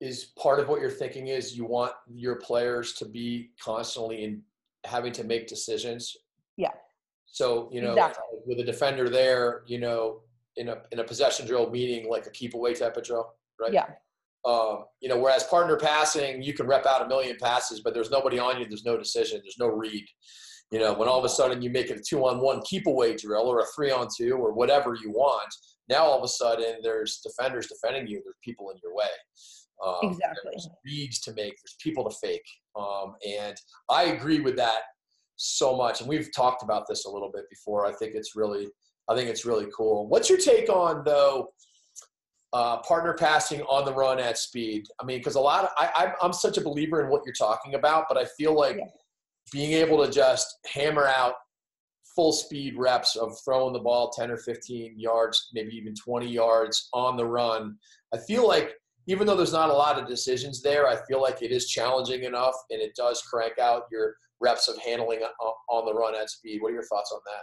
is 0.00 0.26
part 0.38 0.60
of 0.60 0.68
what 0.68 0.80
you're 0.80 0.90
thinking 0.90 1.28
is 1.28 1.56
you 1.56 1.64
want 1.64 1.92
your 2.06 2.36
players 2.36 2.92
to 2.94 3.04
be 3.06 3.50
constantly 3.62 4.24
in 4.24 4.42
having 4.84 5.12
to 5.12 5.24
make 5.24 5.46
decisions. 5.46 6.16
Yeah. 6.56 6.72
So 7.26 7.68
you 7.72 7.80
know, 7.80 7.92
exactly. 7.92 8.24
with 8.46 8.60
a 8.60 8.64
defender 8.64 9.08
there, 9.08 9.62
you 9.66 9.78
know, 9.78 10.20
in 10.56 10.68
a 10.68 10.78
in 10.92 11.00
a 11.00 11.04
possession 11.04 11.46
drill, 11.46 11.70
meaning 11.70 12.08
like 12.08 12.26
a 12.26 12.30
keep 12.30 12.54
away 12.54 12.74
type 12.74 12.96
of 12.96 13.04
drill, 13.04 13.34
right? 13.60 13.72
Yeah. 13.72 13.86
Um, 14.46 14.84
you 15.00 15.08
know, 15.08 15.18
whereas 15.18 15.42
partner 15.44 15.76
passing, 15.76 16.40
you 16.40 16.54
can 16.54 16.66
rep 16.66 16.86
out 16.86 17.04
a 17.04 17.08
million 17.08 17.36
passes, 17.42 17.80
but 17.80 17.94
there's 17.94 18.10
nobody 18.10 18.38
on 18.38 18.60
you. 18.60 18.66
There's 18.66 18.84
no 18.84 18.96
decision. 18.96 19.40
There's 19.42 19.58
no 19.58 19.66
read. 19.66 20.04
You 20.70 20.78
know, 20.78 20.94
when 20.94 21.08
all 21.08 21.18
of 21.18 21.24
a 21.24 21.28
sudden 21.28 21.62
you 21.62 21.70
make 21.70 21.90
it 21.90 21.98
a 21.98 22.02
two 22.02 22.26
on 22.26 22.40
one 22.40 22.60
keep 22.62 22.86
away 22.86 23.16
drill 23.16 23.48
or 23.48 23.60
a 23.60 23.66
three 23.74 23.90
on 23.90 24.08
two 24.16 24.34
or 24.34 24.52
whatever 24.52 24.94
you 24.94 25.10
want, 25.10 25.52
now 25.88 26.04
all 26.04 26.18
of 26.18 26.24
a 26.24 26.28
sudden 26.28 26.76
there's 26.82 27.20
defenders 27.24 27.68
defending 27.68 28.06
you. 28.06 28.20
There's 28.24 28.36
people 28.44 28.70
in 28.70 28.76
your 28.82 28.94
way. 28.94 29.06
Um, 29.84 30.10
exactly. 30.12 30.50
There's 30.52 30.68
reads 30.84 31.20
to 31.20 31.34
make. 31.34 31.54
There's 31.54 31.76
people 31.80 32.08
to 32.08 32.16
fake. 32.20 32.46
Um, 32.76 33.14
and 33.26 33.56
I 33.88 34.04
agree 34.04 34.40
with 34.40 34.56
that 34.56 34.80
so 35.36 35.76
much. 35.76 36.00
And 36.00 36.08
we've 36.08 36.34
talked 36.34 36.62
about 36.62 36.86
this 36.88 37.04
a 37.04 37.10
little 37.10 37.30
bit 37.32 37.44
before. 37.50 37.86
I 37.86 37.92
think 37.92 38.14
it's 38.14 38.34
really, 38.34 38.68
I 39.08 39.14
think 39.14 39.28
it's 39.28 39.44
really 39.44 39.66
cool. 39.76 40.08
What's 40.08 40.30
your 40.30 40.38
take 40.38 40.68
on 40.68 41.02
though? 41.04 41.48
Uh, 42.56 42.78
partner 42.78 43.12
passing 43.12 43.60
on 43.64 43.84
the 43.84 43.92
run 43.92 44.18
at 44.18 44.38
speed. 44.38 44.88
I 44.98 45.04
mean, 45.04 45.18
because 45.18 45.34
a 45.34 45.40
lot 45.40 45.64
of 45.64 45.70
I, 45.76 46.14
I'm 46.22 46.32
such 46.32 46.56
a 46.56 46.62
believer 46.62 47.04
in 47.04 47.10
what 47.10 47.20
you're 47.26 47.34
talking 47.34 47.74
about, 47.74 48.06
but 48.08 48.16
I 48.16 48.24
feel 48.38 48.58
like 48.58 48.78
yeah. 48.78 48.84
being 49.52 49.72
able 49.72 50.02
to 50.02 50.10
just 50.10 50.56
hammer 50.72 51.06
out 51.06 51.34
full 52.14 52.32
speed 52.32 52.74
reps 52.78 53.14
of 53.14 53.36
throwing 53.44 53.74
the 53.74 53.78
ball 53.78 54.08
10 54.08 54.30
or 54.30 54.38
15 54.38 54.98
yards, 54.98 55.50
maybe 55.52 55.74
even 55.76 55.94
20 55.94 56.26
yards 56.26 56.88
on 56.94 57.18
the 57.18 57.26
run. 57.26 57.76
I 58.14 58.16
feel 58.26 58.48
like 58.48 58.72
even 59.06 59.26
though 59.26 59.36
there's 59.36 59.52
not 59.52 59.68
a 59.68 59.74
lot 59.74 60.00
of 60.00 60.08
decisions 60.08 60.62
there, 60.62 60.88
I 60.88 60.96
feel 61.04 61.20
like 61.20 61.42
it 61.42 61.50
is 61.52 61.68
challenging 61.68 62.24
enough 62.24 62.54
and 62.70 62.80
it 62.80 62.96
does 62.96 63.20
crank 63.20 63.58
out 63.58 63.82
your 63.92 64.14
reps 64.40 64.66
of 64.66 64.78
handling 64.78 65.20
on 65.68 65.84
the 65.84 65.92
run 65.92 66.14
at 66.14 66.30
speed. 66.30 66.62
What 66.62 66.70
are 66.70 66.74
your 66.74 66.84
thoughts 66.84 67.12
on 67.12 67.20
that? 67.26 67.42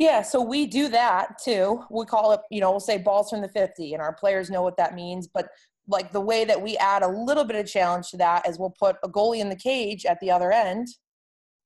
Yeah, 0.00 0.22
so 0.22 0.40
we 0.40 0.66
do 0.66 0.88
that 0.88 1.36
too. 1.44 1.84
We 1.90 2.06
call 2.06 2.32
it, 2.32 2.40
you 2.50 2.62
know, 2.62 2.70
we'll 2.70 2.80
say 2.80 2.96
balls 2.96 3.28
from 3.28 3.42
the 3.42 3.50
50, 3.50 3.92
and 3.92 4.00
our 4.00 4.14
players 4.14 4.48
know 4.48 4.62
what 4.62 4.78
that 4.78 4.94
means. 4.94 5.28
But 5.28 5.48
like 5.86 6.10
the 6.10 6.22
way 6.22 6.46
that 6.46 6.62
we 6.62 6.78
add 6.78 7.02
a 7.02 7.08
little 7.08 7.44
bit 7.44 7.56
of 7.56 7.66
challenge 7.66 8.08
to 8.12 8.16
that 8.16 8.48
is 8.48 8.58
we'll 8.58 8.74
put 8.78 8.96
a 9.04 9.10
goalie 9.10 9.40
in 9.40 9.50
the 9.50 9.56
cage 9.56 10.06
at 10.06 10.18
the 10.20 10.30
other 10.30 10.52
end 10.52 10.88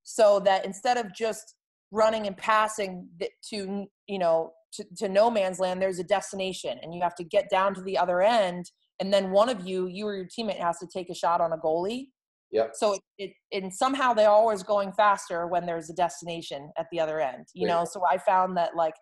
so 0.02 0.40
that 0.40 0.64
instead 0.64 0.96
of 0.96 1.14
just 1.14 1.54
running 1.92 2.26
and 2.26 2.36
passing 2.36 3.08
to, 3.50 3.86
you 4.08 4.18
know, 4.18 4.50
to, 4.72 4.84
to 4.96 5.08
no 5.08 5.30
man's 5.30 5.60
land, 5.60 5.80
there's 5.80 6.00
a 6.00 6.04
destination 6.04 6.76
and 6.82 6.92
you 6.92 7.02
have 7.02 7.14
to 7.14 7.24
get 7.24 7.48
down 7.50 7.72
to 7.74 7.82
the 7.82 7.96
other 7.96 8.20
end. 8.20 8.68
And 8.98 9.12
then 9.12 9.30
one 9.30 9.48
of 9.48 9.64
you, 9.64 9.86
you 9.86 10.08
or 10.08 10.16
your 10.16 10.26
teammate 10.26 10.58
has 10.58 10.78
to 10.78 10.88
take 10.92 11.08
a 11.08 11.14
shot 11.14 11.40
on 11.40 11.52
a 11.52 11.58
goalie 11.58 12.08
yeah. 12.54 12.68
So 12.72 12.96
it, 13.18 13.32
it 13.50 13.62
and 13.64 13.74
somehow 13.74 14.14
they're 14.14 14.30
always 14.30 14.62
going 14.62 14.92
faster 14.92 15.48
when 15.48 15.66
there's 15.66 15.90
a 15.90 15.92
destination 15.92 16.70
at 16.78 16.86
the 16.92 17.00
other 17.00 17.20
end. 17.20 17.46
You 17.52 17.66
know, 17.66 17.84
so 17.84 18.02
I 18.08 18.16
found 18.16 18.56
that 18.56 18.76
like 18.76 18.94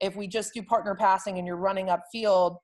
if 0.00 0.14
we 0.14 0.28
just 0.28 0.54
do 0.54 0.62
partner 0.62 0.94
passing 0.94 1.36
and 1.38 1.46
you're 1.48 1.56
running 1.56 1.90
up 1.90 2.04
field, 2.12 2.58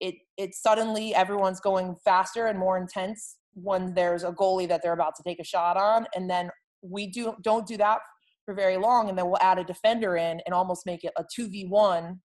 it 0.00 0.16
it 0.36 0.54
suddenly 0.54 1.14
everyone's 1.14 1.58
going 1.60 1.96
faster 2.04 2.46
and 2.46 2.58
more 2.58 2.76
intense 2.76 3.36
when 3.54 3.94
there's 3.94 4.24
a 4.24 4.32
goalie 4.32 4.68
that 4.68 4.82
they're 4.82 4.92
about 4.92 5.14
to 5.16 5.22
take 5.22 5.40
a 5.40 5.44
shot 5.44 5.78
on, 5.78 6.06
and 6.14 6.28
then 6.28 6.50
we 6.82 7.06
do 7.06 7.32
don't 7.42 7.66
do 7.66 7.78
that 7.78 8.00
for 8.44 8.52
very 8.54 8.76
long, 8.76 9.08
and 9.08 9.16
then 9.16 9.24
we'll 9.24 9.40
add 9.40 9.58
a 9.58 9.64
defender 9.64 10.18
in 10.18 10.38
and 10.44 10.52
almost 10.52 10.84
make 10.84 11.02
it 11.02 11.14
a 11.16 11.24
two 11.34 11.48
v 11.48 11.64
one. 11.66 12.20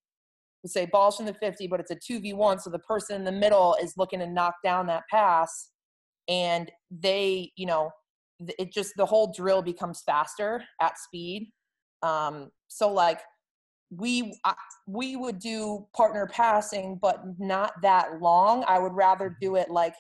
We 0.65 0.69
say 0.69 0.85
balls 0.85 1.15
from 1.15 1.27
the 1.27 1.33
50, 1.33 1.65
but 1.67 1.79
it's 1.79 1.89
a 1.89 1.95
2v1. 1.95 2.61
So 2.61 2.69
the 2.69 2.77
person 2.77 3.15
in 3.15 3.23
the 3.23 3.31
middle 3.31 3.75
is 3.81 3.95
looking 3.97 4.19
to 4.19 4.27
knock 4.27 4.53
down 4.63 4.85
that 4.85 5.01
pass 5.09 5.70
and 6.27 6.71
they 6.89 7.51
you 7.55 7.65
know 7.65 7.89
it 8.57 8.73
just 8.73 8.93
the 8.97 9.05
whole 9.05 9.33
drill 9.35 9.61
becomes 9.61 10.01
faster 10.05 10.63
at 10.81 10.97
speed 10.97 11.51
um 12.03 12.49
so 12.67 12.91
like 12.91 13.19
we 13.91 14.39
we 14.87 15.15
would 15.15 15.39
do 15.39 15.85
partner 15.95 16.27
passing 16.31 16.97
but 17.01 17.21
not 17.37 17.73
that 17.81 18.21
long. 18.21 18.63
I 18.67 18.79
would 18.79 18.93
rather 18.93 19.35
do 19.41 19.55
it 19.55 19.69
like 19.69 19.93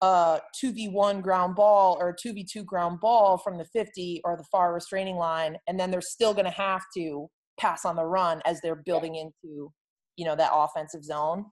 a 0.00 0.40
2v1 0.62 1.22
ground 1.22 1.56
ball 1.56 1.96
or 2.00 2.10
a 2.10 2.14
2v2 2.14 2.64
ground 2.64 3.00
ball 3.00 3.38
from 3.38 3.58
the 3.58 3.64
50 3.64 4.20
or 4.24 4.36
the 4.36 4.44
far 4.52 4.72
restraining 4.72 5.16
line 5.16 5.56
and 5.66 5.78
then 5.78 5.90
they're 5.90 6.00
still 6.00 6.32
going 6.32 6.44
to 6.44 6.50
have 6.50 6.82
to 6.96 7.26
pass 7.58 7.84
on 7.84 7.96
the 7.96 8.04
run 8.04 8.40
as 8.44 8.60
they're 8.60 8.82
building 8.86 9.16
into 9.16 9.72
you 10.16 10.24
know 10.24 10.36
that 10.36 10.50
offensive 10.54 11.04
zone. 11.04 11.46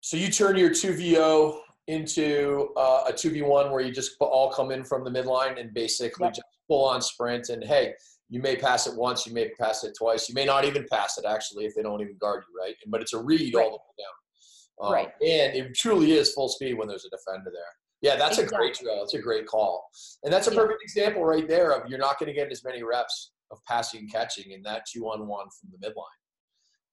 So 0.00 0.16
you 0.16 0.30
turn 0.30 0.56
your 0.56 0.70
2vo 0.70 1.58
into 1.86 2.68
uh, 2.76 3.04
a 3.08 3.12
2v1 3.12 3.70
where 3.70 3.80
you 3.80 3.92
just 3.92 4.16
all 4.20 4.50
come 4.50 4.70
in 4.70 4.84
from 4.84 5.04
the 5.04 5.10
midline 5.10 5.60
and 5.60 5.74
basically 5.74 6.26
yep. 6.26 6.34
just 6.34 6.46
full 6.66 6.86
on 6.86 7.02
sprint 7.02 7.50
and 7.50 7.62
hey 7.62 7.92
you 8.30 8.40
may 8.40 8.56
pass 8.56 8.86
it 8.86 8.96
once 8.96 9.26
you 9.26 9.34
may 9.34 9.50
pass 9.60 9.84
it 9.84 9.94
twice 9.98 10.28
you 10.28 10.34
may 10.34 10.46
not 10.46 10.64
even 10.64 10.86
pass 10.90 11.18
it 11.18 11.26
actually 11.26 11.66
if 11.66 11.74
they 11.74 11.82
don't 11.82 12.00
even 12.00 12.16
guard 12.18 12.42
you 12.48 12.58
right? 12.58 12.74
But 12.86 13.02
it's 13.02 13.12
a 13.12 13.22
read 13.22 13.54
right. 13.54 13.64
all 13.64 13.70
the 13.70 13.76
way 13.76 13.98
down. 13.98 14.86
Um, 14.86 14.92
right. 14.92 15.08
and 15.20 15.54
it 15.54 15.74
truly 15.74 16.12
is 16.12 16.32
full 16.32 16.48
speed 16.48 16.74
when 16.74 16.88
there's 16.88 17.04
a 17.04 17.10
defender 17.10 17.50
there. 17.52 17.62
Yeah 18.00 18.16
that's 18.16 18.38
exactly. 18.38 18.56
a 18.56 18.58
great 18.58 18.78
drill. 18.78 18.98
That's 19.00 19.14
a 19.14 19.20
great 19.20 19.46
call. 19.46 19.86
And 20.22 20.32
that's 20.32 20.46
a 20.46 20.52
perfect 20.52 20.82
example 20.82 21.24
right 21.24 21.46
there 21.46 21.72
of 21.72 21.88
you're 21.88 21.98
not 21.98 22.18
going 22.18 22.28
to 22.28 22.34
get 22.34 22.50
as 22.50 22.64
many 22.64 22.82
reps 22.82 23.32
of 23.50 23.58
passing 23.68 24.00
and 24.00 24.12
catching 24.12 24.52
in 24.52 24.62
that 24.62 24.84
two 24.90 25.04
on 25.04 25.26
one 25.28 25.46
from 25.60 25.70
the 25.70 25.86
midline 25.86 26.23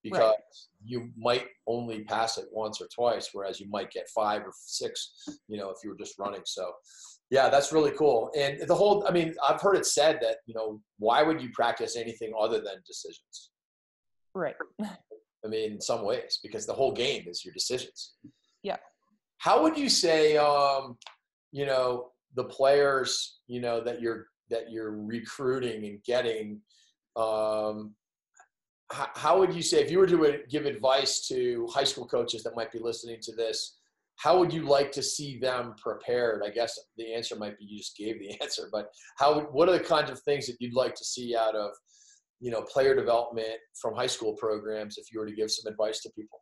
because 0.04 0.24
right. 0.24 0.38
you 0.84 1.10
might 1.18 1.46
only 1.68 2.04
pass 2.04 2.38
it 2.38 2.46
once 2.52 2.82
or 2.82 2.88
twice, 2.94 3.30
whereas 3.34 3.60
you 3.60 3.70
might 3.70 3.92
get 3.92 4.10
five 4.10 4.42
or 4.42 4.52
six, 4.56 5.14
you 5.48 5.58
know, 5.58 5.70
if 5.70 5.78
you 5.84 5.90
were 5.90 5.98
just 5.98 6.18
running. 6.18 6.42
So, 6.46 6.72
yeah, 7.30 7.50
that's 7.50 7.72
really 7.72 7.92
cool. 7.92 8.32
And 8.36 8.62
the 8.68 8.76
whole, 8.76 9.06
I 9.08 9.12
mean, 9.12 9.36
I've 9.48 9.62
heard 9.62 9.76
it 9.76 9.86
said 9.86 10.20
that, 10.22 10.38
you 10.46 10.54
know, 10.54 10.82
why 11.00 11.24
would 11.24 11.42
you 11.42 11.50
practice 11.54 11.96
anything 11.96 12.34
other 12.40 12.58
than 12.58 12.76
decisions? 12.86 13.52
Right. 14.34 14.56
I 14.82 15.48
mean, 15.48 15.74
in 15.74 15.82
some 15.82 16.04
ways, 16.04 16.40
because 16.42 16.66
the 16.66 16.74
whole 16.74 16.92
game 16.92 17.26
is 17.28 17.44
your 17.44 17.54
decisions. 17.54 18.14
Yeah. 18.64 18.78
How 19.38 19.62
would 19.64 19.78
you 19.78 19.90
say, 19.90 20.38
um, 20.38 20.98
you 21.52 21.66
know, 21.66 22.12
the 22.36 22.46
players, 22.46 23.40
you 23.48 23.60
know, 23.60 23.82
that 23.82 24.02
you're 24.02 24.28
that 24.50 24.72
you're 24.72 24.92
recruiting 24.92 25.86
and 25.86 26.04
getting, 26.04 26.60
um, 27.16 27.96
how 28.92 29.40
would 29.40 29.54
you 29.54 29.62
say 29.62 29.82
if 29.82 29.90
you 29.90 30.00
were 30.00 30.08
to 30.08 30.40
give 30.50 30.66
advice 30.66 31.28
to 31.28 31.68
high 31.74 31.84
school 31.84 32.08
coaches 32.08 32.44
that 32.44 32.56
might 32.56 32.72
be 32.72 32.80
listening 32.80 33.18
to 33.22 33.34
this 33.36 33.78
how 34.18 34.38
would 34.38 34.54
you 34.54 34.64
like 34.64 34.92
to 34.92 35.02
see 35.02 35.38
them 35.40 35.74
prepared 35.82 36.42
i 36.46 36.50
guess 36.50 36.78
the 36.98 37.14
answer 37.14 37.36
might 37.36 37.58
be 37.58 37.66
you 37.66 37.78
just 37.78 37.98
gave 37.98 38.20
the 38.20 38.32
answer 38.42 38.70
but 38.72 38.88
how 39.18 39.42
what 39.52 39.70
are 39.70 39.78
the 39.78 39.84
kinds 39.84 40.12
of 40.12 40.20
things 40.22 40.48
that 40.48 40.56
you'd 40.60 40.76
like 40.76 40.96
to 40.96 41.06
see 41.06 41.36
out 41.36 41.56
of 41.56 41.72
you 42.40 42.52
know 42.52 42.62
player 42.62 42.96
development 42.96 43.58
from 43.82 43.96
high 43.96 44.08
school 44.08 44.34
programs 44.34 44.98
if 44.98 45.06
you 45.12 45.20
were 45.20 45.28
to 45.28 45.36
give 45.36 45.50
some 45.50 45.72
advice 45.72 46.02
to 46.02 46.10
people 46.12 46.42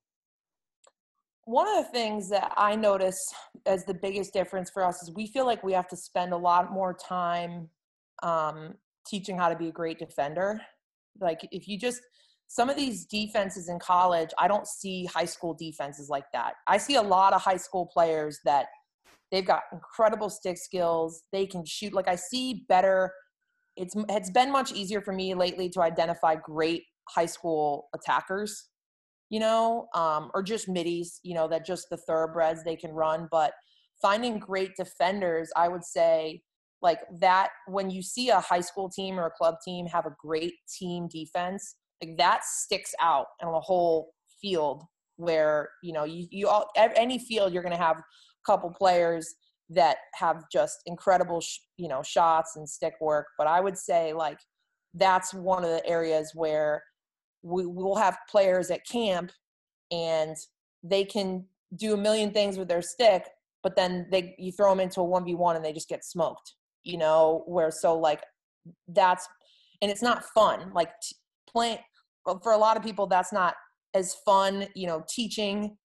one 1.45 1.67
of 1.67 1.83
the 1.83 1.91
things 1.91 2.29
that 2.29 2.51
i 2.57 2.75
notice 2.75 3.19
as 3.65 3.85
the 3.85 3.93
biggest 3.93 4.33
difference 4.33 4.69
for 4.69 4.83
us 4.83 5.01
is 5.03 5.11
we 5.15 5.27
feel 5.27 5.45
like 5.45 5.63
we 5.63 5.73
have 5.73 5.87
to 5.87 5.97
spend 5.97 6.33
a 6.33 6.37
lot 6.37 6.71
more 6.71 6.93
time 6.93 7.69
um, 8.23 8.73
teaching 9.05 9.37
how 9.37 9.49
to 9.49 9.55
be 9.55 9.67
a 9.67 9.71
great 9.71 9.99
defender. 9.99 10.61
Like 11.19 11.39
if 11.51 11.67
you 11.67 11.77
just 11.77 12.01
some 12.49 12.67
of 12.67 12.75
these 12.75 13.05
defenses 13.05 13.69
in 13.69 13.77
college, 13.77 14.31
I 14.39 14.47
don't 14.47 14.67
see 14.67 15.05
high 15.05 15.25
school 15.25 15.53
defenses 15.53 16.09
like 16.09 16.25
that. 16.33 16.53
I 16.67 16.77
see 16.77 16.95
a 16.95 17.01
lot 17.01 17.31
of 17.31 17.41
high 17.41 17.57
school 17.57 17.85
players 17.85 18.39
that 18.43 18.65
they've 19.31 19.45
got 19.45 19.61
incredible 19.71 20.31
stick 20.31 20.57
skills. 20.57 21.21
They 21.31 21.45
can 21.45 21.63
shoot. 21.63 21.93
Like 21.93 22.07
I 22.07 22.15
see 22.15 22.65
better. 22.67 23.13
It's 23.77 23.93
it's 24.09 24.31
been 24.31 24.51
much 24.51 24.73
easier 24.73 24.99
for 24.99 25.13
me 25.13 25.35
lately 25.35 25.69
to 25.69 25.81
identify 25.81 26.35
great 26.35 26.85
high 27.07 27.27
school 27.27 27.87
attackers, 27.93 28.69
you 29.29 29.39
know, 29.39 29.87
um, 29.93 30.31
or 30.33 30.41
just 30.41 30.67
middies, 30.67 31.19
you 31.21 31.35
know, 31.35 31.47
that 31.49 31.67
just 31.67 31.85
the 31.91 31.97
thoroughbreds 31.97 32.63
they 32.63 32.75
can 32.75 32.91
run. 32.91 33.27
But 33.29 33.53
finding 34.01 34.39
great 34.39 34.71
defenders, 34.75 35.51
I 35.55 35.67
would 35.67 35.83
say 35.83 36.41
like 36.81 37.01
that 37.19 37.49
when 37.67 37.91
you 37.91 38.01
see 38.01 38.29
a 38.29 38.39
high 38.39 38.61
school 38.61 38.89
team 38.89 39.19
or 39.19 39.27
a 39.27 39.31
club 39.31 39.57
team 39.63 39.85
have 39.85 40.07
a 40.07 40.15
great 40.19 40.55
team 40.79 41.07
defense 41.07 41.75
like 42.03 42.17
that 42.17 42.43
sticks 42.43 42.93
out 43.01 43.27
in 43.41 43.47
a 43.47 43.59
whole 43.59 44.13
field 44.41 44.83
where 45.17 45.69
you 45.83 45.93
know 45.93 46.03
you, 46.05 46.27
you 46.31 46.47
all 46.47 46.69
any 46.95 47.19
field 47.19 47.53
you're 47.53 47.63
going 47.63 47.75
to 47.75 47.81
have 47.81 47.97
a 47.97 48.03
couple 48.45 48.69
players 48.69 49.35
that 49.69 49.97
have 50.15 50.43
just 50.51 50.77
incredible 50.85 51.41
sh- 51.41 51.59
you 51.77 51.87
know 51.87 52.01
shots 52.01 52.55
and 52.55 52.67
stick 52.67 52.93
work. 53.01 53.27
But 53.37 53.47
i 53.47 53.59
would 53.59 53.77
say 53.77 54.13
like 54.13 54.39
that's 54.93 55.33
one 55.33 55.63
of 55.63 55.69
the 55.69 55.85
areas 55.85 56.31
where 56.33 56.83
we 57.43 57.65
will 57.65 57.95
have 57.95 58.17
players 58.29 58.71
at 58.71 58.85
camp 58.87 59.31
and 59.91 60.35
they 60.83 61.05
can 61.05 61.45
do 61.75 61.93
a 61.93 61.97
million 61.97 62.31
things 62.31 62.57
with 62.57 62.67
their 62.67 62.81
stick 62.81 63.27
but 63.61 63.75
then 63.75 64.07
they 64.11 64.33
you 64.39 64.51
throw 64.51 64.71
them 64.71 64.79
into 64.79 65.01
a 65.01 65.03
1v1 65.03 65.55
and 65.55 65.63
they 65.63 65.71
just 65.71 65.87
get 65.87 66.03
smoked 66.03 66.55
you 66.83 66.97
know 66.97 67.43
where 67.45 67.69
so 67.69 67.97
like 67.97 68.21
that's 68.87 69.27
and 69.81 69.89
it's 69.89 70.01
not 70.01 70.25
fun. 70.35 70.71
Like 70.73 70.89
t- 71.01 71.15
playing 71.49 71.79
for 72.43 72.51
a 72.51 72.57
lot 72.57 72.77
of 72.77 72.83
people 72.83 73.07
that's 73.07 73.33
not 73.33 73.55
as 73.93 74.15
fun 74.25 74.67
you 74.75 74.87
know 74.87 75.03
teaching 75.09 75.75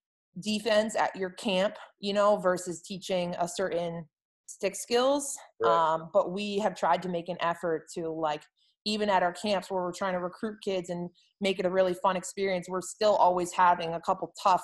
defense 0.41 0.97
at 0.97 1.15
your 1.17 1.31
camp 1.31 1.77
you 2.01 2.13
know 2.13 2.37
versus 2.37 2.83
teaching 2.83 3.35
a 3.39 3.49
certain 3.49 4.05
stick 4.47 4.75
skills 4.77 5.37
right. 5.63 5.71
um, 5.71 6.11
but 6.13 6.33
we 6.33 6.59
have 6.59 6.77
tried 6.77 7.03
to 7.03 7.09
make 7.09 7.29
an 7.29 7.37
effort 7.41 7.87
to 7.93 8.09
like 8.09 8.43
even 8.85 9.09
at 9.09 9.23
our 9.23 9.33
camps 9.33 9.71
where 9.71 9.83
we're 9.83 9.93
trying 9.93 10.13
to 10.13 10.19
recruit 10.21 10.57
kids 10.63 10.91
and 10.91 11.09
make 11.41 11.59
it 11.59 11.67
a 11.67 11.71
really 11.71 11.95
fun 12.03 12.17
experience 12.17 12.67
we're 12.69 12.83
still 12.83 13.17
always 13.17 13.53
having 13.53 13.95
a 13.95 14.01
couple 14.01 14.33
tough 14.43 14.63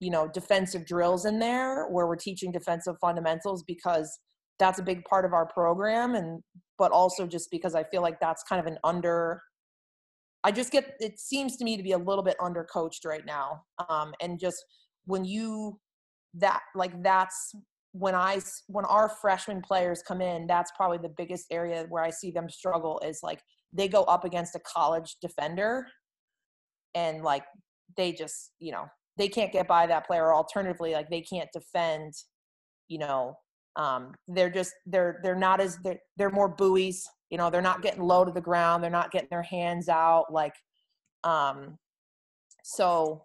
you 0.00 0.10
know 0.10 0.28
defensive 0.28 0.86
drills 0.86 1.24
in 1.24 1.38
there 1.38 1.86
where 1.88 2.06
we're 2.06 2.16
teaching 2.16 2.50
defensive 2.50 2.96
fundamentals 3.00 3.62
because 3.66 4.18
that's 4.58 4.78
a 4.78 4.82
big 4.82 5.04
part 5.04 5.24
of 5.24 5.32
our 5.32 5.46
program 5.46 6.14
and 6.14 6.42
but 6.78 6.90
also 6.90 7.26
just 7.26 7.50
because 7.50 7.74
i 7.74 7.84
feel 7.84 8.02
like 8.02 8.18
that's 8.20 8.42
kind 8.44 8.60
of 8.60 8.66
an 8.66 8.78
under 8.82 9.40
i 10.46 10.50
just 10.50 10.72
get 10.72 10.94
it 11.00 11.18
seems 11.18 11.56
to 11.56 11.64
me 11.64 11.76
to 11.76 11.82
be 11.82 11.92
a 11.92 11.98
little 11.98 12.24
bit 12.24 12.36
under 12.40 12.64
coached 12.64 13.04
right 13.04 13.26
now 13.26 13.62
um, 13.88 14.12
and 14.20 14.38
just 14.38 14.64
when 15.04 15.24
you 15.24 15.78
that 16.34 16.60
like 16.74 17.02
that's 17.02 17.54
when 17.92 18.14
i 18.14 18.40
when 18.66 18.84
our 18.86 19.08
freshman 19.08 19.60
players 19.60 20.02
come 20.06 20.20
in 20.20 20.46
that's 20.46 20.70
probably 20.76 20.98
the 20.98 21.14
biggest 21.16 21.46
area 21.50 21.86
where 21.88 22.02
i 22.02 22.10
see 22.10 22.30
them 22.30 22.48
struggle 22.48 23.00
is 23.04 23.20
like 23.22 23.40
they 23.72 23.88
go 23.88 24.04
up 24.04 24.24
against 24.24 24.54
a 24.54 24.60
college 24.60 25.16
defender 25.20 25.86
and 26.94 27.22
like 27.22 27.44
they 27.96 28.12
just 28.12 28.52
you 28.58 28.72
know 28.72 28.86
they 29.16 29.28
can't 29.28 29.52
get 29.52 29.66
by 29.66 29.86
that 29.86 30.06
player. 30.06 30.26
Or 30.26 30.34
alternatively 30.34 30.92
like 30.92 31.08
they 31.10 31.22
can't 31.22 31.48
defend 31.52 32.12
you 32.88 32.98
know 32.98 33.34
um, 33.76 34.12
they're 34.28 34.50
just 34.50 34.72
they're 34.86 35.20
they're 35.22 35.36
not 35.36 35.60
as 35.60 35.78
they're, 35.84 35.98
they're 36.16 36.30
more 36.30 36.48
buoys 36.48 37.06
you 37.30 37.38
know 37.38 37.50
they're 37.50 37.62
not 37.62 37.82
getting 37.82 38.02
low 38.02 38.24
to 38.24 38.30
the 38.30 38.40
ground 38.40 38.82
they're 38.82 38.90
not 38.90 39.10
getting 39.10 39.28
their 39.30 39.42
hands 39.42 39.88
out 39.88 40.32
like 40.32 40.54
um 41.24 41.78
so 42.62 43.24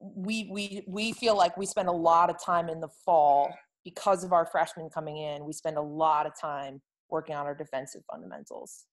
we 0.00 0.48
we 0.50 0.84
we 0.86 1.12
feel 1.12 1.36
like 1.36 1.56
we 1.56 1.66
spend 1.66 1.88
a 1.88 1.92
lot 1.92 2.30
of 2.30 2.42
time 2.42 2.68
in 2.68 2.80
the 2.80 2.88
fall 3.04 3.52
because 3.84 4.24
of 4.24 4.32
our 4.32 4.46
freshmen 4.46 4.88
coming 4.90 5.18
in 5.18 5.44
we 5.44 5.52
spend 5.52 5.76
a 5.76 5.82
lot 5.82 6.26
of 6.26 6.32
time 6.40 6.80
working 7.10 7.34
on 7.34 7.46
our 7.46 7.54
defensive 7.54 8.02
fundamentals 8.10 8.84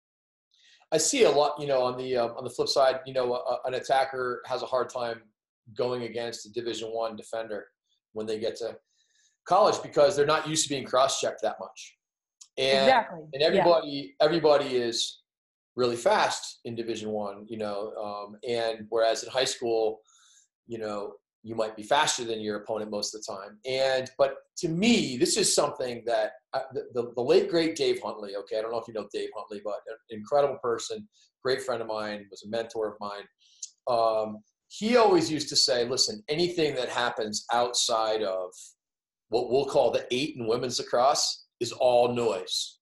i 0.92 0.98
see 0.98 1.24
a 1.24 1.30
lot 1.30 1.60
you 1.60 1.68
know 1.68 1.82
on 1.82 1.98
the 1.98 2.16
uh, 2.16 2.28
on 2.28 2.44
the 2.44 2.50
flip 2.50 2.68
side 2.68 3.00
you 3.06 3.14
know 3.14 3.34
a, 3.34 3.68
an 3.68 3.74
attacker 3.74 4.42
has 4.46 4.62
a 4.62 4.66
hard 4.66 4.90
time 4.90 5.22
going 5.78 6.04
against 6.04 6.46
a 6.46 6.52
division 6.52 6.90
one 6.90 7.16
defender 7.16 7.68
when 8.14 8.26
they 8.26 8.40
get 8.40 8.56
to 8.56 8.76
college 9.50 9.82
because 9.82 10.16
they're 10.16 10.26
not 10.26 10.48
used 10.48 10.64
to 10.64 10.70
being 10.70 10.86
cross-checked 10.86 11.42
that 11.42 11.58
much. 11.60 11.98
And, 12.58 12.86
exactly. 12.86 13.22
and 13.34 13.44
everybody 13.44 14.16
yeah. 14.20 14.26
everybody 14.26 14.76
is 14.76 15.22
really 15.76 15.96
fast 15.96 16.60
in 16.66 16.76
Division 16.76 17.10
One, 17.10 17.46
you 17.48 17.58
know, 17.58 17.94
um, 17.96 18.36
and 18.48 18.86
whereas 18.90 19.24
in 19.24 19.30
high 19.30 19.46
school, 19.46 20.02
you 20.68 20.78
know, 20.78 21.14
you 21.42 21.56
might 21.56 21.76
be 21.76 21.84
faster 21.84 22.26
than 22.26 22.42
your 22.42 22.58
opponent 22.58 22.92
most 22.92 23.16
of 23.16 23.22
the 23.22 23.34
time. 23.34 23.58
And 23.66 24.10
but 24.18 24.36
to 24.58 24.68
me, 24.68 25.18
this 25.18 25.38
is 25.38 25.56
something 25.56 26.04
that 26.06 26.34
I, 26.54 26.62
the, 26.74 26.88
the, 26.94 27.14
the 27.16 27.22
late 27.22 27.50
great 27.50 27.76
Dave 27.76 28.02
Huntley. 28.04 28.36
Okay, 28.36 28.58
I 28.58 28.62
don't 28.62 28.72
know 28.72 28.80
if 28.80 28.88
you 28.88 28.94
know 28.94 29.08
Dave 29.14 29.30
Huntley, 29.36 29.62
but 29.64 29.76
an 29.88 29.96
incredible 30.18 30.58
person, 30.62 31.08
great 31.44 31.62
friend 31.62 31.82
of 31.82 31.88
mine, 31.88 32.26
was 32.30 32.44
a 32.44 32.50
mentor 32.50 32.90
of 32.90 32.96
mine. 33.00 33.24
Um, 33.88 34.40
he 34.68 34.98
always 34.98 35.32
used 35.32 35.50
to 35.50 35.56
say, 35.56 35.86
"Listen, 35.88 36.22
anything 36.28 36.76
that 36.76 36.90
happens 36.90 37.46
outside 37.54 38.22
of 38.22 38.52
what 39.30 39.50
we'll 39.50 39.66
call 39.66 39.92
the 39.92 40.06
eight 40.12 40.36
in 40.36 40.46
women's 40.46 40.80
lacrosse 40.80 41.46
is 41.60 41.72
all 41.72 42.14
noise. 42.14 42.80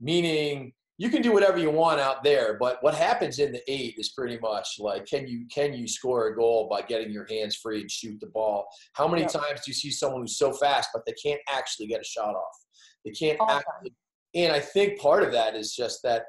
Meaning 0.00 0.72
you 0.98 1.08
can 1.08 1.22
do 1.22 1.32
whatever 1.32 1.58
you 1.58 1.70
want 1.70 1.98
out 1.98 2.22
there, 2.22 2.58
but 2.60 2.76
what 2.82 2.94
happens 2.94 3.38
in 3.38 3.52
the 3.52 3.62
eight 3.72 3.94
is 3.96 4.10
pretty 4.10 4.38
much 4.38 4.68
like 4.78 5.06
can 5.06 5.26
you 5.26 5.46
can 5.52 5.72
you 5.72 5.88
score 5.88 6.26
a 6.26 6.36
goal 6.36 6.68
by 6.70 6.82
getting 6.82 7.10
your 7.10 7.26
hands 7.30 7.56
free 7.56 7.80
and 7.80 7.90
shoot 7.90 8.20
the 8.20 8.26
ball? 8.26 8.66
How 8.92 9.08
many 9.08 9.22
yep. 9.22 9.32
times 9.32 9.60
do 9.64 9.70
you 9.70 9.74
see 9.74 9.90
someone 9.90 10.20
who's 10.20 10.36
so 10.36 10.52
fast 10.52 10.90
but 10.92 11.02
they 11.06 11.14
can't 11.14 11.40
actually 11.48 11.86
get 11.86 12.02
a 12.02 12.04
shot 12.04 12.34
off? 12.34 12.56
They 13.04 13.12
can't 13.12 13.38
actually, 13.48 13.94
and 14.34 14.52
I 14.52 14.60
think 14.60 15.00
part 15.00 15.22
of 15.22 15.32
that 15.32 15.56
is 15.56 15.74
just 15.74 16.02
that 16.02 16.24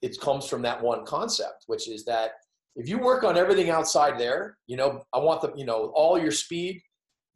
it 0.00 0.18
comes 0.20 0.48
from 0.48 0.62
that 0.62 0.82
one 0.82 1.04
concept, 1.04 1.64
which 1.66 1.88
is 1.88 2.04
that 2.06 2.32
if 2.76 2.88
you 2.88 2.98
work 2.98 3.24
on 3.24 3.36
everything 3.36 3.70
outside 3.70 4.18
there, 4.18 4.58
you 4.66 4.76
know, 4.76 5.02
I 5.12 5.18
want 5.18 5.40
the, 5.40 5.52
you 5.56 5.64
know, 5.64 5.92
all 5.94 6.18
your 6.18 6.30
speed, 6.30 6.80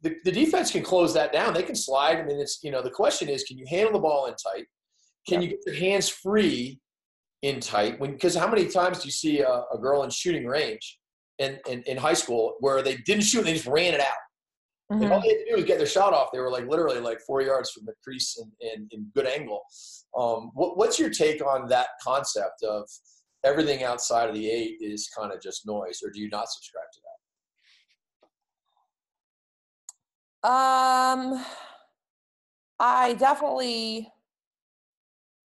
the, 0.01 0.15
the 0.23 0.31
defense 0.31 0.71
can 0.71 0.83
close 0.83 1.13
that 1.13 1.31
down. 1.31 1.53
They 1.53 1.63
can 1.63 1.75
slide. 1.75 2.17
I 2.17 2.23
mean, 2.23 2.39
it's 2.39 2.59
you 2.63 2.71
know 2.71 2.81
the 2.81 2.89
question 2.89 3.29
is, 3.29 3.43
can 3.43 3.57
you 3.57 3.65
handle 3.69 3.93
the 3.93 3.99
ball 3.99 4.27
in 4.27 4.33
tight? 4.33 4.65
Can 5.27 5.41
you 5.41 5.49
get 5.49 5.59
your 5.65 5.75
hands 5.75 6.09
free 6.09 6.79
in 7.41 7.59
tight? 7.59 7.99
When 7.99 8.11
because 8.11 8.35
how 8.35 8.47
many 8.47 8.67
times 8.67 8.99
do 8.99 9.05
you 9.07 9.11
see 9.11 9.39
a, 9.41 9.63
a 9.73 9.77
girl 9.79 10.03
in 10.03 10.09
shooting 10.09 10.45
range 10.45 10.97
in, 11.41 11.59
in, 11.67 11.81
in 11.83 11.97
high 11.97 12.13
school 12.13 12.55
where 12.59 12.81
they 12.81 12.97
didn't 12.97 13.23
shoot, 13.23 13.43
they 13.43 13.53
just 13.53 13.65
ran 13.65 13.93
it 13.93 13.99
out. 13.99 14.07
Mm-hmm. 14.91 15.03
And 15.03 15.13
all 15.13 15.21
they 15.21 15.29
had 15.29 15.37
to 15.37 15.45
do 15.49 15.55
was 15.55 15.65
get 15.65 15.77
their 15.79 15.87
shot 15.87 16.13
off. 16.13 16.29
They 16.31 16.39
were 16.39 16.51
like 16.51 16.67
literally 16.67 16.99
like 16.99 17.19
four 17.21 17.41
yards 17.41 17.71
from 17.71 17.85
the 17.85 17.93
crease 18.03 18.37
in, 18.59 18.87
in 18.91 19.07
good 19.15 19.25
angle. 19.25 19.61
Um, 20.17 20.51
what, 20.53 20.77
what's 20.77 20.99
your 20.99 21.09
take 21.09 21.43
on 21.43 21.67
that 21.69 21.87
concept 22.03 22.63
of 22.63 22.87
everything 23.43 23.83
outside 23.83 24.29
of 24.29 24.35
the 24.35 24.49
eight 24.49 24.77
is 24.81 25.09
kind 25.17 25.33
of 25.33 25.41
just 25.41 25.65
noise, 25.65 26.01
or 26.03 26.11
do 26.11 26.19
you 26.19 26.29
not 26.29 26.49
subscribe 26.49 26.91
to 26.93 26.99
that? 27.01 27.07
Um, 30.43 31.45
I 32.79 33.13
definitely 33.19 34.09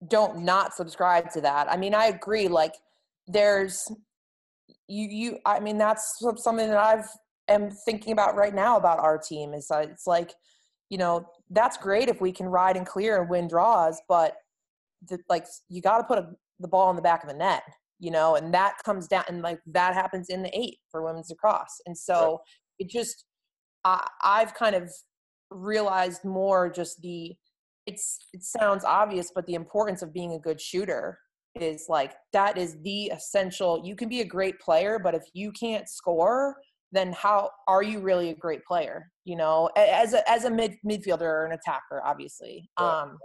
don't 0.07 0.45
not 0.45 0.74
subscribe 0.74 1.30
to 1.32 1.40
that. 1.40 1.68
I 1.68 1.76
mean, 1.76 1.95
I 1.95 2.07
agree. 2.07 2.47
Like, 2.47 2.74
there's 3.26 3.82
you 4.86 5.09
you. 5.09 5.38
I 5.45 5.61
mean, 5.61 5.78
that's 5.78 6.22
something 6.36 6.68
that 6.68 6.78
I've 6.78 7.09
am 7.49 7.70
thinking 7.70 8.12
about 8.12 8.36
right 8.36 8.55
now 8.55 8.76
about 8.76 9.01
our 9.01 9.18
team. 9.18 9.53
Is 9.53 9.66
that 9.68 9.88
it's 9.88 10.07
like, 10.07 10.32
you 10.90 10.99
know, 10.99 11.26
that's 11.51 11.76
great 11.76 12.09
if 12.09 12.20
we 12.20 12.30
can 12.30 12.47
ride 12.47 12.76
and 12.76 12.86
clear 12.86 13.20
and 13.20 13.28
win 13.28 13.49
draws, 13.49 14.01
but 14.09 14.36
the, 15.09 15.18
like 15.28 15.47
you 15.68 15.82
got 15.82 15.99
to 15.99 16.05
put 16.05 16.18
a, 16.18 16.28
the 16.61 16.68
ball 16.68 16.90
in 16.90 16.97
the 16.97 17.03
back 17.03 17.24
of 17.24 17.28
the 17.28 17.36
net, 17.36 17.64
you 17.99 18.11
know, 18.11 18.36
and 18.36 18.55
that 18.55 18.76
comes 18.84 19.09
down 19.09 19.24
and 19.28 19.42
like 19.42 19.59
that 19.66 19.95
happens 19.95 20.28
in 20.28 20.42
the 20.42 20.57
eight 20.57 20.78
for 20.90 21.03
women's 21.03 21.30
lacrosse, 21.30 21.80
and 21.86 21.99
so 21.99 22.40
it 22.78 22.88
just 22.88 23.24
I, 23.85 24.07
I've 24.22 24.55
kind 24.55 24.74
of 24.74 24.91
realized 25.51 26.24
more 26.24 26.70
just 26.70 27.01
the 27.01 27.35
it's 27.87 28.18
it 28.32 28.43
sounds 28.43 28.85
obvious 28.85 29.30
but 29.35 29.47
the 29.47 29.55
importance 29.55 30.03
of 30.03 30.12
being 30.12 30.32
a 30.32 30.39
good 30.39 30.61
shooter 30.61 31.18
is 31.55 31.87
like 31.89 32.14
that 32.32 32.59
is 32.59 32.76
the 32.82 33.07
essential 33.07 33.80
you 33.85 33.95
can 33.95 34.09
be 34.09 34.20
a 34.20 34.24
great 34.24 34.59
player 34.59 34.99
but 34.99 35.14
if 35.14 35.22
you 35.35 35.53
can't 35.53 35.89
score 35.89 36.57
then 36.93 37.12
how 37.12 37.51
are 37.68 37.82
you 37.82 38.01
really 38.01 38.30
a 38.30 38.35
great 38.35 38.64
player 38.64 39.11
you 39.24 39.37
know? 39.37 39.70
As 39.76 40.12
a 40.12 40.28
as 40.30 40.45
a 40.45 40.51
mid 40.51 40.76
midfielder 40.87 41.22
or 41.22 41.47
an 41.47 41.53
attacker 41.53 42.03
obviously 42.05 42.68
um 42.76 43.18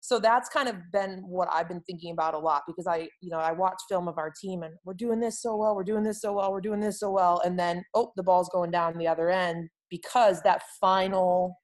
so 0.00 0.20
that's 0.20 0.48
kind 0.48 0.68
of 0.68 0.76
been 0.92 1.22
what 1.26 1.48
i've 1.52 1.68
been 1.68 1.80
thinking 1.82 2.12
about 2.12 2.34
a 2.34 2.38
lot 2.38 2.62
because 2.66 2.86
i 2.86 3.08
you 3.20 3.30
know 3.30 3.38
i 3.38 3.52
watch 3.52 3.78
film 3.88 4.08
of 4.08 4.18
our 4.18 4.32
team 4.40 4.62
and 4.62 4.74
we're 4.84 4.94
doing 4.94 5.18
this 5.20 5.40
so 5.42 5.56
well 5.56 5.74
we're 5.74 5.82
doing 5.84 6.02
this 6.02 6.20
so 6.20 6.32
well 6.32 6.52
we're 6.52 6.60
doing 6.60 6.80
this 6.80 7.00
so 7.00 7.10
well 7.10 7.40
and 7.44 7.58
then 7.58 7.82
oh 7.94 8.12
the 8.16 8.22
ball's 8.22 8.48
going 8.50 8.70
down 8.70 8.96
the 8.98 9.06
other 9.06 9.30
end 9.30 9.68
because 9.90 10.42
that 10.42 10.62
final 10.80 11.56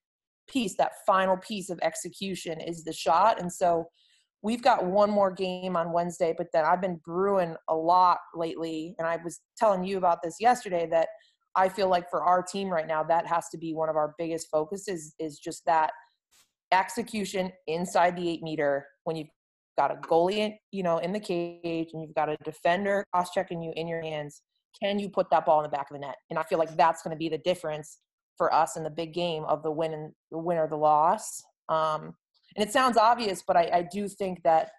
piece, 0.49 0.77
that 0.77 0.93
final 1.07 1.37
piece 1.37 1.70
of 1.70 1.79
execution 1.83 2.61
is 2.61 2.85
the 2.85 2.93
shot. 2.93 3.41
And 3.41 3.53
so 3.53 3.87
we've 4.43 4.62
got 4.62 4.85
one 4.85 5.11
more 5.11 5.31
game 5.31 5.77
on 5.77 5.93
Wednesday, 5.93 6.35
but 6.37 6.49
then 6.53 6.64
I've 6.64 6.81
been 6.81 7.01
brewing 7.05 7.55
a 7.68 7.75
lot 7.75 8.18
lately. 8.35 8.95
And 8.99 9.07
I 9.07 9.18
was 9.23 9.41
telling 9.57 9.85
you 9.85 9.99
about 9.99 10.18
this 10.23 10.37
yesterday 10.41 10.89
that 10.91 11.09
I 11.55 11.68
feel 11.68 11.89
like 11.89 12.11
for 12.11 12.25
our 12.25 12.43
team 12.43 12.68
right 12.68 12.87
now, 12.87 13.03
that 13.05 13.27
has 13.27 13.49
to 13.51 13.59
be 13.59 13.75
one 13.75 13.89
of 13.89 13.97
our 13.97 14.14
biggest 14.18 14.49
focuses 14.51 15.14
is 15.18 15.39
just 15.39 15.64
that 15.66 15.93
execution 16.73 17.53
inside 17.66 18.16
the 18.16 18.29
eight 18.29 18.43
meter 18.43 18.87
when 19.05 19.16
you've 19.16 19.29
got 19.79 19.91
a 19.91 19.97
goalie, 19.97 20.57
you 20.70 20.83
know, 20.83 20.99
in 20.99 21.12
the 21.12 21.20
cage 21.20 21.89
and 21.93 22.03
you've 22.03 22.14
got 22.14 22.29
a 22.29 22.37
defender 22.45 23.05
cross 23.12 23.31
checking 23.31 23.62
you 23.62 23.73
in 23.77 23.87
your 23.87 24.03
hands. 24.03 24.43
Can 24.83 24.99
you 24.99 25.09
put 25.09 25.29
that 25.31 25.45
ball 25.45 25.61
in 25.61 25.64
the 25.64 25.68
back 25.68 25.91
of 25.91 25.95
the 25.95 26.01
net? 26.01 26.16
And 26.31 26.39
I 26.39 26.43
feel 26.43 26.59
like 26.59 26.75
that's 26.77 27.03
going 27.03 27.14
to 27.14 27.18
be 27.18 27.29
the 27.29 27.39
difference 27.39 27.99
for 28.37 28.53
us 28.53 28.76
in 28.76 28.83
the 28.83 28.91
big 28.91 29.12
game 29.14 29.45
of 29.45 29.62
the 29.62 29.70
win 29.70 29.93
and 29.93 30.12
the 30.30 30.39
win 30.39 30.59
or 30.59 30.68
the 30.68 30.76
loss. 30.76 31.43
Um, 31.68 32.14
and 32.57 32.66
it 32.66 32.72
sounds 32.72 32.97
obvious, 32.97 33.43
but 33.47 33.57
I, 33.57 33.70
I 33.72 33.89
do 33.91 34.09
think 34.09 34.43
that, 34.43 34.70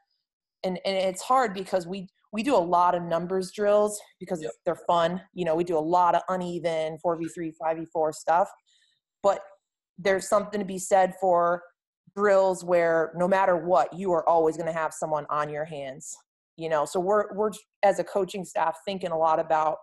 and, 0.64 0.80
and 0.86 0.96
it's 0.96 1.22
hard 1.22 1.54
because 1.54 1.88
we 1.88 2.08
we 2.34 2.42
do 2.42 2.56
a 2.56 2.58
lot 2.58 2.96
of 2.96 3.04
numbers 3.04 3.52
drills 3.52 4.02
because 4.20 4.42
yep. 4.42 4.52
they're 4.66 4.80
fun. 4.88 5.22
You 5.36 5.46
know, 5.46 5.56
we 5.56 5.64
do 5.64 5.78
a 5.78 5.80
lot 5.80 6.16
of 6.16 6.24
uneven 6.30 6.98
4v3, 7.06 7.54
5v4 7.62 8.14
stuff. 8.14 8.50
But 9.22 9.40
there's 10.00 10.28
something 10.28 10.60
to 10.60 10.66
be 10.66 10.80
said 10.80 11.14
for 11.22 11.62
drills 12.18 12.64
where 12.64 13.14
no 13.16 13.28
matter 13.28 13.56
what, 13.56 13.94
you 13.94 14.12
are 14.14 14.28
always 14.28 14.58
going 14.58 14.68
to 14.68 14.74
have 14.74 14.94
someone 14.94 15.28
on 15.30 15.48
your 15.48 15.64
hands. 15.64 16.18
You 16.58 16.70
know, 16.70 16.86
so 16.86 17.00
we're 17.00 17.34
we're 17.36 17.52
as 17.84 18.00
a 18.00 18.04
coaching 18.04 18.46
staff 18.46 18.78
thinking 18.86 19.12
a 19.12 19.18
lot 19.18 19.40
about 19.40 19.78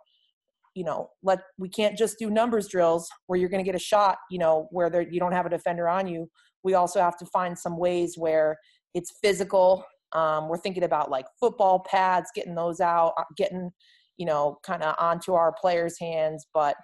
you 0.80 0.84
know 0.84 1.10
let 1.22 1.40
we 1.58 1.68
can't 1.68 1.96
just 2.02 2.18
do 2.18 2.30
numbers 2.30 2.66
drills 2.68 3.06
where 3.26 3.38
you're 3.38 3.54
going 3.54 3.62
to 3.62 3.70
get 3.70 3.74
a 3.74 3.86
shot 3.92 4.16
you 4.30 4.38
know 4.38 4.66
where 4.70 4.88
there, 4.88 5.02
you 5.02 5.20
don't 5.20 5.32
have 5.38 5.46
a 5.46 5.50
defender 5.50 5.88
on 5.88 6.08
you 6.08 6.28
we 6.64 6.74
also 6.74 7.00
have 7.00 7.18
to 7.18 7.26
find 7.26 7.58
some 7.58 7.76
ways 7.76 8.14
where 8.16 8.56
it's 8.94 9.12
physical 9.22 9.84
um, 10.12 10.48
we're 10.48 10.58
thinking 10.58 10.84
about 10.84 11.10
like 11.10 11.26
football 11.38 11.84
pads, 11.88 12.30
getting 12.34 12.54
those 12.54 12.80
out, 12.80 13.14
uh, 13.18 13.24
getting, 13.36 13.70
you 14.16 14.26
know, 14.26 14.58
kind 14.64 14.82
of 14.82 14.94
onto 14.98 15.34
our 15.34 15.54
players' 15.60 15.98
hands. 15.98 16.46
But 16.52 16.76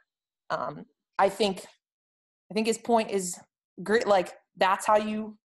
um, 0.50 0.84
I 1.18 1.28
think, 1.28 1.64
I 2.50 2.54
think 2.54 2.66
his 2.66 2.78
point 2.78 3.10
is 3.10 3.38
great. 3.82 4.06
Like 4.06 4.34
that's 4.56 4.86
how 4.86 4.96
you, 4.96 5.36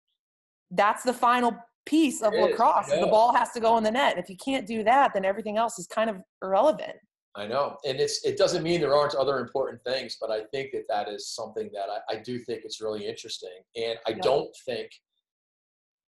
that's 0.70 1.04
the 1.04 1.14
final 1.14 1.56
piece 1.86 2.22
of 2.22 2.34
it 2.34 2.42
lacrosse. 2.42 2.90
Yeah. 2.90 3.02
The 3.02 3.08
ball 3.08 3.34
has 3.34 3.52
to 3.54 3.60
go 3.60 3.78
in 3.78 3.84
the 3.84 3.92
net. 3.92 4.18
If 4.18 4.30
you 4.30 4.38
can't 4.44 4.68
do 4.68 4.84
that, 4.84 5.12
then 5.14 5.26
everything 5.26 5.58
else 5.58 5.80
is 5.80 5.88
kind 5.88 6.10
of 6.10 6.18
irrelevant. 6.44 6.98
I 7.36 7.48
know, 7.48 7.78
and 7.86 8.00
it's 8.00 8.26
it 8.26 8.38
doesn't 8.38 8.64
mean 8.64 8.82
there 8.82 8.96
aren't 8.96 9.16
other 9.16 9.40
important 9.40 9.82
things, 9.86 10.18
but 10.20 10.30
I 10.30 10.42
think 10.52 10.72
that 10.74 10.84
that 10.90 11.08
is 11.08 11.30
something 11.30 11.70
that 11.74 11.88
I, 11.90 12.16
I 12.16 12.22
do 12.22 12.38
think 12.40 12.64
it's 12.66 12.82
really 12.82 13.08
interesting, 13.08 13.62
and 13.78 13.98
I 14.06 14.12
yeah. 14.12 14.22
don't 14.22 14.54
think 14.66 14.92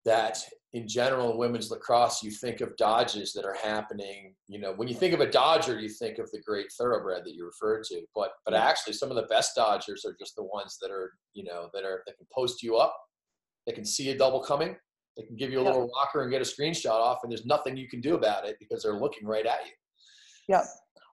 that 0.07 0.39
in 0.72 0.88
general 0.88 1.32
in 1.32 1.38
women's 1.38 1.70
lacrosse 1.70 2.24
you 2.24 2.32
think 2.32 2.61
of 2.61 2.76
dodges 2.78 3.34
that 3.34 3.43
are 3.43 3.57
happening 3.61 4.34
you 4.47 4.57
know 4.57 4.72
when 4.78 4.88
you 4.88 4.95
think 4.95 5.13
of 5.13 5.20
a 5.20 5.30
dodger 5.30 5.78
you 5.78 5.89
think 5.89 6.18
of 6.18 6.32
the 6.32 6.41
great 6.47 6.72
thoroughbred 6.80 7.26
that 7.26 7.34
you 7.36 7.45
referred 7.45 7.84
to 7.84 8.01
but 8.15 8.32
but 8.45 8.53
actually 8.53 8.93
some 8.93 9.09
of 9.09 9.18
the 9.18 9.24
best 9.24 9.53
dodgers 9.53 10.05
are 10.05 10.15
just 10.18 10.36
the 10.38 10.43
ones 10.43 10.78
that 10.82 10.91
are 10.91 11.11
you 11.34 11.43
know 11.43 11.70
that 11.74 11.84
are 11.84 12.03
that 12.05 12.18
can 12.18 12.26
post 12.34 12.63
you 12.63 12.78
up 12.78 12.95
they 13.65 13.74
can 13.74 13.84
see 13.84 14.09
a 14.11 14.18
double 14.18 14.39
coming 14.39 14.78
they 15.18 15.24
can 15.24 15.36
give 15.36 15.51
you 15.51 15.59
a 15.59 15.63
yep. 15.63 15.74
little 15.74 15.89
rocker 15.97 16.22
and 16.22 16.32
get 16.32 16.41
a 16.41 16.45
screenshot 16.45 16.91
off 16.91 17.20
and 17.24 17.32
there's 17.32 17.45
nothing 17.45 17.76
you 17.76 17.89
can 17.89 17.99
do 17.99 18.15
about 18.15 18.47
it 18.47 18.55
because 18.61 18.84
they're 18.84 18.99
looking 18.99 19.28
right 19.28 19.45
at 19.45 19.65
you 19.65 19.74
yep 20.47 20.63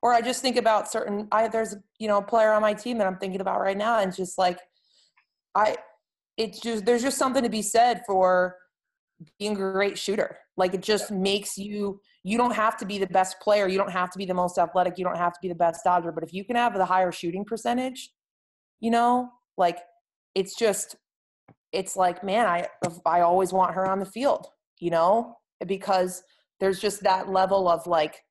or 0.04 0.12
i 0.12 0.20
just 0.20 0.40
think 0.40 0.56
about 0.56 0.90
certain 0.90 1.26
i 1.32 1.48
there's 1.48 1.74
you 1.98 2.06
know 2.06 2.18
a 2.18 2.22
player 2.22 2.52
on 2.52 2.62
my 2.62 2.72
team 2.72 2.96
that 2.98 3.08
i'm 3.08 3.18
thinking 3.18 3.40
about 3.40 3.60
right 3.60 3.76
now 3.76 3.98
and 3.98 4.14
just 4.14 4.38
like 4.38 4.60
i 5.56 5.74
it's 6.36 6.60
just 6.60 6.84
there's 6.84 7.02
just 7.02 7.18
something 7.18 7.42
to 7.42 7.48
be 7.48 7.62
said 7.62 8.02
for 8.06 8.56
being 9.38 9.52
a 9.52 9.56
great 9.56 9.98
shooter. 9.98 10.38
Like 10.56 10.74
it 10.74 10.82
just 10.82 11.10
makes 11.10 11.58
you 11.58 12.00
you 12.22 12.38
don't 12.38 12.54
have 12.54 12.76
to 12.78 12.86
be 12.86 12.98
the 12.98 13.06
best 13.08 13.38
player, 13.40 13.68
you 13.68 13.76
don't 13.76 13.90
have 13.90 14.10
to 14.10 14.18
be 14.18 14.24
the 14.24 14.34
most 14.34 14.56
athletic, 14.58 14.94
you 14.96 15.04
don't 15.04 15.18
have 15.18 15.34
to 15.34 15.38
be 15.42 15.48
the 15.48 15.54
best 15.54 15.84
dodger, 15.84 16.10
but 16.10 16.24
if 16.24 16.32
you 16.32 16.44
can 16.44 16.56
have 16.56 16.74
the 16.74 16.84
higher 16.84 17.12
shooting 17.12 17.44
percentage, 17.44 18.10
you 18.80 18.90
know, 18.90 19.30
like 19.56 19.78
it's 20.34 20.56
just 20.56 20.96
it's 21.72 21.96
like, 21.96 22.22
man, 22.22 22.46
I 22.46 22.66
I 23.04 23.20
always 23.20 23.52
want 23.52 23.74
her 23.74 23.86
on 23.86 23.98
the 23.98 24.06
field, 24.06 24.46
you 24.78 24.90
know, 24.90 25.36
because 25.66 26.22
there's 26.60 26.80
just 26.80 27.02
that 27.02 27.28
level 27.28 27.68
of 27.68 27.86
like 27.86 28.22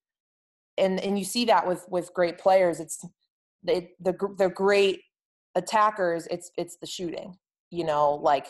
and 0.78 1.00
and 1.00 1.18
you 1.18 1.26
see 1.26 1.46
that 1.46 1.68
with 1.68 1.86
with 1.90 2.14
great 2.14 2.38
players, 2.38 2.80
it's 2.80 3.04
they 3.64 3.92
the 4.00 4.14
the 4.38 4.50
great 4.50 5.02
attackers, 5.56 6.28
it's 6.32 6.52
it's 6.58 6.78
the 6.78 6.88
shooting, 6.88 7.38
you 7.70 7.84
know, 7.84 8.16
like 8.16 8.48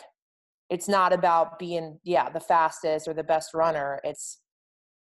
it's 0.70 0.88
not 0.88 1.12
about 1.12 1.58
being 1.58 1.98
yeah 2.04 2.28
the 2.30 2.40
fastest 2.40 3.06
or 3.06 3.14
the 3.14 3.22
best 3.22 3.54
runner 3.54 4.00
it's 4.04 4.40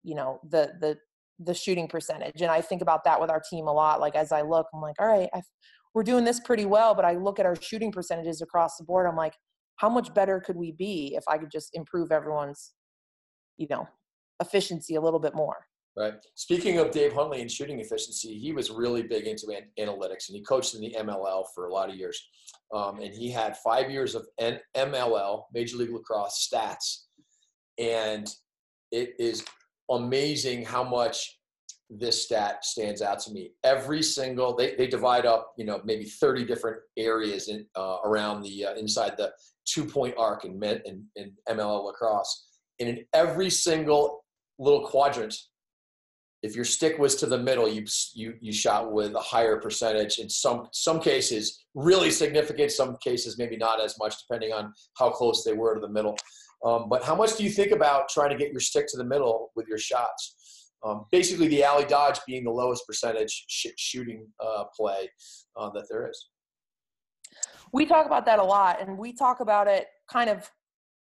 you 0.03 0.15
know 0.15 0.39
the 0.49 0.73
the 0.81 0.97
the 1.39 1.53
shooting 1.53 1.87
percentage 1.87 2.41
and 2.41 2.51
i 2.51 2.61
think 2.61 2.81
about 2.81 3.03
that 3.03 3.19
with 3.19 3.29
our 3.29 3.41
team 3.49 3.67
a 3.67 3.73
lot 3.73 3.99
like 3.99 4.15
as 4.15 4.31
i 4.31 4.41
look 4.41 4.67
i'm 4.73 4.81
like 4.81 4.95
all 4.99 5.07
right 5.07 5.29
I've, 5.33 5.49
we're 5.93 6.03
doing 6.03 6.23
this 6.25 6.39
pretty 6.39 6.65
well 6.65 6.93
but 6.93 7.05
i 7.05 7.13
look 7.13 7.39
at 7.39 7.45
our 7.45 7.55
shooting 7.55 7.91
percentages 7.91 8.41
across 8.41 8.77
the 8.77 8.83
board 8.83 9.07
i'm 9.07 9.15
like 9.15 9.33
how 9.77 9.89
much 9.89 10.13
better 10.13 10.39
could 10.39 10.55
we 10.55 10.71
be 10.71 11.15
if 11.15 11.23
i 11.27 11.37
could 11.37 11.51
just 11.51 11.69
improve 11.73 12.11
everyone's 12.11 12.73
you 13.57 13.67
know 13.69 13.87
efficiency 14.41 14.95
a 14.95 15.01
little 15.01 15.19
bit 15.19 15.33
more 15.33 15.65
Right. 15.95 16.13
Speaking 16.33 16.79
of 16.79 16.89
Dave 16.89 17.13
Huntley 17.13 17.41
and 17.41 17.51
shooting 17.51 17.79
efficiency, 17.79 18.39
he 18.39 18.51
was 18.51 18.71
really 18.71 19.03
big 19.03 19.27
into 19.27 19.47
an- 19.49 19.69
analytics, 19.79 20.27
and 20.27 20.35
he 20.35 20.41
coached 20.41 20.73
in 20.73 20.81
the 20.81 20.95
MLL 20.97 21.45
for 21.53 21.67
a 21.67 21.73
lot 21.73 21.89
of 21.89 21.95
years. 21.95 22.19
Um, 22.73 22.99
and 22.99 23.13
he 23.13 23.29
had 23.29 23.57
five 23.57 23.91
years 23.91 24.15
of 24.15 24.25
N- 24.39 24.59
MLL, 24.75 25.43
Major 25.53 25.77
League 25.77 25.91
Lacrosse 25.91 26.49
stats, 26.51 27.03
and 27.77 28.27
it 28.91 29.13
is 29.19 29.45
amazing 29.91 30.65
how 30.65 30.83
much 30.83 31.37
this 31.91 32.23
stat 32.23 32.65
stands 32.65 33.03
out 33.03 33.19
to 33.19 33.31
me. 33.31 33.51
Every 33.63 34.01
single 34.01 34.55
they, 34.55 34.73
they 34.75 34.87
divide 34.87 35.27
up, 35.27 35.53
you 35.57 35.65
know, 35.65 35.79
maybe 35.83 36.05
30 36.05 36.45
different 36.45 36.77
areas 36.97 37.49
in 37.49 37.67
uh, 37.75 37.97
around 38.03 38.41
the 38.41 38.65
uh, 38.65 38.73
inside 38.73 39.15
the 39.15 39.31
two 39.65 39.85
point 39.85 40.15
arc 40.17 40.43
in, 40.43 40.59
in 40.63 41.05
in 41.15 41.33
MLL 41.47 41.85
lacrosse, 41.85 42.47
and 42.79 42.89
in 42.89 43.05
every 43.13 43.51
single 43.51 44.23
little 44.57 44.87
quadrant 44.87 45.35
if 46.43 46.57
your 46.57 46.65
stick 46.65 46.99
was 46.99 47.15
to 47.15 47.25
the 47.25 47.37
middle, 47.37 47.67
you 47.69 47.85
you 48.13 48.35
you 48.41 48.51
shot 48.51 48.91
with 48.91 49.15
a 49.15 49.19
higher 49.19 49.59
percentage. 49.59 50.19
In 50.19 50.29
some 50.29 50.67
some 50.73 50.99
cases, 50.99 51.63
really 51.73 52.11
significant. 52.11 52.71
Some 52.71 52.97
cases, 52.97 53.37
maybe 53.37 53.55
not 53.55 53.81
as 53.81 53.97
much, 53.97 54.15
depending 54.27 54.51
on 54.51 54.73
how 54.97 55.09
close 55.09 55.43
they 55.43 55.53
were 55.53 55.73
to 55.73 55.79
the 55.79 55.89
middle. 55.89 56.17
Um, 56.65 56.89
but 56.89 57.03
how 57.03 57.15
much 57.15 57.37
do 57.37 57.43
you 57.43 57.49
think 57.49 57.71
about 57.71 58.09
trying 58.09 58.29
to 58.29 58.37
get 58.37 58.51
your 58.51 58.59
stick 58.59 58.87
to 58.89 58.97
the 58.97 59.05
middle 59.05 59.51
with 59.55 59.67
your 59.67 59.77
shots? 59.77 60.71
Um, 60.85 61.05
basically, 61.11 61.47
the 61.47 61.63
alley 61.63 61.85
dodge 61.85 62.19
being 62.27 62.43
the 62.43 62.51
lowest 62.51 62.85
percentage 62.85 63.45
sh- 63.47 63.67
shooting 63.77 64.27
uh, 64.45 64.65
play 64.75 65.09
uh, 65.55 65.69
that 65.69 65.85
there 65.89 66.09
is. 66.09 66.29
We 67.71 67.85
talk 67.85 68.05
about 68.05 68.25
that 68.25 68.39
a 68.39 68.43
lot, 68.43 68.81
and 68.81 68.97
we 68.97 69.13
talk 69.13 69.39
about 69.39 69.67
it 69.67 69.87
kind 70.11 70.29
of 70.29 70.51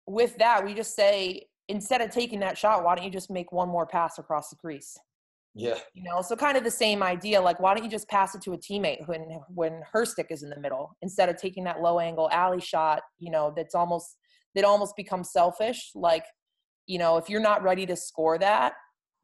with 0.06 0.36
that. 0.36 0.64
We 0.64 0.74
just 0.74 0.94
say 0.94 1.46
instead 1.68 2.02
of 2.02 2.10
taking 2.10 2.40
that 2.40 2.58
shot, 2.58 2.84
why 2.84 2.94
don't 2.94 3.04
you 3.04 3.10
just 3.10 3.30
make 3.30 3.52
one 3.52 3.70
more 3.70 3.86
pass 3.86 4.18
across 4.18 4.50
the 4.50 4.56
crease? 4.56 4.98
Yeah. 5.54 5.78
You 5.94 6.04
know, 6.04 6.22
so 6.22 6.36
kind 6.36 6.56
of 6.56 6.64
the 6.64 6.70
same 6.70 7.02
idea. 7.02 7.40
Like, 7.40 7.58
why 7.60 7.74
don't 7.74 7.84
you 7.84 7.90
just 7.90 8.08
pass 8.08 8.34
it 8.34 8.42
to 8.42 8.52
a 8.52 8.58
teammate 8.58 9.06
when 9.08 9.40
when 9.48 9.82
her 9.92 10.04
stick 10.04 10.28
is 10.30 10.42
in 10.42 10.50
the 10.50 10.60
middle 10.60 10.96
instead 11.02 11.28
of 11.28 11.36
taking 11.36 11.64
that 11.64 11.80
low 11.80 11.98
angle 11.98 12.30
alley 12.30 12.60
shot? 12.60 13.02
You 13.18 13.30
know, 13.30 13.52
that's 13.56 13.74
almost 13.74 14.16
that 14.54 14.64
almost 14.64 14.94
becomes 14.96 15.32
selfish. 15.32 15.90
Like, 15.94 16.24
you 16.86 16.98
know, 16.98 17.16
if 17.16 17.28
you're 17.28 17.40
not 17.40 17.62
ready 17.62 17.84
to 17.86 17.96
score 17.96 18.38
that, 18.38 18.74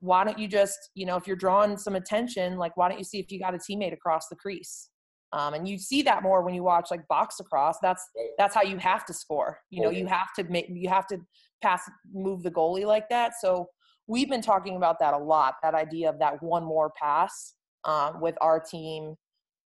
why 0.01 0.25
don't 0.25 0.39
you 0.39 0.49
just, 0.49 0.79
you 0.95 1.07
know, 1.07 1.17
if 1.17 1.27
you're 1.27 1.37
drawing 1.37 1.77
some 1.77 1.95
attention, 1.95 2.57
like, 2.57 2.77
why 2.77 2.89
don't 2.89 2.99
you 2.99 3.05
see 3.05 3.19
if 3.19 3.31
you 3.31 3.39
got 3.39 3.55
a 3.55 3.59
teammate 3.59 3.93
across 3.93 4.29
the 4.29 4.37
crease? 4.37 4.91
Um, 5.33 5.55
and 5.55 5.69
you 5.69 5.79
see 5.79 6.03
that 6.03 6.23
more 6.23 6.43
when 6.43 6.55
you 6.55 6.63
watch 6.63 6.89
like 6.91 7.07
box 7.09 7.37
lacrosse. 7.39 7.79
That's 7.83 8.03
that's 8.39 8.55
how 8.55 8.63
you 8.63 8.79
have 8.79 9.05
to 9.07 9.13
score. 9.13 9.59
You 9.71 9.83
know, 9.83 9.91
you 9.91 10.07
have 10.07 10.29
to 10.37 10.45
make 10.45 10.67
you 10.69 10.89
have 10.89 11.07
to 11.09 11.19
pass 11.63 11.83
move 12.13 12.43
the 12.43 12.51
goalie 12.51 12.87
like 12.87 13.09
that. 13.11 13.33
So 13.41 13.67
we've 14.07 14.29
been 14.29 14.43
talking 14.43 14.77
about 14.77 14.99
that 14.99 15.15
a 15.15 15.19
lot 15.19 15.55
that 15.63 15.75
idea 15.75 16.09
of 16.09 16.19
that 16.19 16.43
one 16.43 16.65
more 16.65 16.91
pass 16.91 17.55
um, 17.85 18.21
with 18.21 18.37
our 18.41 18.61
team 18.61 19.15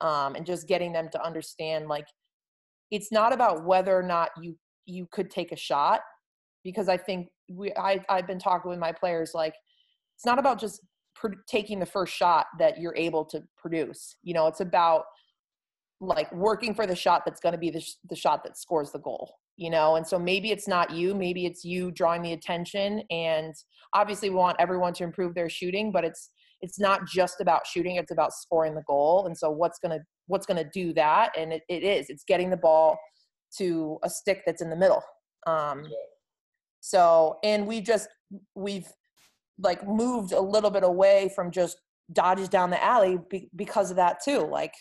um, 0.00 0.34
and 0.34 0.46
just 0.46 0.68
getting 0.68 0.92
them 0.92 1.08
to 1.10 1.24
understand 1.24 1.88
like 1.88 2.06
it's 2.90 3.10
not 3.10 3.32
about 3.32 3.64
whether 3.64 3.96
or 3.96 4.02
not 4.02 4.30
you 4.40 4.56
you 4.84 5.06
could 5.10 5.30
take 5.30 5.52
a 5.52 5.56
shot 5.56 6.00
because 6.64 6.88
i 6.88 6.96
think 6.96 7.28
we 7.50 7.72
I, 7.74 8.00
i've 8.08 8.26
been 8.26 8.38
talking 8.38 8.70
with 8.70 8.78
my 8.78 8.92
players 8.92 9.32
like 9.34 9.54
it's 10.16 10.26
not 10.26 10.38
about 10.38 10.60
just 10.60 10.80
taking 11.48 11.78
the 11.78 11.86
first 11.86 12.14
shot 12.14 12.46
that 12.58 12.78
you're 12.78 12.96
able 12.96 13.24
to 13.26 13.42
produce 13.56 14.16
you 14.22 14.34
know 14.34 14.46
it's 14.46 14.60
about 14.60 15.04
like 16.00 16.30
working 16.32 16.74
for 16.74 16.86
the 16.86 16.94
shot 16.94 17.22
that's 17.24 17.40
going 17.40 17.54
to 17.54 17.58
be 17.58 17.70
the, 17.70 17.80
sh- 17.80 17.94
the 18.10 18.16
shot 18.16 18.44
that 18.44 18.58
scores 18.58 18.92
the 18.92 18.98
goal 18.98 19.36
you 19.56 19.70
know 19.70 19.96
and 19.96 20.06
so 20.06 20.18
maybe 20.18 20.50
it's 20.50 20.68
not 20.68 20.90
you 20.90 21.14
maybe 21.14 21.46
it's 21.46 21.64
you 21.64 21.90
drawing 21.90 22.22
the 22.22 22.32
attention 22.32 23.02
and 23.10 23.54
obviously 23.94 24.30
we 24.30 24.36
want 24.36 24.56
everyone 24.58 24.92
to 24.92 25.04
improve 25.04 25.34
their 25.34 25.48
shooting 25.48 25.90
but 25.90 26.04
it's 26.04 26.30
it's 26.62 26.78
not 26.78 27.06
just 27.06 27.40
about 27.40 27.66
shooting 27.66 27.96
it's 27.96 28.12
about 28.12 28.32
scoring 28.32 28.74
the 28.74 28.82
goal 28.86 29.26
and 29.26 29.36
so 29.36 29.50
what's 29.50 29.78
going 29.78 29.96
to 29.96 30.04
what's 30.26 30.46
going 30.46 30.62
to 30.62 30.68
do 30.72 30.92
that 30.92 31.30
and 31.38 31.52
it, 31.52 31.62
it 31.68 31.82
is 31.82 32.06
it's 32.08 32.24
getting 32.24 32.50
the 32.50 32.56
ball 32.56 32.98
to 33.56 33.98
a 34.02 34.10
stick 34.10 34.42
that's 34.46 34.60
in 34.60 34.70
the 34.70 34.76
middle 34.76 35.02
um, 35.46 35.84
So, 36.80 37.38
and 37.42 37.66
we 37.66 37.80
just 37.80 38.08
we've 38.54 38.88
like 39.58 39.86
moved 39.86 40.32
a 40.32 40.40
little 40.40 40.70
bit 40.70 40.84
away 40.84 41.30
from 41.34 41.50
just 41.50 41.80
dodges 42.12 42.48
down 42.48 42.70
the 42.70 42.82
alley 42.82 43.18
be, 43.30 43.48
because 43.56 43.90
of 43.90 43.96
that 43.96 44.18
too. 44.22 44.40
Like 44.40 44.74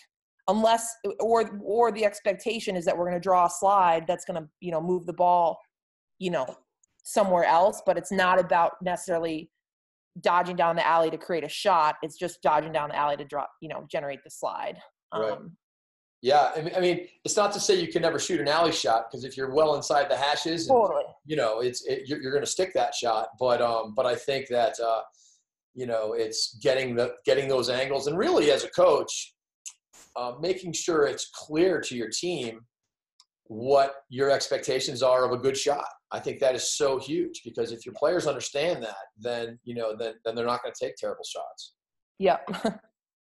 unless 0.48 0.94
or 1.20 1.50
or 1.62 1.92
the 1.92 2.04
expectation 2.04 2.76
is 2.76 2.84
that 2.84 2.96
we're 2.96 3.04
going 3.04 3.16
to 3.16 3.20
draw 3.20 3.46
a 3.46 3.50
slide 3.50 4.06
that's 4.06 4.24
going 4.24 4.40
to 4.40 4.48
you 4.60 4.70
know 4.70 4.80
move 4.80 5.06
the 5.06 5.12
ball, 5.12 5.58
you 6.18 6.30
know, 6.30 6.46
somewhere 7.02 7.44
else. 7.44 7.82
But 7.84 7.98
it's 7.98 8.12
not 8.12 8.40
about 8.40 8.72
necessarily 8.82 9.50
dodging 10.20 10.56
down 10.56 10.76
the 10.76 10.86
alley 10.86 11.10
to 11.10 11.18
create 11.18 11.44
a 11.44 11.48
shot. 11.48 11.96
It's 12.02 12.16
just 12.16 12.42
dodging 12.42 12.72
down 12.72 12.90
the 12.90 12.96
alley 12.96 13.16
to 13.16 13.24
drop, 13.24 13.50
you 13.60 13.68
know, 13.68 13.86
generate 13.90 14.24
the 14.24 14.30
slide. 14.30 14.78
Right. 15.14 15.32
Um, 15.32 15.56
yeah, 16.22 16.50
I 16.74 16.80
mean, 16.80 17.06
it's 17.24 17.36
not 17.36 17.52
to 17.52 17.60
say 17.60 17.78
you 17.78 17.92
can 17.92 18.02
never 18.02 18.18
shoot 18.18 18.40
an 18.40 18.48
alley 18.48 18.72
shot 18.72 19.10
because 19.10 19.24
if 19.24 19.36
you're 19.36 19.54
well 19.54 19.76
inside 19.76 20.10
the 20.10 20.16
hashes, 20.16 20.68
and, 20.68 20.74
totally. 20.74 21.04
you 21.26 21.36
know, 21.36 21.60
it's 21.60 21.84
it, 21.86 22.08
you're, 22.08 22.20
you're 22.20 22.32
going 22.32 22.42
to 22.42 22.50
stick 22.50 22.72
that 22.74 22.94
shot. 22.94 23.28
But 23.38 23.60
um, 23.60 23.94
but 23.94 24.06
I 24.06 24.16
think 24.16 24.48
that 24.48 24.74
uh, 24.80 25.02
you 25.74 25.86
know, 25.86 26.14
it's 26.14 26.58
getting 26.62 26.96
the 26.96 27.12
getting 27.26 27.48
those 27.48 27.68
angles, 27.68 28.06
and 28.06 28.16
really 28.16 28.50
as 28.50 28.64
a 28.64 28.70
coach, 28.70 29.34
uh, 30.16 30.32
making 30.40 30.72
sure 30.72 31.06
it's 31.06 31.30
clear 31.34 31.80
to 31.80 31.96
your 31.96 32.08
team 32.08 32.60
what 33.48 33.94
your 34.08 34.30
expectations 34.30 35.02
are 35.02 35.24
of 35.24 35.32
a 35.32 35.36
good 35.36 35.56
shot. 35.56 35.86
I 36.10 36.20
think 36.20 36.40
that 36.40 36.54
is 36.54 36.76
so 36.76 36.98
huge 36.98 37.42
because 37.44 37.72
if 37.72 37.84
your 37.84 37.94
players 37.96 38.26
understand 38.26 38.82
that, 38.82 38.96
then 39.18 39.58
you 39.64 39.74
know, 39.74 39.94
then 39.96 40.14
then 40.24 40.34
they're 40.34 40.46
not 40.46 40.62
going 40.62 40.74
to 40.74 40.84
take 40.84 40.96
terrible 40.96 41.24
shots. 41.24 41.74
Yep. 42.18 42.48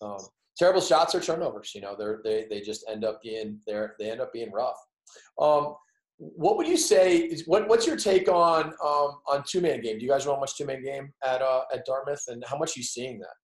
um, 0.02 0.18
terrible 0.58 0.80
shots 0.80 1.14
are 1.14 1.20
turnovers. 1.20 1.72
You 1.74 1.80
know, 1.80 1.96
they're 1.98 2.20
they 2.24 2.46
they 2.48 2.60
just 2.60 2.84
end 2.88 3.04
up 3.04 3.20
being 3.22 3.60
they 3.66 3.86
they 3.98 4.10
end 4.10 4.20
up 4.20 4.32
being 4.32 4.52
rough. 4.52 4.78
Um, 5.40 5.74
what 6.18 6.56
would 6.58 6.68
you 6.68 6.76
say 6.76 7.16
is 7.16 7.46
what 7.46 7.68
what's 7.68 7.86
your 7.86 7.96
take 7.96 8.28
on 8.28 8.66
um, 8.84 9.18
on 9.26 9.42
two 9.46 9.60
man 9.60 9.80
game? 9.80 9.98
Do 9.98 10.04
you 10.04 10.10
guys 10.10 10.26
run 10.26 10.38
much 10.38 10.56
two 10.56 10.66
man 10.66 10.82
game 10.82 11.12
at 11.24 11.42
uh, 11.42 11.62
at 11.72 11.84
Dartmouth, 11.86 12.22
and 12.28 12.44
how 12.46 12.58
much 12.58 12.76
are 12.76 12.80
you 12.80 12.84
seeing 12.84 13.18
that? 13.20 13.34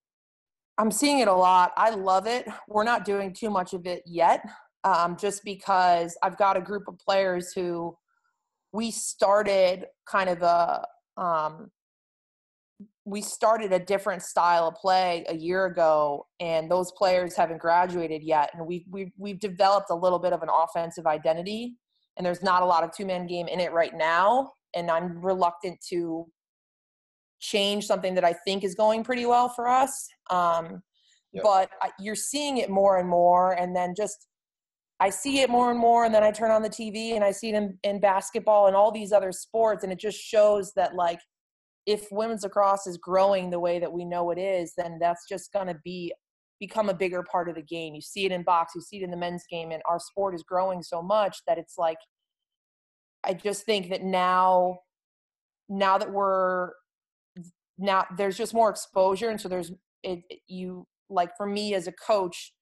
I'm 0.79 0.91
seeing 0.91 1.21
it 1.21 1.29
a 1.29 1.35
lot. 1.35 1.73
I 1.77 1.91
love 1.91 2.27
it. 2.27 2.47
We're 2.69 2.85
not 2.85 3.05
doing 3.05 3.33
too 3.33 3.51
much 3.51 3.73
of 3.73 3.87
it 3.87 4.03
yet, 4.07 4.43
um, 4.85 5.17
just 5.17 5.43
because 5.45 6.17
I've 6.23 6.37
got 6.37 6.57
a 6.57 6.61
group 6.61 6.85
of 6.89 6.99
players 6.99 7.53
who 7.55 7.97
we 8.73 8.91
started 8.91 9.87
kind 10.07 10.29
of 10.29 10.43
a 10.43 10.85
um, 11.17 11.71
we 13.07 13.23
started 13.23 13.73
a 13.73 13.79
different 13.79 14.21
style 14.21 14.67
of 14.67 14.75
play 14.75 15.25
a 15.29 15.35
year 15.35 15.67
ago 15.67 16.27
and 16.41 16.71
those 16.71 16.93
players 16.93 17.37
haven't 17.37 17.61
graduated 17.61 18.23
yet 18.23 18.51
and 18.53 18.67
we've, 18.67 18.85
we've, 18.91 19.13
we've 19.17 19.41
developed 19.41 19.91
a 19.91 19.95
little 19.95 20.19
bit 20.19 20.33
of 20.33 20.43
an 20.43 20.49
offensive 20.53 21.07
identity 21.07 21.77
and 22.17 22.27
there's 22.27 22.43
not 22.43 22.63
a 22.63 22.67
lot 22.67 22.83
of 22.83 22.91
two-man 22.95 23.27
game 23.27 23.47
in 23.49 23.61
it 23.61 23.73
right 23.73 23.95
now 23.95 24.53
and 24.75 24.91
i'm 24.91 25.25
reluctant 25.25 25.79
to 25.89 26.27
change 27.41 27.87
something 27.87 28.15
that 28.15 28.25
i 28.25 28.33
think 28.33 28.65
is 28.65 28.75
going 28.75 29.05
pretty 29.05 29.27
well 29.27 29.49
for 29.49 29.69
us 29.69 30.09
um, 30.31 30.83
yep. 31.33 31.45
but 31.45 31.71
you're 31.99 32.15
seeing 32.15 32.59
it 32.59 32.71
more 32.71 32.99
and 32.99 33.09
more 33.09 33.53
and 33.53 33.75
then 33.75 33.95
just 33.97 34.27
I 34.99 35.11
see 35.11 35.41
it 35.41 35.51
more 35.51 35.71
and 35.71 35.79
more, 35.79 36.05
and 36.05 36.15
then 36.15 36.23
I 36.23 36.31
turn 36.31 36.51
on 36.51 36.63
the 36.63 36.71
TV 36.71 37.17
and 37.17 37.25
I 37.25 37.31
see 37.31 37.51
it 37.51 37.55
in, 37.55 37.79
in 37.83 38.01
basketball 38.01 38.67
and 38.67 38.75
all 38.75 38.91
these 38.91 39.13
other 39.13 39.31
sports, 39.31 39.85
and 39.85 39.93
it 39.93 39.99
just 39.99 40.19
shows 40.19 40.73
that 40.75 40.95
like 40.95 41.21
if 41.85 42.09
women's 42.11 42.43
lacrosse 42.43 42.87
is 42.87 42.97
growing 42.97 43.51
the 43.51 43.61
way 43.61 43.79
that 43.79 43.93
we 43.93 44.05
know 44.05 44.31
it 44.31 44.39
is, 44.39 44.73
then 44.77 44.99
that's 44.99 45.29
just 45.29 45.53
going 45.53 45.67
to 45.69 45.77
be 45.85 46.13
become 46.59 46.89
a 46.89 46.95
bigger 46.95 47.23
part 47.31 47.51
of 47.51 47.55
the 47.55 47.63
game. 47.63 47.95
You 47.95 48.01
see 48.01 48.25
it 48.25 48.33
in 48.33 48.43
box, 48.43 48.73
you 48.75 48.81
see 48.81 48.97
it 48.97 49.03
in 49.03 49.11
the 49.11 49.17
men's 49.17 49.45
game, 49.51 49.71
and 49.71 49.83
our 49.89 50.01
sport 50.01 50.35
is 50.35 50.43
growing 50.43 50.83
so 50.83 51.03
much 51.03 51.39
that 51.47 51.59
it's 51.59 51.77
like 51.77 51.99
I 53.23 53.35
just 53.35 53.67
think 53.67 53.91
that 53.91 54.03
now 54.03 54.79
now 55.69 55.99
that 55.99 56.11
we're 56.11 56.71
now 57.79 58.05
there's 58.17 58.37
just 58.37 58.55
more 58.55 58.71
exposure 58.71 59.31
and 59.31 59.41
so 59.41 59.49
there's 59.49 59.73
it 60.03 60.21
you 60.47 60.87
like 61.09 61.31
for 61.37 61.47
me 61.47 61.75
as 61.75 61.87
a 61.87 61.93
coach 61.93 62.53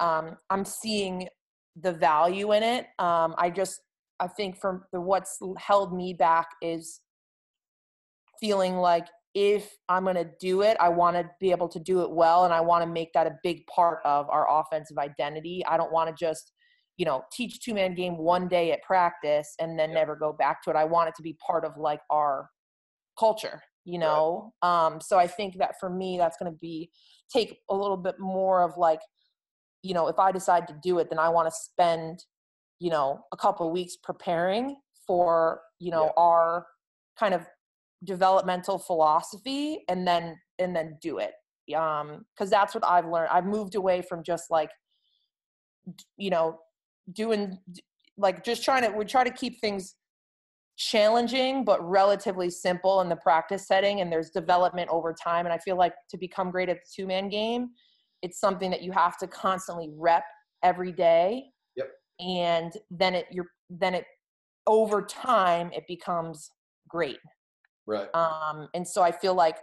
um 0.00 0.36
i'm 0.50 0.64
seeing 0.64 1.28
the 1.76 1.92
value 1.92 2.52
in 2.52 2.62
it. 2.62 2.86
Um, 2.98 3.34
I 3.38 3.50
just 3.50 3.80
I 4.18 4.26
think 4.28 4.58
from 4.60 4.84
the 4.92 5.00
what's 5.00 5.38
held 5.58 5.94
me 5.94 6.14
back 6.14 6.48
is 6.60 7.00
feeling 8.40 8.76
like 8.76 9.06
if 9.34 9.70
I'm 9.88 10.04
going 10.04 10.16
to 10.16 10.28
do 10.40 10.62
it, 10.62 10.76
I 10.80 10.88
want 10.88 11.16
to 11.16 11.30
be 11.40 11.52
able 11.52 11.68
to 11.68 11.78
do 11.78 12.02
it 12.02 12.10
well 12.10 12.44
and 12.44 12.52
I 12.52 12.60
want 12.60 12.82
to 12.82 12.90
make 12.90 13.12
that 13.12 13.26
a 13.26 13.36
big 13.42 13.64
part 13.66 14.00
of 14.04 14.28
our 14.28 14.46
offensive 14.50 14.98
identity. 14.98 15.62
I 15.68 15.76
don't 15.76 15.92
want 15.92 16.08
to 16.08 16.24
just, 16.24 16.52
you 16.96 17.06
know, 17.06 17.22
teach 17.32 17.60
two 17.60 17.72
man 17.72 17.94
game 17.94 18.18
one 18.18 18.48
day 18.48 18.72
at 18.72 18.82
practice 18.82 19.54
and 19.60 19.78
then 19.78 19.90
yeah. 19.90 19.96
never 19.96 20.16
go 20.16 20.32
back 20.32 20.62
to 20.64 20.70
it. 20.70 20.76
I 20.76 20.84
want 20.84 21.08
it 21.08 21.14
to 21.16 21.22
be 21.22 21.36
part 21.46 21.64
of 21.64 21.72
like 21.78 22.00
our 22.10 22.50
culture, 23.18 23.62
you 23.90 23.98
know? 23.98 24.52
Right. 24.62 24.86
Um, 24.86 25.00
so 25.00 25.18
I 25.18 25.26
think 25.26 25.58
that 25.58 25.80
for 25.80 25.90
me, 25.90 26.16
that's 26.18 26.36
going 26.36 26.50
to 26.52 26.58
be 26.58 26.90
take 27.32 27.58
a 27.68 27.74
little 27.74 27.96
bit 27.96 28.18
more 28.18 28.62
of 28.62 28.76
like 28.76 29.00
you 29.82 29.94
know 29.94 30.08
if 30.08 30.18
i 30.18 30.30
decide 30.32 30.66
to 30.68 30.74
do 30.82 30.98
it 30.98 31.08
then 31.08 31.18
i 31.18 31.28
want 31.28 31.48
to 31.48 31.54
spend 31.54 32.24
you 32.78 32.90
know 32.90 33.20
a 33.32 33.36
couple 33.36 33.66
of 33.66 33.72
weeks 33.72 33.96
preparing 33.96 34.76
for 35.06 35.60
you 35.78 35.90
know 35.90 36.04
yeah. 36.04 36.22
our 36.22 36.66
kind 37.18 37.34
of 37.34 37.46
developmental 38.04 38.78
philosophy 38.78 39.84
and 39.88 40.06
then 40.06 40.36
and 40.58 40.74
then 40.74 40.96
do 41.00 41.18
it 41.18 41.32
um 41.76 42.24
because 42.34 42.50
that's 42.50 42.74
what 42.74 42.84
i've 42.84 43.06
learned 43.06 43.28
i've 43.30 43.46
moved 43.46 43.74
away 43.74 44.02
from 44.02 44.22
just 44.22 44.50
like 44.50 44.70
you 46.16 46.30
know 46.30 46.58
doing 47.12 47.58
like 48.16 48.44
just 48.44 48.64
trying 48.64 48.82
to 48.82 48.96
we 48.96 49.04
try 49.04 49.24
to 49.24 49.30
keep 49.30 49.60
things 49.60 49.94
challenging 50.80 51.62
but 51.62 51.86
relatively 51.86 52.48
simple 52.48 53.02
in 53.02 53.08
the 53.10 53.16
practice 53.16 53.66
setting 53.66 54.00
and 54.00 54.10
there's 54.10 54.30
development 54.30 54.88
over 54.90 55.12
time. 55.12 55.44
And 55.44 55.52
i 55.52 55.58
feel 55.58 55.76
like 55.76 55.92
to 56.08 56.16
become 56.16 56.50
great 56.50 56.70
at 56.70 56.78
the 56.78 56.90
two 56.94 57.06
man 57.06 57.28
game 57.28 57.68
it's 58.22 58.40
something 58.40 58.70
that 58.70 58.82
you 58.82 58.92
have 58.92 59.18
to 59.18 59.26
constantly 59.26 59.90
rep 59.96 60.24
every 60.62 60.92
day. 60.92 61.44
Yep. 61.76 61.90
And 62.20 62.72
then 62.90 63.14
it 63.14 63.26
you're 63.30 63.46
then 63.68 63.94
it 63.94 64.04
over 64.66 65.02
time 65.02 65.70
it 65.74 65.84
becomes 65.86 66.50
great. 66.88 67.18
Right. 67.86 68.08
Um 68.14 68.68
and 68.74 68.86
so 68.86 69.02
i 69.02 69.12
feel 69.12 69.34
like 69.34 69.56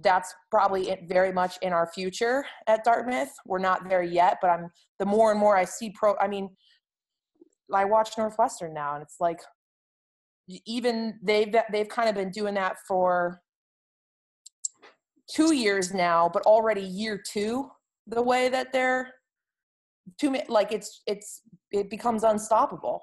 that's 0.00 0.34
probably 0.50 0.94
very 1.08 1.32
much 1.32 1.58
in 1.62 1.72
our 1.72 1.86
future 1.86 2.44
at 2.66 2.84
dartmouth. 2.84 3.32
We're 3.46 3.58
not 3.58 3.88
there 3.88 4.02
yet 4.02 4.38
but 4.40 4.50
i'm 4.50 4.68
the 4.98 5.06
more 5.06 5.30
and 5.30 5.40
more 5.40 5.56
i 5.56 5.64
see 5.64 5.90
pro 5.94 6.16
i 6.18 6.26
mean 6.26 6.50
i 7.74 7.84
watch 7.84 8.10
northwestern 8.16 8.72
now 8.72 8.94
and 8.94 9.02
it's 9.02 9.16
like 9.20 9.40
even 10.48 11.18
they've 11.22 11.54
they've 11.72 11.88
kind 11.88 12.08
of 12.08 12.14
been 12.14 12.30
doing 12.30 12.54
that 12.54 12.76
for 12.86 13.40
two 15.28 15.54
years 15.54 15.92
now 15.92 16.30
but 16.32 16.42
already 16.42 16.82
year 16.82 17.20
two 17.26 17.68
the 18.06 18.22
way 18.22 18.48
that 18.48 18.72
they're 18.72 19.12
too 20.20 20.36
like 20.48 20.72
it's 20.72 21.02
it's 21.06 21.42
it 21.72 21.90
becomes 21.90 22.22
unstoppable. 22.22 23.00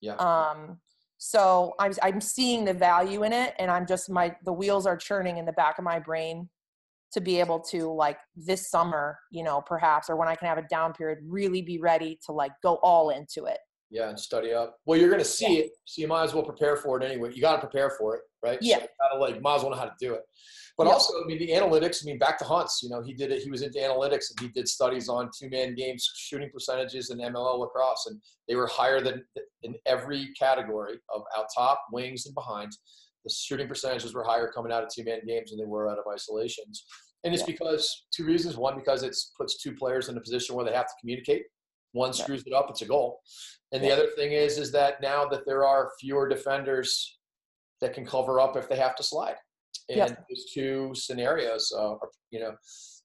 Yeah. 0.00 0.16
Um 0.16 0.78
so 1.18 1.72
i'm 1.78 1.92
i'm 2.02 2.20
seeing 2.20 2.64
the 2.64 2.74
value 2.74 3.22
in 3.22 3.32
it 3.32 3.54
and 3.58 3.70
i'm 3.70 3.86
just 3.86 4.10
my 4.10 4.34
the 4.44 4.52
wheels 4.52 4.86
are 4.86 4.96
churning 4.96 5.38
in 5.38 5.46
the 5.46 5.52
back 5.52 5.78
of 5.78 5.84
my 5.84 5.98
brain 5.98 6.46
to 7.10 7.22
be 7.22 7.40
able 7.40 7.58
to 7.58 7.90
like 7.90 8.18
this 8.36 8.70
summer 8.70 9.18
you 9.30 9.42
know 9.42 9.62
perhaps 9.62 10.10
or 10.10 10.16
when 10.16 10.28
i 10.28 10.34
can 10.34 10.46
have 10.46 10.58
a 10.58 10.66
down 10.68 10.92
period 10.92 11.18
really 11.26 11.62
be 11.62 11.78
ready 11.78 12.18
to 12.24 12.32
like 12.32 12.52
go 12.62 12.74
all 12.82 13.08
into 13.08 13.46
it 13.46 13.58
yeah 13.90 14.08
and 14.08 14.18
study 14.18 14.52
up 14.52 14.76
well 14.84 14.98
you're 14.98 15.08
going 15.08 15.20
to 15.20 15.24
see 15.24 15.58
yeah. 15.58 15.64
it 15.64 15.70
so 15.84 16.00
you 16.02 16.08
might 16.08 16.24
as 16.24 16.34
well 16.34 16.42
prepare 16.42 16.76
for 16.76 17.00
it 17.00 17.04
anyway 17.04 17.30
you 17.32 17.40
got 17.40 17.54
to 17.54 17.60
prepare 17.60 17.90
for 17.90 18.16
it 18.16 18.22
right 18.44 18.58
yeah 18.60 18.76
so 18.76 18.82
you 18.82 18.88
gotta 19.00 19.20
like 19.20 19.40
might 19.40 19.56
as 19.56 19.62
well 19.62 19.70
know 19.70 19.76
how 19.76 19.84
to 19.84 19.94
do 20.00 20.14
it 20.14 20.22
but 20.78 20.88
also, 20.88 21.14
I 21.14 21.26
mean, 21.26 21.38
the 21.38 21.48
analytics. 21.48 22.02
I 22.02 22.06
mean, 22.06 22.18
back 22.18 22.38
to 22.38 22.44
Hunts. 22.44 22.80
You 22.82 22.90
know, 22.90 23.02
he 23.02 23.14
did 23.14 23.32
it. 23.32 23.42
He 23.42 23.50
was 23.50 23.62
into 23.62 23.78
analytics, 23.78 24.30
and 24.30 24.40
he 24.40 24.48
did 24.48 24.68
studies 24.68 25.08
on 25.08 25.30
two-man 25.36 25.74
games, 25.74 26.10
shooting 26.16 26.50
percentages, 26.52 27.08
in 27.08 27.18
MLL 27.18 27.60
lacrosse, 27.60 28.06
and 28.06 28.20
they 28.46 28.56
were 28.56 28.66
higher 28.66 29.00
than 29.00 29.24
in 29.62 29.74
every 29.86 30.32
category 30.38 30.98
of 31.14 31.22
out 31.36 31.46
top, 31.56 31.82
wings, 31.92 32.26
and 32.26 32.34
behind. 32.34 32.72
The 33.24 33.32
shooting 33.32 33.68
percentages 33.68 34.14
were 34.14 34.22
higher 34.22 34.52
coming 34.52 34.70
out 34.70 34.82
of 34.82 34.90
two-man 34.94 35.20
games 35.26 35.50
than 35.50 35.58
they 35.58 35.64
were 35.64 35.88
out 35.88 35.98
of 35.98 36.04
isolations. 36.12 36.84
And 37.24 37.32
it's 37.32 37.42
yeah. 37.42 37.54
because 37.54 38.06
two 38.14 38.26
reasons. 38.26 38.58
One, 38.58 38.76
because 38.76 39.02
it 39.02 39.16
puts 39.38 39.62
two 39.62 39.74
players 39.74 40.10
in 40.10 40.18
a 40.18 40.20
position 40.20 40.54
where 40.54 40.64
they 40.66 40.74
have 40.74 40.86
to 40.86 40.94
communicate. 41.00 41.44
One 41.96 42.12
screws 42.12 42.44
it 42.46 42.52
up, 42.52 42.66
it's 42.68 42.82
a 42.82 42.86
goal. 42.86 43.20
And 43.72 43.82
the 43.82 43.90
other 43.90 44.08
thing 44.16 44.32
is, 44.32 44.58
is 44.58 44.70
that 44.72 45.00
now 45.00 45.26
that 45.26 45.46
there 45.46 45.66
are 45.66 45.90
fewer 46.00 46.28
defenders 46.28 47.18
that 47.80 47.94
can 47.94 48.06
cover 48.06 48.38
up 48.38 48.56
if 48.56 48.68
they 48.68 48.76
have 48.76 48.94
to 48.96 49.02
slide. 49.02 49.36
And 49.88 49.98
yep. 49.98 50.26
those 50.28 50.50
two 50.52 50.92
scenarios 50.94 51.72
uh, 51.76 51.92
are, 51.92 52.10
you 52.30 52.40
know 52.40 52.54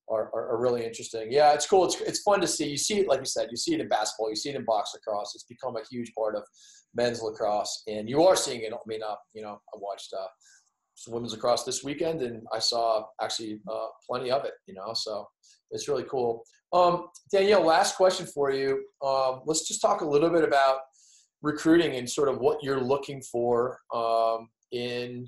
are, 0.09 0.29
are, 0.33 0.51
are, 0.51 0.59
really 0.59 0.83
interesting. 0.83 1.27
Yeah 1.29 1.53
it's 1.53 1.67
cool. 1.67 1.85
It's, 1.85 1.99
it's 2.01 2.21
fun 2.21 2.41
to 2.41 2.47
see. 2.47 2.69
You 2.69 2.77
see 2.77 2.99
it 2.99 3.07
like 3.07 3.19
you 3.19 3.25
said 3.25 3.47
you 3.51 3.57
see 3.57 3.73
it 3.75 3.81
in 3.81 3.87
basketball 3.87 4.29
you 4.29 4.35
see 4.35 4.49
it 4.49 4.55
in 4.55 4.65
box 4.65 4.91
lacrosse. 4.93 5.33
It's 5.35 5.43
become 5.43 5.75
a 5.75 5.81
huge 5.91 6.11
part 6.17 6.35
of 6.35 6.43
men's 6.95 7.21
lacrosse. 7.21 7.83
And 7.87 8.09
you 8.09 8.23
are 8.23 8.35
seeing 8.35 8.61
it 8.61 8.73
i 8.73 8.77
mean 8.87 9.03
uh, 9.03 9.15
you 9.33 9.41
know 9.41 9.59
i 9.73 9.77
watched 9.77 10.13
uh, 10.17 10.27
women's 11.07 11.33
lacrosse 11.33 11.63
this 11.63 11.83
weekend 11.83 12.21
and 12.21 12.43
i 12.53 12.59
saw 12.59 13.03
actually 13.21 13.59
uh, 13.71 13.87
plenty 14.07 14.31
of 14.31 14.45
it 14.45 14.53
you 14.67 14.73
know 14.73 14.93
so 14.93 15.25
it's 15.71 15.87
really 15.87 16.03
cool 16.03 16.43
um, 16.73 17.07
danielle 17.31 17.63
last 17.63 17.95
question 17.95 18.25
for 18.25 18.51
you 18.51 18.83
um, 19.05 19.41
let's 19.45 19.67
just 19.67 19.81
talk 19.81 20.01
a 20.01 20.05
little 20.05 20.29
bit 20.29 20.43
about 20.43 20.79
recruiting 21.41 21.95
and 21.95 22.09
sort 22.09 22.29
of 22.29 22.39
what 22.39 22.57
you're 22.61 22.81
looking 22.81 23.21
for 23.21 23.79
um, 23.93 24.49
in 24.71 25.27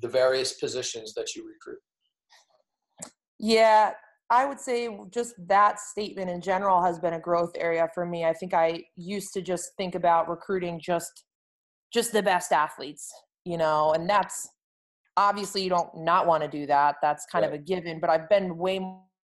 the 0.00 0.08
various 0.08 0.54
positions 0.54 1.14
that 1.14 1.34
you 1.34 1.46
recruit? 1.46 1.78
Yeah, 3.38 3.92
I 4.30 4.46
would 4.46 4.60
say 4.60 4.88
just 5.10 5.34
that 5.46 5.78
statement 5.78 6.30
in 6.30 6.40
general 6.40 6.82
has 6.82 6.98
been 6.98 7.14
a 7.14 7.20
growth 7.20 7.52
area 7.56 7.88
for 7.94 8.06
me. 8.06 8.24
I 8.24 8.32
think 8.32 8.54
I 8.54 8.84
used 8.96 9.32
to 9.34 9.42
just 9.42 9.70
think 9.76 9.94
about 9.94 10.28
recruiting 10.28 10.80
just 10.80 11.24
just 11.92 12.12
the 12.12 12.22
best 12.22 12.50
athletes, 12.50 13.12
you 13.44 13.56
know, 13.56 13.92
and 13.92 14.10
that's 14.10 14.48
obviously 15.16 15.62
you 15.62 15.70
don't 15.70 15.90
not 15.94 16.26
want 16.26 16.42
to 16.42 16.48
do 16.48 16.66
that. 16.66 16.96
That's 17.00 17.24
kind 17.30 17.44
right. 17.44 17.54
of 17.54 17.60
a 17.60 17.62
given, 17.62 18.00
but 18.00 18.10
I've 18.10 18.28
been 18.28 18.56
way 18.56 18.80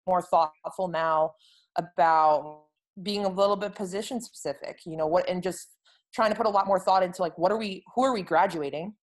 more 0.07 0.23
thoughtful 0.23 0.89
now 0.89 1.33
about 1.77 2.63
being 3.03 3.25
a 3.25 3.29
little 3.29 3.57
bit 3.57 3.75
position 3.75 4.21
specific, 4.21 4.81
you 4.85 4.97
know, 4.97 5.07
what 5.07 5.29
and 5.29 5.43
just 5.43 5.69
trying 6.15 6.31
to 6.31 6.37
put 6.37 6.47
a 6.47 6.51
lot 6.51 6.67
more 6.67 6.79
thought 6.79 7.03
into 7.03 7.23
like 7.23 7.37
what 7.39 7.51
are 7.51 7.59
we 7.59 7.83
who 7.95 8.05
are 8.05 8.13
we 8.13 8.23
graduating? 8.23 8.95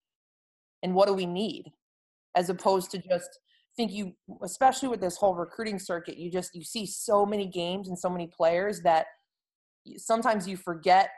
And 0.84 0.93
what 0.93 1.08
do 1.08 1.14
we 1.14 1.26
need? 1.26 1.66
As 2.36 2.50
opposed 2.50 2.91
to 2.91 3.00
just 3.00 3.39
think 3.76 3.91
you 3.91 4.14
especially 4.43 4.89
with 4.89 5.00
this 5.00 5.16
whole 5.16 5.36
recruiting 5.36 5.80
circuit 5.80 6.18
you 6.18 6.30
just 6.30 6.54
you 6.54 6.64
see 6.64 6.86
so 6.86 7.26
many 7.26 7.45
games 7.45 7.88
and 7.88 7.97
so 7.97 8.10
many 8.10 8.28
players 8.28 8.82
that 8.82 9.06
sometimes 9.95 10.47
you 10.47 10.58
forget 10.58 11.12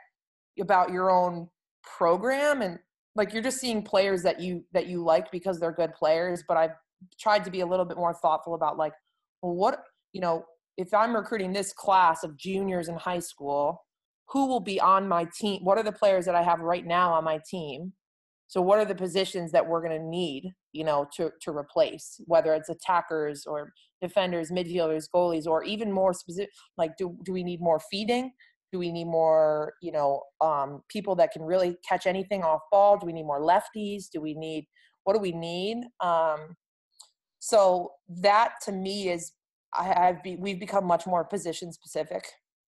about 0.60 0.92
your 0.92 1.10
own 1.10 1.48
program 1.82 2.62
and 2.62 2.78
like 3.16 3.32
you're 3.32 3.42
just 3.42 3.58
seeing 3.58 3.82
players 3.82 4.22
that 4.22 4.40
you 4.40 4.64
that 4.72 4.86
you 4.86 5.02
like 5.02 5.28
because 5.32 5.58
they're 5.58 5.72
good 5.72 5.92
players 5.94 6.44
but 6.46 6.56
i've 6.56 6.76
tried 7.18 7.42
to 7.42 7.50
be 7.50 7.60
a 7.60 7.66
little 7.66 7.84
bit 7.84 7.96
more 7.96 8.14
thoughtful 8.14 8.54
about 8.54 8.76
like 8.76 8.92
well 9.42 9.54
what 9.54 9.82
you 10.12 10.20
know 10.20 10.44
if 10.78 10.92
i'm 10.94 11.14
recruiting 11.14 11.52
this 11.52 11.72
class 11.72 12.24
of 12.24 12.36
juniors 12.36 12.88
in 12.88 12.96
high 12.96 13.18
school 13.18 13.84
who 14.28 14.46
will 14.46 14.60
be 14.60 14.80
on 14.80 15.08
my 15.08 15.26
team 15.38 15.62
what 15.64 15.76
are 15.76 15.82
the 15.82 15.92
players 15.92 16.24
that 16.24 16.34
i 16.34 16.42
have 16.42 16.60
right 16.60 16.86
now 16.86 17.12
on 17.12 17.24
my 17.24 17.38
team 17.48 17.92
so 18.52 18.60
what 18.60 18.78
are 18.78 18.84
the 18.84 18.94
positions 18.94 19.50
that 19.52 19.66
we're 19.66 19.80
going 19.80 19.98
to 19.98 20.06
need, 20.06 20.52
you 20.74 20.84
know, 20.84 21.06
to 21.16 21.30
to 21.40 21.56
replace, 21.56 22.20
whether 22.26 22.52
it's 22.52 22.68
attackers 22.68 23.46
or 23.46 23.72
defenders, 24.02 24.50
midfielders, 24.50 25.06
goalies, 25.08 25.46
or 25.46 25.64
even 25.64 25.90
more 25.90 26.12
specific, 26.12 26.50
like 26.76 26.98
do 26.98 27.16
do 27.24 27.32
we 27.32 27.44
need 27.44 27.62
more 27.62 27.80
feeding? 27.90 28.30
Do 28.70 28.78
we 28.78 28.92
need 28.92 29.06
more, 29.06 29.72
you 29.80 29.90
know, 29.90 30.20
um, 30.42 30.82
people 30.90 31.16
that 31.16 31.32
can 31.32 31.40
really 31.40 31.78
catch 31.88 32.06
anything 32.06 32.42
off 32.42 32.60
ball? 32.70 32.98
Do 32.98 33.06
we 33.06 33.14
need 33.14 33.24
more 33.24 33.40
lefties? 33.40 34.10
Do 34.12 34.20
we 34.20 34.34
need 34.34 34.66
what 35.04 35.14
do 35.14 35.20
we 35.20 35.32
need? 35.32 35.84
Um, 36.00 36.54
so 37.44 37.90
that 38.08 38.52
to 38.64 38.70
me 38.70 39.08
is 39.08 39.32
I 39.76 39.82
have 39.82 40.22
be, 40.22 40.36
we've 40.36 40.60
become 40.60 40.84
much 40.84 41.08
more 41.08 41.24
position 41.24 41.72
specific 41.72 42.24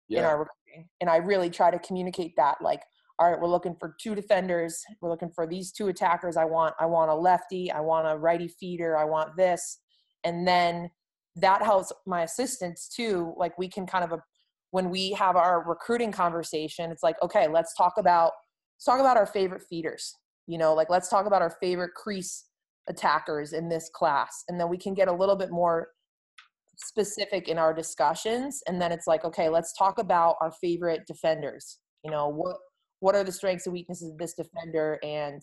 yeah. 0.07 0.19
in 0.19 0.25
our 0.25 0.39
recruiting, 0.41 0.89
and 1.01 1.09
I 1.09 1.15
really 1.15 1.49
try 1.49 1.71
to 1.71 1.79
communicate 1.79 2.35
that 2.37 2.57
like 2.61 2.83
all 3.17 3.29
right, 3.29 3.41
we're 3.41 3.49
looking 3.49 3.75
for 3.79 3.95
two 3.99 4.13
defenders. 4.13 4.81
We're 5.01 5.09
looking 5.09 5.31
for 5.31 5.47
these 5.47 5.71
two 5.71 5.87
attackers. 5.87 6.37
I 6.37 6.45
want 6.45 6.75
I 6.79 6.85
want 6.85 7.09
a 7.09 7.15
lefty. 7.15 7.71
I 7.71 7.79
want 7.79 8.07
a 8.07 8.15
righty 8.15 8.47
feeder. 8.47 8.95
I 8.95 9.05
want 9.05 9.35
this, 9.35 9.79
and 10.23 10.47
then 10.47 10.91
that 11.37 11.63
helps 11.63 11.91
my 12.05 12.21
assistants 12.21 12.87
too. 12.87 13.33
Like 13.37 13.57
we 13.57 13.69
can 13.69 13.87
kind 13.87 14.03
of 14.03 14.11
a, 14.11 14.23
when 14.69 14.91
we 14.91 15.13
have 15.13 15.35
our 15.35 15.67
recruiting 15.67 16.11
conversation, 16.11 16.91
it's 16.91 17.01
like 17.01 17.15
okay, 17.23 17.47
let's 17.47 17.73
talk 17.75 17.93
about 17.97 18.33
let's 18.77 18.85
talk 18.85 18.99
about 18.99 19.17
our 19.17 19.25
favorite 19.25 19.63
feeders. 19.67 20.13
You 20.45 20.59
know, 20.59 20.75
like 20.75 20.91
let's 20.91 21.09
talk 21.09 21.25
about 21.25 21.41
our 21.41 21.57
favorite 21.59 21.95
crease 21.95 22.45
attackers 22.89 23.53
in 23.53 23.69
this 23.69 23.89
class, 23.93 24.43
and 24.47 24.59
then 24.59 24.69
we 24.69 24.77
can 24.77 24.93
get 24.93 25.07
a 25.07 25.13
little 25.13 25.35
bit 25.35 25.51
more 25.51 25.89
specific 26.77 27.47
in 27.47 27.57
our 27.57 27.73
discussions. 27.73 28.61
And 28.67 28.81
then 28.81 28.91
it's 28.91 29.07
like 29.07 29.23
okay, 29.25 29.49
let's 29.49 29.73
talk 29.77 29.99
about 29.99 30.35
our 30.41 30.51
favorite 30.61 31.01
defenders. 31.07 31.79
You 32.03 32.11
know 32.11 32.27
what 32.29 32.57
what 32.99 33.15
are 33.15 33.23
the 33.23 33.31
strengths 33.31 33.65
and 33.65 33.73
weaknesses 33.73 34.11
of 34.11 34.17
this 34.17 34.33
defender 34.33 34.99
and 35.03 35.41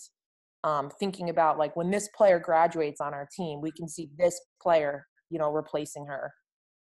um, 0.65 0.91
thinking 0.99 1.31
about 1.31 1.59
like 1.59 1.77
when 1.77 1.91
this 1.91 2.09
player 2.17 2.39
graduates 2.39 3.01
on 3.01 3.15
our 3.15 3.29
team 3.35 3.61
we 3.61 3.71
can 3.71 3.89
see 3.89 4.11
this 4.19 4.39
player 4.61 5.07
you 5.31 5.39
know 5.39 5.51
replacing 5.51 6.07
her 6.07 6.33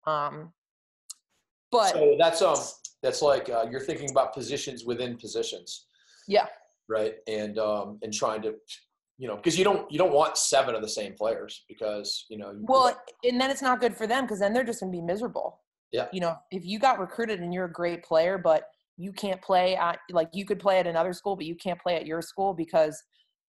um, 0.07 0.53
but 1.71 1.93
so 1.93 2.17
that's 2.19 2.43
um 2.43 2.57
that's 3.03 3.23
like 3.23 3.49
uh, 3.49 3.67
you're 3.71 3.81
thinking 3.81 4.11
about 4.11 4.33
positions 4.33 4.85
within 4.85 5.17
positions 5.17 5.87
yeah 6.29 6.47
right 6.89 7.15
and 7.29 7.59
um 7.59 7.99
and 8.03 8.13
trying 8.13 8.43
to 8.43 8.55
you 9.19 9.29
know 9.29 9.37
because 9.37 9.57
you 9.57 9.65
don't 9.65 9.91
you 9.91 9.99
don't 9.99 10.13
want 10.13 10.37
seven 10.37 10.75
of 10.75 10.83
the 10.83 10.89
same 10.89 11.15
players 11.15 11.65
because 11.69 12.27
you 12.29 12.37
know 12.37 12.53
well 12.63 12.97
and 13.23 13.41
then 13.41 13.51
it's 13.51 13.63
not 13.63 13.81
good 13.81 13.97
for 13.97 14.07
them 14.07 14.25
because 14.25 14.41
then 14.41 14.53
they're 14.53 14.65
just 14.65 14.81
going 14.81 14.93
to 14.93 14.97
be 14.97 15.03
miserable. 15.03 15.61
Yeah. 15.93 16.07
You 16.13 16.21
know 16.21 16.37
if 16.51 16.65
you 16.65 16.79
got 16.79 16.99
recruited 16.99 17.41
and 17.41 17.55
you're 17.55 17.67
a 17.67 17.73
great 17.73 18.03
player 18.03 18.37
but 18.39 18.65
you 18.97 19.13
can't 19.13 19.41
play 19.43 19.77
at 19.77 19.99
like 20.11 20.29
you 20.33 20.45
could 20.45 20.59
play 20.59 20.79
at 20.79 20.87
another 20.87 21.13
school 21.13 21.37
but 21.37 21.47
you 21.47 21.55
can't 21.55 21.81
play 21.81 21.97
at 21.97 22.07
your 22.07 22.23
school 22.23 22.55
because 22.55 23.01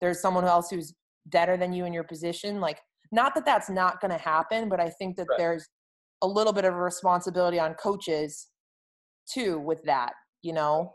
there's 0.01 0.21
someone 0.21 0.45
else 0.45 0.71
who's 0.71 0.95
better 1.27 1.57
than 1.57 1.73
you 1.73 1.85
in 1.85 1.93
your 1.93 2.05
position 2.05 2.61
like 2.61 2.79
not 3.11 3.35
that 3.35 3.45
that's 3.45 3.71
not 3.71 4.01
going 4.01 4.11
to 4.11 4.19
happen 4.19 4.69
but 4.69 4.81
i 4.81 4.89
think 4.91 5.17
that 5.17 5.27
right. 5.31 5.39
there's 5.39 5.69
a 6.23 6.27
little 6.27 6.53
bit 6.53 6.65
of 6.65 6.75
a 6.75 6.77
responsibility 6.77 7.59
on 7.59 7.75
coaches 7.75 8.49
too 9.33 9.59
with 9.59 9.83
that 9.85 10.13
you 10.43 10.53
know 10.53 10.93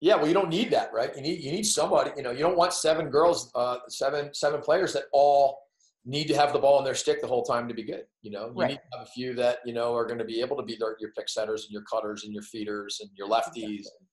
yeah 0.00 0.16
well 0.16 0.26
you 0.26 0.34
don't 0.34 0.48
need 0.48 0.70
that 0.70 0.92
right 0.92 1.14
you 1.16 1.22
need 1.22 1.42
you 1.42 1.52
need 1.52 1.64
somebody 1.64 2.10
you 2.16 2.22
know 2.22 2.30
you 2.30 2.40
don't 2.40 2.56
want 2.56 2.72
seven 2.72 3.08
girls 3.10 3.50
uh 3.54 3.76
seven 3.88 4.32
seven 4.32 4.60
players 4.60 4.92
that 4.92 5.04
all 5.12 5.58
need 6.04 6.26
to 6.28 6.34
have 6.34 6.52
the 6.52 6.58
ball 6.58 6.78
in 6.78 6.84
their 6.84 6.94
stick 6.94 7.20
the 7.20 7.26
whole 7.26 7.44
time 7.44 7.68
to 7.68 7.74
be 7.74 7.82
good. 7.82 8.04
You 8.22 8.30
know, 8.30 8.46
you 8.46 8.60
right. 8.60 8.68
need 8.70 8.76
to 8.76 8.98
have 8.98 9.06
a 9.06 9.10
few 9.10 9.34
that 9.34 9.58
you 9.64 9.72
know 9.72 9.94
are 9.94 10.06
going 10.06 10.18
to 10.18 10.24
be 10.24 10.40
able 10.40 10.56
to 10.56 10.62
be 10.62 10.76
their, 10.76 10.96
your 11.00 11.10
pick 11.12 11.28
setters 11.28 11.64
and 11.64 11.72
your 11.72 11.82
cutters 11.82 12.24
and 12.24 12.32
your 12.32 12.42
feeders 12.42 12.98
and 13.00 13.10
your 13.14 13.28
lefties 13.28 13.86
and 13.86 14.06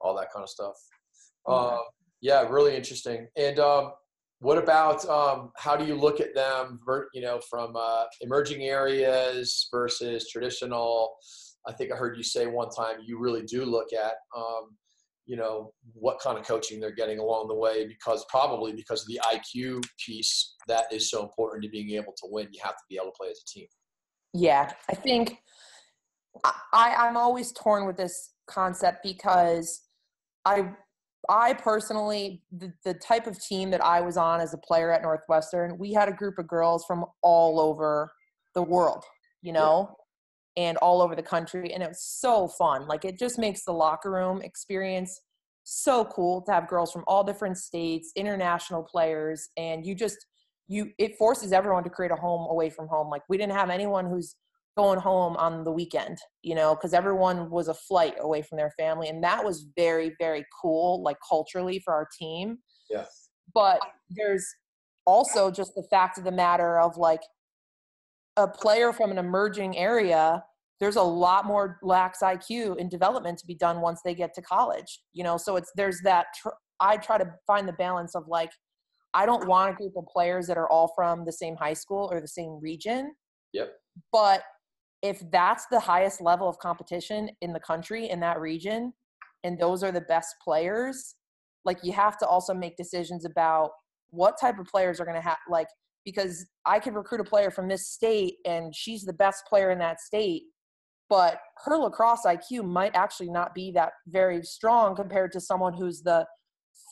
all 0.00 0.16
that 0.16 0.28
kind 0.32 0.42
of 0.42 0.48
stuff. 0.48 0.74
Uh, 1.46 1.78
yeah, 2.20 2.42
really 2.48 2.76
interesting. 2.76 3.28
And 3.36 3.58
um, 3.58 3.92
what 4.40 4.58
about 4.58 5.08
um, 5.08 5.52
how 5.56 5.76
do 5.76 5.84
you 5.84 5.94
look 5.94 6.20
at 6.20 6.34
them? 6.34 6.80
You 7.14 7.22
know, 7.22 7.40
from 7.48 7.74
uh, 7.76 8.04
emerging 8.20 8.62
areas 8.62 9.68
versus 9.70 10.28
traditional. 10.30 11.14
I 11.68 11.72
think 11.74 11.92
I 11.92 11.96
heard 11.96 12.16
you 12.16 12.22
say 12.22 12.46
one 12.46 12.70
time 12.70 12.96
you 13.04 13.18
really 13.18 13.42
do 13.42 13.66
look 13.66 13.92
at 13.92 14.14
um, 14.34 14.70
you 15.26 15.36
know 15.36 15.72
what 15.92 16.18
kind 16.20 16.38
of 16.38 16.46
coaching 16.46 16.80
they're 16.80 16.94
getting 16.94 17.18
along 17.18 17.48
the 17.48 17.54
way 17.54 17.86
because 17.86 18.24
probably 18.28 18.72
because 18.72 19.02
of 19.02 19.08
the 19.08 19.20
IQ 19.24 19.84
piece 20.04 20.54
that 20.66 20.84
is 20.92 21.10
so 21.10 21.22
important 21.22 21.62
to 21.62 21.70
being 21.70 21.90
able 21.90 22.12
to 22.16 22.26
win. 22.30 22.48
You 22.50 22.60
have 22.62 22.76
to 22.76 22.84
be 22.88 22.96
able 22.96 23.12
to 23.12 23.16
play 23.18 23.28
as 23.30 23.40
a 23.40 23.46
team. 23.46 23.66
Yeah, 24.32 24.72
I 24.88 24.94
think 24.94 25.38
I, 26.44 26.94
I'm 26.98 27.16
always 27.16 27.52
torn 27.52 27.86
with 27.86 27.96
this 27.96 28.32
concept 28.46 29.02
because 29.02 29.82
I 30.44 30.70
I 31.28 31.52
personally 31.54 32.42
the, 32.50 32.72
the 32.84 32.94
type 32.94 33.26
of 33.26 33.40
team 33.40 33.70
that 33.70 33.84
I 33.84 34.00
was 34.00 34.16
on 34.16 34.40
as 34.40 34.54
a 34.54 34.58
player 34.58 34.90
at 34.90 35.02
Northwestern, 35.02 35.78
we 35.78 35.92
had 35.92 36.08
a 36.08 36.12
group 36.12 36.38
of 36.38 36.48
girls 36.48 36.84
from 36.86 37.04
all 37.22 37.60
over 37.60 38.10
the 38.54 38.62
world, 38.62 39.04
you 39.42 39.52
know, 39.52 39.94
and 40.56 40.76
all 40.78 41.00
over 41.00 41.14
the 41.14 41.22
country 41.22 41.72
and 41.72 41.82
it 41.82 41.88
was 41.88 42.02
so 42.02 42.48
fun. 42.48 42.86
Like 42.86 43.04
it 43.04 43.18
just 43.18 43.38
makes 43.38 43.64
the 43.64 43.72
locker 43.72 44.10
room 44.10 44.42
experience 44.42 45.20
so 45.62 46.04
cool 46.06 46.42
to 46.42 46.52
have 46.52 46.68
girls 46.68 46.92
from 46.92 47.04
all 47.06 47.22
different 47.22 47.56
states 47.56 48.12
international 48.16 48.82
players 48.82 49.48
and 49.56 49.86
you 49.86 49.94
just 49.94 50.26
you 50.66 50.90
it 50.98 51.16
forces 51.16 51.52
everyone 51.52 51.84
to 51.84 51.90
create 51.90 52.12
a 52.12 52.16
home 52.16 52.48
away 52.50 52.70
from 52.70 52.88
home. 52.88 53.08
Like 53.08 53.22
we 53.28 53.36
didn't 53.36 53.54
have 53.54 53.70
anyone 53.70 54.06
who's 54.06 54.36
going 54.76 54.98
home 54.98 55.36
on 55.36 55.64
the 55.64 55.72
weekend 55.72 56.16
you 56.42 56.54
know 56.54 56.74
because 56.74 56.94
everyone 56.94 57.50
was 57.50 57.68
a 57.68 57.74
flight 57.74 58.14
away 58.20 58.40
from 58.40 58.56
their 58.56 58.70
family 58.78 59.08
and 59.08 59.22
that 59.22 59.44
was 59.44 59.66
very 59.76 60.14
very 60.18 60.44
cool 60.62 61.02
like 61.02 61.16
culturally 61.28 61.80
for 61.80 61.92
our 61.92 62.08
team. 62.18 62.58
Yeah 62.88 63.04
but 63.54 63.80
there's 64.10 64.46
also 65.06 65.50
just 65.50 65.74
the 65.74 65.82
fact 65.90 66.18
of 66.18 66.24
the 66.24 66.32
matter 66.32 66.78
of 66.78 66.96
like 66.96 67.22
a 68.36 68.46
player 68.46 68.92
from 68.92 69.10
an 69.10 69.18
emerging 69.18 69.76
area 69.76 70.42
there's 70.80 70.96
a 70.96 71.02
lot 71.02 71.44
more 71.44 71.78
lax 71.82 72.20
IQ 72.22 72.78
in 72.78 72.88
development 72.88 73.38
to 73.38 73.46
be 73.46 73.54
done 73.54 73.80
once 73.82 74.00
they 74.02 74.14
get 74.14 74.34
to 74.34 74.42
college. 74.42 75.02
You 75.12 75.22
know, 75.22 75.36
so 75.36 75.56
it's 75.56 75.70
there's 75.76 76.00
that. 76.04 76.26
Tr- 76.40 76.48
I 76.80 76.96
try 76.96 77.18
to 77.18 77.30
find 77.46 77.68
the 77.68 77.74
balance 77.74 78.14
of 78.14 78.26
like, 78.26 78.50
I 79.12 79.26
don't 79.26 79.46
want 79.46 79.70
a 79.70 79.74
group 79.74 79.92
of 79.96 80.06
players 80.06 80.46
that 80.46 80.56
are 80.56 80.68
all 80.70 80.90
from 80.96 81.26
the 81.26 81.32
same 81.32 81.54
high 81.56 81.74
school 81.74 82.08
or 82.10 82.22
the 82.22 82.28
same 82.28 82.58
region. 82.62 83.12
Yep. 83.52 83.72
But 84.10 84.42
if 85.02 85.22
that's 85.30 85.66
the 85.70 85.80
highest 85.80 86.22
level 86.22 86.48
of 86.48 86.58
competition 86.58 87.28
in 87.42 87.52
the 87.52 87.60
country 87.60 88.08
in 88.08 88.20
that 88.20 88.40
region, 88.40 88.94
and 89.44 89.58
those 89.58 89.82
are 89.82 89.92
the 89.92 90.00
best 90.02 90.34
players, 90.42 91.16
like 91.66 91.78
you 91.82 91.92
have 91.92 92.16
to 92.18 92.26
also 92.26 92.54
make 92.54 92.78
decisions 92.78 93.26
about 93.26 93.72
what 94.08 94.40
type 94.40 94.58
of 94.58 94.66
players 94.66 95.00
are 95.00 95.04
going 95.04 95.20
to 95.20 95.28
have 95.28 95.38
like 95.50 95.68
because 96.10 96.46
I 96.66 96.78
could 96.78 96.94
recruit 96.94 97.20
a 97.20 97.24
player 97.24 97.50
from 97.50 97.68
this 97.68 97.88
state 97.88 98.34
and 98.44 98.74
she's 98.74 99.04
the 99.04 99.12
best 99.12 99.44
player 99.46 99.70
in 99.70 99.78
that 99.78 100.00
state, 100.00 100.42
but 101.08 101.38
her 101.64 101.76
lacrosse 101.76 102.24
IQ 102.26 102.64
might 102.64 102.94
actually 102.94 103.30
not 103.30 103.54
be 103.54 103.70
that 103.72 103.92
very 104.08 104.42
strong 104.42 104.96
compared 104.96 105.32
to 105.32 105.40
someone 105.40 105.74
who's 105.74 106.02
the 106.02 106.26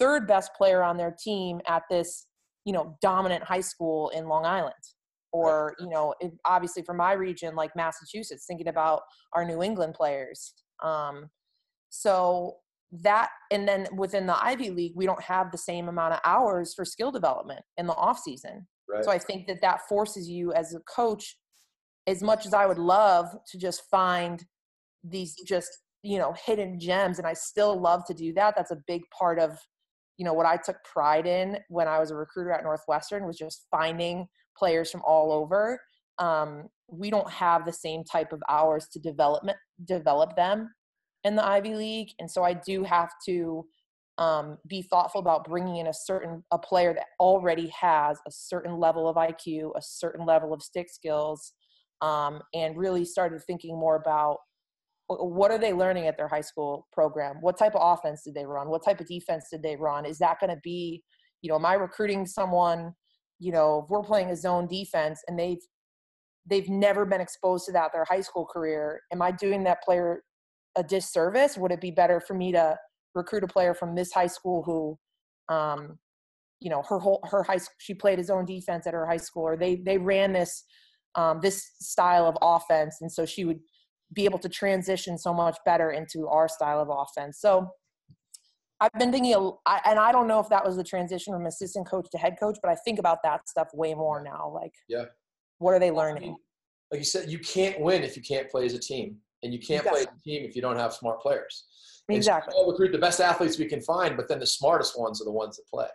third 0.01 0.27
best 0.27 0.51
player 0.55 0.83
on 0.83 0.97
their 0.97 1.15
team 1.23 1.61
at 1.67 1.83
this, 1.91 2.27
you 2.65 2.73
know, 2.73 2.97
dominant 3.03 3.45
high 3.45 3.61
school 3.61 4.11
in 4.11 4.29
Long 4.29 4.45
Island. 4.45 4.75
Or, 5.33 5.75
you 5.79 5.89
know, 5.89 6.15
it, 6.21 6.33
obviously 6.47 6.83
for 6.83 6.95
my 6.95 7.13
region, 7.13 7.55
like 7.55 7.77
Massachusetts, 7.77 8.47
thinking 8.47 8.69
about 8.69 9.03
our 9.35 9.45
New 9.45 9.63
England 9.63 9.95
players. 9.95 10.55
Um, 10.83 11.29
so 11.91 12.57
that 12.91 13.29
and 13.51 13.69
then 13.69 13.87
within 13.97 14.27
the 14.27 14.45
ivy 14.45 14.71
league 14.71 14.93
we 14.95 15.05
don't 15.05 15.23
have 15.23 15.53
the 15.53 15.59
same 15.59 15.89
amount 15.89 16.15
of 16.15 16.21
hours 16.25 16.73
for 16.75 16.85
skill 16.85 17.11
development 17.11 17.61
in 17.77 17.87
the 17.87 17.95
off 17.95 18.19
season 18.19 18.67
Right. 18.89 19.05
so 19.05 19.11
i 19.11 19.19
think 19.19 19.47
that 19.47 19.61
that 19.63 19.81
forces 19.89 20.29
you 20.29 20.53
as 20.53 20.75
a 20.75 20.81
coach 20.81 21.37
as 22.07 22.23
much 22.23 22.47
as 22.47 22.55
i 22.55 22.67
would 22.67 22.79
love 22.79 23.27
to 23.51 23.59
just 23.59 23.83
find 23.91 24.45
these 25.05 25.35
just 25.47 25.71
you 26.03 26.19
know 26.19 26.35
hidden 26.45 26.79
gems 26.79 27.19
and 27.19 27.27
i 27.27 27.33
still 27.33 27.81
love 27.81 28.05
to 28.07 28.15
do 28.15 28.33
that 28.35 28.55
that's 28.57 28.71
a 28.71 28.79
big 28.87 29.03
part 29.17 29.39
of 29.39 29.59
you 30.17 30.25
know 30.25 30.33
what 30.33 30.47
i 30.47 30.57
took 30.57 30.77
pride 30.85 31.27
in 31.27 31.59
when 31.69 31.89
i 31.89 31.99
was 31.99 32.11
a 32.11 32.17
recruiter 32.17 32.53
at 32.53 32.63
northwestern 32.63 33.27
was 33.27 33.37
just 33.37 33.67
finding 33.71 34.27
players 34.57 34.91
from 34.91 35.03
all 35.07 35.33
over 35.33 35.81
um, 36.19 36.65
we 36.89 37.11
don't 37.11 37.31
have 37.31 37.65
the 37.65 37.73
same 37.73 38.03
type 38.03 38.33
of 38.33 38.43
hours 38.49 38.89
to 38.93 38.99
development 38.99 39.57
develop 39.85 40.35
them 40.35 40.71
in 41.25 41.37
the 41.37 41.45
ivy 41.45 41.75
league 41.75 42.09
and 42.19 42.31
so 42.31 42.43
i 42.43 42.53
do 42.53 42.83
have 42.83 43.11
to 43.25 43.65
um, 44.19 44.59
be 44.67 44.83
thoughtful 44.83 45.21
about 45.21 45.45
bringing 45.45 45.77
in 45.77 45.87
a 45.87 45.95
certain 45.95 46.43
a 46.51 46.59
player 46.59 46.93
that 46.93 47.07
already 47.21 47.69
has 47.69 48.19
a 48.27 48.31
certain 48.31 48.79
level 48.79 49.09
of 49.09 49.17
iq 49.17 49.71
a 49.77 49.83
certain 49.83 50.27
level 50.27 50.53
of 50.53 50.63
stick 50.63 50.89
skills 50.91 51.53
um, 52.01 52.41
and 52.55 52.77
really 52.77 53.05
started 53.05 53.41
thinking 53.47 53.79
more 53.79 53.97
about 53.97 54.39
what 55.09 55.51
are 55.51 55.59
they 55.59 55.73
learning 55.73 56.07
at 56.07 56.19
their 56.19 56.29
high 56.29 56.43
school 56.43 56.87
program? 56.93 57.37
What 57.41 57.57
type 57.57 57.75
of 57.75 57.81
offense 57.83 58.23
did 58.27 58.35
they 58.35 58.45
run? 58.45 58.69
What 58.69 58.85
type 58.85 59.01
of 59.01 59.07
defense 59.07 59.47
did 59.51 59.63
they 59.63 59.75
run? 59.75 60.05
Is 60.05 60.19
that 60.19 60.39
going 60.39 60.55
to 60.55 60.61
be 60.63 61.03
you 61.41 61.49
know 61.49 61.57
am 61.57 61.67
i 61.67 61.75
recruiting 61.75 62.27
someone 62.27 62.93
you 63.39 63.53
know 63.53 63.83
if 63.85 63.91
we're 63.91 64.03
playing 64.03 64.31
a 64.31 64.37
zone 64.37 64.67
defense 64.67 65.23
and 65.29 65.39
they've 65.39 65.63
they've 66.51 66.69
never 66.69 67.05
been 67.05 67.21
exposed 67.21 67.65
to 67.65 67.71
that 67.71 67.93
their 67.93 68.05
high 68.05 68.21
school 68.21 68.45
career 68.45 69.01
am 69.13 69.23
i 69.23 69.31
doing 69.31 69.63
that 69.63 69.81
player 69.83 70.23
a 70.79 70.83
disservice? 70.83 71.59
Would 71.59 71.73
it 71.73 71.81
be 71.81 71.91
better 71.91 72.21
for 72.21 72.35
me 72.35 72.53
to 72.53 72.77
recruit 73.19 73.45
a 73.45 73.47
player 73.47 73.75
from 73.75 73.95
this 73.95 74.13
high 74.13 74.27
school 74.27 74.63
who 74.63 75.55
um 75.55 75.99
you 76.61 76.71
know 76.71 76.83
her 76.89 76.99
whole 76.99 77.21
her 77.31 77.43
high 77.43 77.59
school 77.59 77.75
she 77.79 77.95
played 77.95 78.19
a 78.19 78.25
zone 78.25 78.47
defense 78.47 78.87
at 78.87 78.95
her 78.95 79.07
high 79.07 79.19
school 79.19 79.43
or 79.43 79.57
they 79.57 79.77
they 79.85 79.99
ran 79.99 80.33
this 80.33 80.65
um 81.15 81.41
this 81.43 81.73
style 81.81 82.27
of 82.27 82.37
offense 82.41 82.99
and 83.01 83.13
so 83.13 83.27
she 83.27 83.45
would 83.45 83.61
be 84.15 84.25
able 84.25 84.39
to 84.39 84.49
transition 84.49 85.19
so 85.19 85.35
much 85.35 85.57
better 85.65 85.91
into 85.91 86.29
our 86.29 86.49
style 86.49 86.81
of 86.81 86.89
offense. 86.91 87.41
So 87.41 87.69
I've 88.81 88.93
been 88.99 89.11
thinking, 89.11 89.35
and 89.35 89.99
I 89.99 90.13
don't 90.13 90.29
know 90.29 90.41
if 90.41 90.49
that 90.51 90.65
was 90.65 90.77
the 90.77 90.85
transition 90.85 91.35
from 91.35 91.47
assistant 91.47 91.89
coach 91.89 92.07
to 92.13 92.19
head 92.19 92.37
coach, 92.39 92.59
but 92.63 92.71
I 92.71 92.77
think 92.85 92.99
about 92.99 93.19
that 93.25 93.49
stuff 93.49 93.69
way 93.75 93.93
more 93.95 94.23
now. 94.23 94.53
Like, 94.55 94.73
yeah, 94.89 95.07
what 95.59 95.73
are 95.73 95.81
they 95.81 95.91
learning? 95.91 96.37
Like 96.91 97.01
you 97.01 97.05
said, 97.05 97.29
you 97.29 97.39
can't 97.41 97.81
win 97.81 98.03
if 98.03 98.17
you 98.17 98.23
can't 98.23 98.49
play 98.49 98.65
as 98.65 98.75
a 98.75 98.79
team, 98.79 99.17
and 99.43 99.53
you 99.53 99.59
can't 99.59 99.85
exactly. 99.85 100.05
play 100.05 100.13
a 100.15 100.23
team 100.23 100.49
if 100.49 100.57
you 100.57 100.63
don't 100.63 100.77
have 100.77 100.93
smart 100.93 101.21
players. 101.21 101.65
Exactly. 102.09 102.53
So 102.53 102.63
we'll 102.63 102.73
recruit 102.73 102.93
the 102.93 102.99
best 102.99 103.21
athletes 103.21 103.59
we 103.59 103.67
can 103.67 103.81
find, 103.83 104.17
but 104.17 104.29
then 104.29 104.41
the 104.41 104.47
smartest 104.47 104.99
ones 104.99 105.21
are 105.21 105.25
the 105.25 105.33
ones 105.33 105.57
that 105.57 105.65
play. 105.73 105.89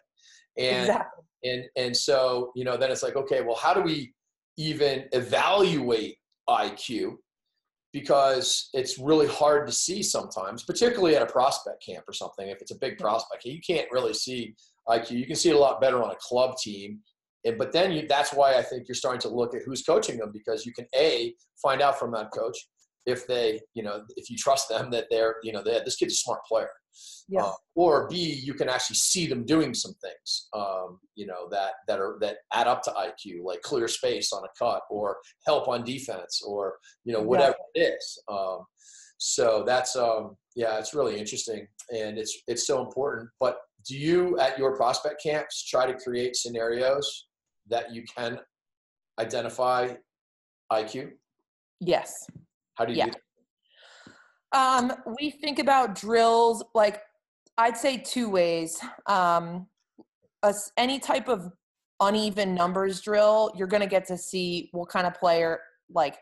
And 0.58 0.82
exactly. 0.82 1.24
and 1.44 1.64
and 1.76 1.98
so 1.98 2.52
you 2.56 2.64
know, 2.64 2.78
then 2.78 2.92
it's 2.92 3.04
like, 3.04 3.16
okay, 3.16 3.42
well, 3.42 3.56
how 3.56 3.74
do 3.74 3.82
we 3.82 4.14
even 4.58 5.06
evaluate 5.12 6.18
IQ? 6.48 7.18
because 7.94 8.70
it's 8.74 8.98
really 8.98 9.28
hard 9.28 9.68
to 9.68 9.72
see 9.72 10.02
sometimes, 10.02 10.64
particularly 10.64 11.16
at 11.16 11.22
a 11.22 11.28
prospect 11.28 11.86
camp 11.86 12.04
or 12.08 12.14
something. 12.14 12.50
If 12.50 12.60
it's 12.60 12.72
a 12.72 12.80
big 12.80 12.94
mm-hmm. 12.94 13.04
prospect, 13.04 13.46
you 13.46 13.62
can't 13.66 13.88
really 13.92 14.16
see 14.16 14.56
IQ. 14.90 15.12
You 15.12 15.28
can 15.28 15.36
see 15.36 15.50
it 15.50 15.56
a 15.56 15.60
lot 15.60 15.80
better 15.80 16.04
on 16.04 16.10
a 16.10 16.16
club 16.20 16.58
team. 16.58 17.00
And, 17.46 17.58
but 17.58 17.72
then 17.72 17.92
you, 17.92 18.08
that's 18.08 18.34
why 18.34 18.56
I 18.56 18.64
think 18.64 18.88
you're 18.88 18.96
starting 18.96 19.22
to 19.22 19.30
look 19.30 19.54
at 19.54 19.62
who's 19.64 19.84
coaching 19.84 20.18
them 20.18 20.32
because 20.34 20.66
you 20.66 20.74
can 20.74 20.88
a 20.96 21.36
find 21.62 21.82
out 21.82 22.00
from 22.00 22.12
that 22.14 22.32
coach 22.32 22.58
if 23.06 23.28
they, 23.28 23.60
you 23.74 23.84
know, 23.84 24.04
if 24.16 24.30
you 24.30 24.38
trust 24.38 24.70
them 24.70 24.90
that 24.92 25.06
they're, 25.10 25.36
you 25.44 25.52
know, 25.52 25.62
they, 25.64 25.80
this 25.84 25.96
kid's 25.96 26.14
a 26.14 26.18
smart 26.18 26.42
player. 26.46 26.70
Yeah. 27.28 27.42
Uh, 27.42 27.54
or 27.76 28.08
B, 28.10 28.40
you 28.44 28.54
can 28.54 28.70
actually 28.70 28.98
see 28.98 29.26
them 29.28 29.46
doing 29.46 29.74
some 29.74 29.94
things, 30.02 30.48
um, 30.54 31.00
you 31.16 31.26
know, 31.26 31.50
that 31.50 31.72
that 31.88 32.00
are 32.00 32.18
that 32.22 32.38
add 32.54 32.68
up 32.68 32.84
to 32.84 32.92
IQ, 32.92 33.44
like 33.44 33.62
clear 33.62 33.88
space 33.88 34.32
on 34.32 34.44
a 34.44 34.48
cut, 34.60 34.82
or 34.90 35.18
help 35.46 35.68
on 35.68 35.84
defense, 35.84 36.44
or 36.46 36.76
you 37.04 37.14
know, 37.14 37.22
whatever 37.22 37.56
yeah. 37.76 37.84
it 37.84 37.96
is. 37.96 38.24
Um, 38.32 38.60
so 39.18 39.64
that's 39.66 39.96
um, 39.96 40.36
yeah, 40.56 40.78
it's 40.78 40.94
really 40.94 41.18
interesting, 41.18 41.66
and 41.90 42.18
it's 42.18 42.38
it's 42.48 42.68
so 42.68 42.86
important. 42.86 43.30
But 43.40 43.58
do 43.88 43.98
you 43.98 44.38
at 44.40 44.60
your 44.60 44.76
prospect 44.76 45.24
camps 45.24 45.64
try 45.64 45.92
to 45.92 45.98
create 45.98 46.36
scenarios 46.36 47.28
that 47.70 47.94
you 47.94 48.04
can 48.04 48.40
identify 49.20 49.94
IQ? 50.72 51.12
Yes. 51.80 52.28
How 52.76 52.86
do 52.86 52.94
you 52.94 53.00
yeah. 53.00 53.08
do? 53.08 54.58
Um, 54.58 54.94
we 55.20 55.32
think 55.32 55.60
about 55.60 55.96
drills 55.96 56.64
like 56.76 57.02
I'd 57.58 57.78
say 57.78 57.98
two 57.98 58.30
ways. 58.30 58.80
Um, 59.08 59.68
a, 60.44 60.54
any 60.78 61.00
type 61.00 61.28
of 61.28 61.52
uneven 62.00 62.54
numbers 62.54 63.02
drill, 63.02 63.52
you're 63.56 63.68
going 63.68 63.82
to 63.82 63.88
get 63.88 64.06
to 64.08 64.18
see 64.18 64.70
what 64.72 64.90
kind 64.90 65.08
of 65.08 65.14
player, 65.14 65.60
like 65.90 66.18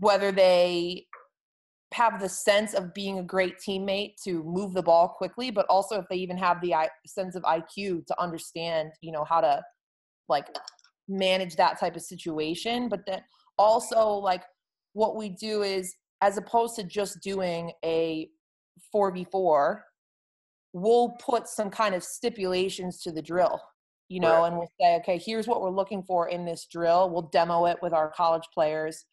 whether 0.00 0.32
they 0.32 1.06
have 1.94 2.20
the 2.20 2.28
sense 2.28 2.74
of 2.74 2.94
being 2.94 3.18
a 3.18 3.22
great 3.22 3.56
teammate 3.58 4.14
to 4.24 4.42
move 4.44 4.72
the 4.72 4.82
ball 4.82 5.08
quickly, 5.08 5.50
but 5.50 5.66
also 5.68 5.98
if 5.98 6.06
they 6.08 6.16
even 6.16 6.36
have 6.36 6.60
the 6.60 6.74
sense 7.06 7.36
of 7.36 7.42
IQ 7.42 8.06
to 8.06 8.20
understand, 8.20 8.90
you 9.00 9.12
know, 9.12 9.24
how 9.24 9.40
to 9.40 9.62
like 10.28 10.46
manage 11.08 11.56
that 11.56 11.78
type 11.78 11.94
of 11.94 12.02
situation. 12.02 12.88
But 12.88 13.00
then 13.06 13.22
also, 13.58 14.08
like, 14.08 14.42
what 14.92 15.16
we 15.16 15.28
do 15.28 15.62
is 15.62 15.94
as 16.20 16.38
opposed 16.38 16.76
to 16.76 16.84
just 16.84 17.20
doing 17.20 17.72
a 17.84 18.28
4v4 18.94 19.80
we'll 20.74 21.10
put 21.20 21.48
some 21.48 21.70
kind 21.70 21.94
of 21.94 22.02
stipulations 22.02 23.02
to 23.02 23.12
the 23.12 23.22
drill 23.22 23.60
you 24.12 24.20
know 24.20 24.40
right. 24.40 24.48
and 24.48 24.56
we'll 24.56 24.68
say 24.78 24.96
okay 24.96 25.18
here's 25.18 25.48
what 25.48 25.62
we're 25.62 25.70
looking 25.70 26.02
for 26.02 26.28
in 26.28 26.44
this 26.44 26.66
drill. 26.70 27.08
We'll 27.08 27.30
demo 27.32 27.64
it 27.66 27.78
with 27.80 27.94
our 27.94 28.10
college 28.10 28.44
players. 28.52 29.06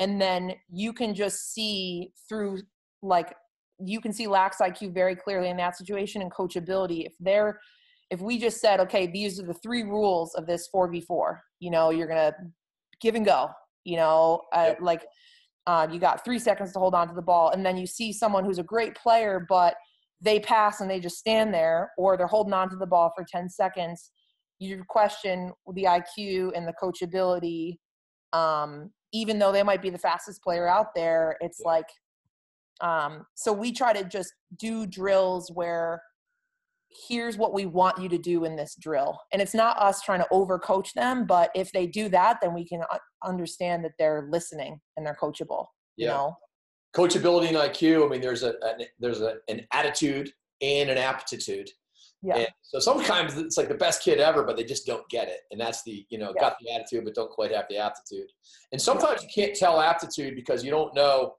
And 0.00 0.20
then 0.20 0.54
you 0.68 0.92
can 0.92 1.14
just 1.14 1.52
see 1.52 2.12
through 2.28 2.62
like 3.00 3.34
you 3.78 4.00
can 4.00 4.12
see 4.12 4.26
lax 4.26 4.58
iq 4.58 4.92
very 4.92 5.14
clearly 5.14 5.48
in 5.48 5.56
that 5.58 5.76
situation 5.76 6.20
and 6.20 6.32
coachability. 6.32 7.06
If 7.06 7.12
they're 7.20 7.60
if 8.10 8.20
we 8.20 8.38
just 8.38 8.60
said 8.60 8.80
okay 8.80 9.06
these 9.06 9.38
are 9.38 9.46
the 9.46 9.54
three 9.54 9.84
rules 9.84 10.34
of 10.34 10.46
this 10.46 10.68
4v4 10.74 11.38
you 11.60 11.70
know 11.70 11.90
you're 11.90 12.08
gonna 12.08 12.32
give 13.00 13.14
and 13.14 13.24
go 13.24 13.50
you 13.84 13.96
know 13.96 14.42
uh, 14.52 14.66
yep. 14.68 14.78
like 14.80 15.06
uh, 15.66 15.86
you 15.90 16.00
got 16.00 16.24
three 16.24 16.38
seconds 16.38 16.72
to 16.72 16.78
hold 16.78 16.94
on 16.94 17.08
to 17.08 17.14
the 17.14 17.22
ball 17.22 17.50
and 17.50 17.64
then 17.64 17.76
you 17.76 17.86
see 17.86 18.12
someone 18.12 18.44
who's 18.44 18.58
a 18.58 18.64
great 18.64 18.94
player 18.94 19.44
but 19.48 19.74
they 20.20 20.40
pass 20.40 20.80
and 20.80 20.90
they 20.90 21.00
just 21.00 21.18
stand 21.18 21.52
there 21.52 21.90
or 21.96 22.16
they're 22.16 22.26
holding 22.26 22.52
on 22.52 22.68
to 22.68 22.76
the 22.76 22.86
ball 22.86 23.12
for 23.16 23.24
10 23.30 23.48
seconds 23.48 24.10
you 24.58 24.82
question 24.88 25.52
the 25.74 25.84
iq 25.84 26.50
and 26.54 26.66
the 26.66 26.74
coachability 26.82 27.76
um, 28.32 28.90
even 29.12 29.38
though 29.38 29.50
they 29.50 29.62
might 29.62 29.82
be 29.82 29.90
the 29.90 29.98
fastest 29.98 30.42
player 30.42 30.68
out 30.68 30.94
there 30.94 31.36
it's 31.40 31.60
like 31.60 31.86
um, 32.80 33.26
so 33.34 33.52
we 33.52 33.72
try 33.72 33.92
to 33.92 34.04
just 34.04 34.32
do 34.56 34.86
drills 34.86 35.50
where 35.52 36.02
here's 37.08 37.36
what 37.36 37.54
we 37.54 37.66
want 37.66 38.00
you 38.00 38.08
to 38.08 38.18
do 38.18 38.44
in 38.44 38.56
this 38.56 38.76
drill. 38.80 39.18
And 39.32 39.40
it's 39.40 39.54
not 39.54 39.78
us 39.78 40.02
trying 40.02 40.20
to 40.20 40.28
overcoach 40.32 40.92
them 40.94 41.26
but 41.26 41.50
if 41.54 41.70
they 41.72 41.86
do 41.86 42.08
that 42.08 42.38
then 42.42 42.52
we 42.54 42.66
can 42.66 42.82
uh, 42.90 42.98
understand 43.24 43.84
that 43.84 43.92
they're 43.98 44.28
listening 44.30 44.80
and 44.96 45.06
they're 45.06 45.16
coachable 45.20 45.66
yeah. 45.96 46.06
you 46.06 46.12
know? 46.12 46.36
Coachability 46.96 47.48
and 47.48 47.56
iq 47.56 48.04
i 48.04 48.08
mean 48.08 48.20
there's 48.20 48.42
a, 48.42 48.50
a 48.50 48.86
there's 48.98 49.20
a, 49.20 49.36
an 49.48 49.60
attitude 49.72 50.30
and 50.60 50.90
an 50.90 50.98
aptitude. 50.98 51.70
Yeah. 52.22 52.36
And 52.36 52.48
so 52.62 52.78
sometimes 52.78 53.38
it's 53.38 53.56
like 53.56 53.68
the 53.68 53.74
best 53.74 54.02
kid 54.02 54.20
ever 54.20 54.44
but 54.44 54.56
they 54.56 54.64
just 54.64 54.86
don't 54.86 55.08
get 55.08 55.28
it. 55.28 55.40
And 55.50 55.60
that's 55.60 55.82
the 55.84 56.04
you 56.10 56.18
know 56.18 56.32
yeah. 56.34 56.40
got 56.40 56.56
the 56.60 56.72
attitude 56.72 57.04
but 57.04 57.14
don't 57.14 57.30
quite 57.30 57.54
have 57.54 57.66
the 57.70 57.78
aptitude. 57.78 58.28
And 58.72 58.80
sometimes 58.80 59.22
yeah. 59.22 59.28
you 59.28 59.46
can't 59.46 59.56
tell 59.56 59.80
aptitude 59.80 60.34
because 60.34 60.64
you 60.64 60.70
don't 60.70 60.94
know 60.94 61.34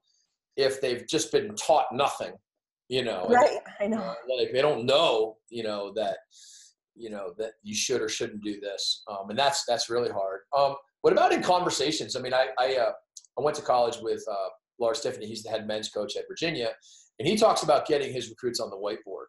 if 0.56 0.80
they've 0.80 1.06
just 1.06 1.30
been 1.32 1.54
taught 1.54 1.86
nothing 1.92 2.32
you 2.92 3.02
know 3.02 3.26
right 3.30 3.60
i 3.80 3.86
know. 3.86 4.14
like 4.38 4.52
they 4.52 4.60
don't 4.60 4.84
know 4.84 5.36
you 5.48 5.62
know 5.62 5.92
that 5.94 6.18
you 6.94 7.08
know 7.08 7.32
that 7.38 7.52
you 7.62 7.74
should 7.74 8.02
or 8.02 8.08
shouldn't 8.08 8.44
do 8.44 8.60
this 8.60 9.02
um, 9.08 9.30
and 9.30 9.38
that's 9.38 9.64
that's 9.66 9.88
really 9.88 10.10
hard. 10.10 10.40
Um, 10.56 10.74
what 11.00 11.12
about 11.12 11.32
in 11.32 11.42
conversations? 11.42 12.16
I 12.16 12.20
mean 12.20 12.34
i 12.34 12.48
i, 12.58 12.76
uh, 12.76 12.92
I 13.38 13.42
went 13.42 13.56
to 13.56 13.62
college 13.62 13.96
with 14.02 14.22
uh, 14.30 14.50
lars 14.78 15.00
tiffany 15.00 15.26
he's 15.26 15.42
the 15.42 15.48
head 15.48 15.66
men's 15.66 15.88
coach 15.88 16.16
at 16.16 16.24
virginia 16.28 16.70
and 17.18 17.26
he 17.26 17.34
talks 17.36 17.62
about 17.62 17.86
getting 17.86 18.12
his 18.12 18.28
recruits 18.28 18.60
on 18.60 18.68
the 18.68 18.76
whiteboard 18.76 19.28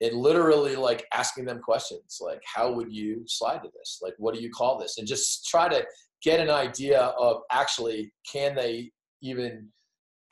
and 0.00 0.14
literally 0.14 0.74
like 0.74 1.04
asking 1.12 1.44
them 1.44 1.58
questions 1.58 2.18
like 2.22 2.42
how 2.44 2.72
would 2.72 2.90
you 2.90 3.24
slide 3.26 3.62
to 3.62 3.70
this? 3.78 3.98
Like 4.02 4.14
what 4.16 4.34
do 4.34 4.40
you 4.40 4.50
call 4.50 4.78
this? 4.78 4.96
and 4.96 5.06
just 5.06 5.46
try 5.46 5.68
to 5.68 5.84
get 6.22 6.40
an 6.40 6.50
idea 6.50 7.00
of 7.00 7.42
actually 7.50 8.10
can 8.30 8.54
they 8.54 8.90
even 9.22 9.68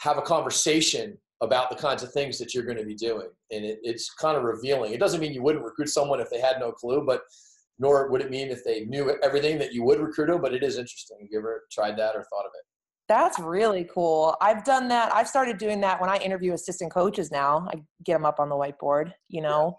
have 0.01 0.17
a 0.17 0.23
conversation 0.23 1.19
about 1.41 1.71
the 1.71 1.77
kinds 1.77 2.03
of 2.03 2.13
things 2.13 2.39
that 2.39 2.55
you're 2.55 2.65
going 2.65 2.79
to 2.79 2.85
be 2.85 2.95
doing. 2.95 3.29
And 3.51 3.65
it, 3.65 3.79
it's 3.83 4.13
kind 4.15 4.37
of 4.37 4.45
revealing. 4.45 4.93
It 4.93 5.01
doesn't 5.01 5.21
mean 5.21 5.33
you 5.33 5.43
wouldn't 5.43 5.65
recruit 5.65 5.89
someone 5.89 6.21
if 6.21 6.31
they 6.31 6.41
had 6.41 6.59
no 6.59 6.73
clue, 6.73 7.05
but 7.07 7.23
nor 7.79 8.09
would 8.11 8.21
it 8.21 8.31
mean 8.31 8.49
if 8.49 8.65
they 8.65 8.85
knew 8.85 9.17
everything 9.23 9.59
that 9.59 9.73
you 9.73 9.83
would 9.85 10.01
recruit 10.01 10.29
them, 10.29 10.41
but 10.41 10.55
it 10.55 10.63
is 10.63 10.79
interesting. 10.79 11.19
Have 11.21 11.29
you 11.31 11.39
ever 11.39 11.65
tried 11.71 11.99
that 11.99 12.15
or 12.15 12.25
thought 12.25 12.47
of 12.47 12.53
it? 12.55 12.65
That's 13.09 13.39
really 13.39 13.87
cool. 13.93 14.37
I've 14.41 14.65
done 14.65 14.89
that. 14.89 15.15
I've 15.15 15.29
started 15.29 15.59
doing 15.59 15.81
that 15.83 16.01
when 16.01 16.09
I 16.09 16.17
interview 16.19 16.55
assistant 16.55 16.93
coaches 16.93 17.31
now. 17.31 17.69
I 17.71 17.83
get 18.05 18.15
them 18.15 18.25
up 18.25 18.41
on 18.41 18.49
the 18.49 18.55
whiteboard, 18.55 19.13
you 19.29 19.43
know, 19.43 19.77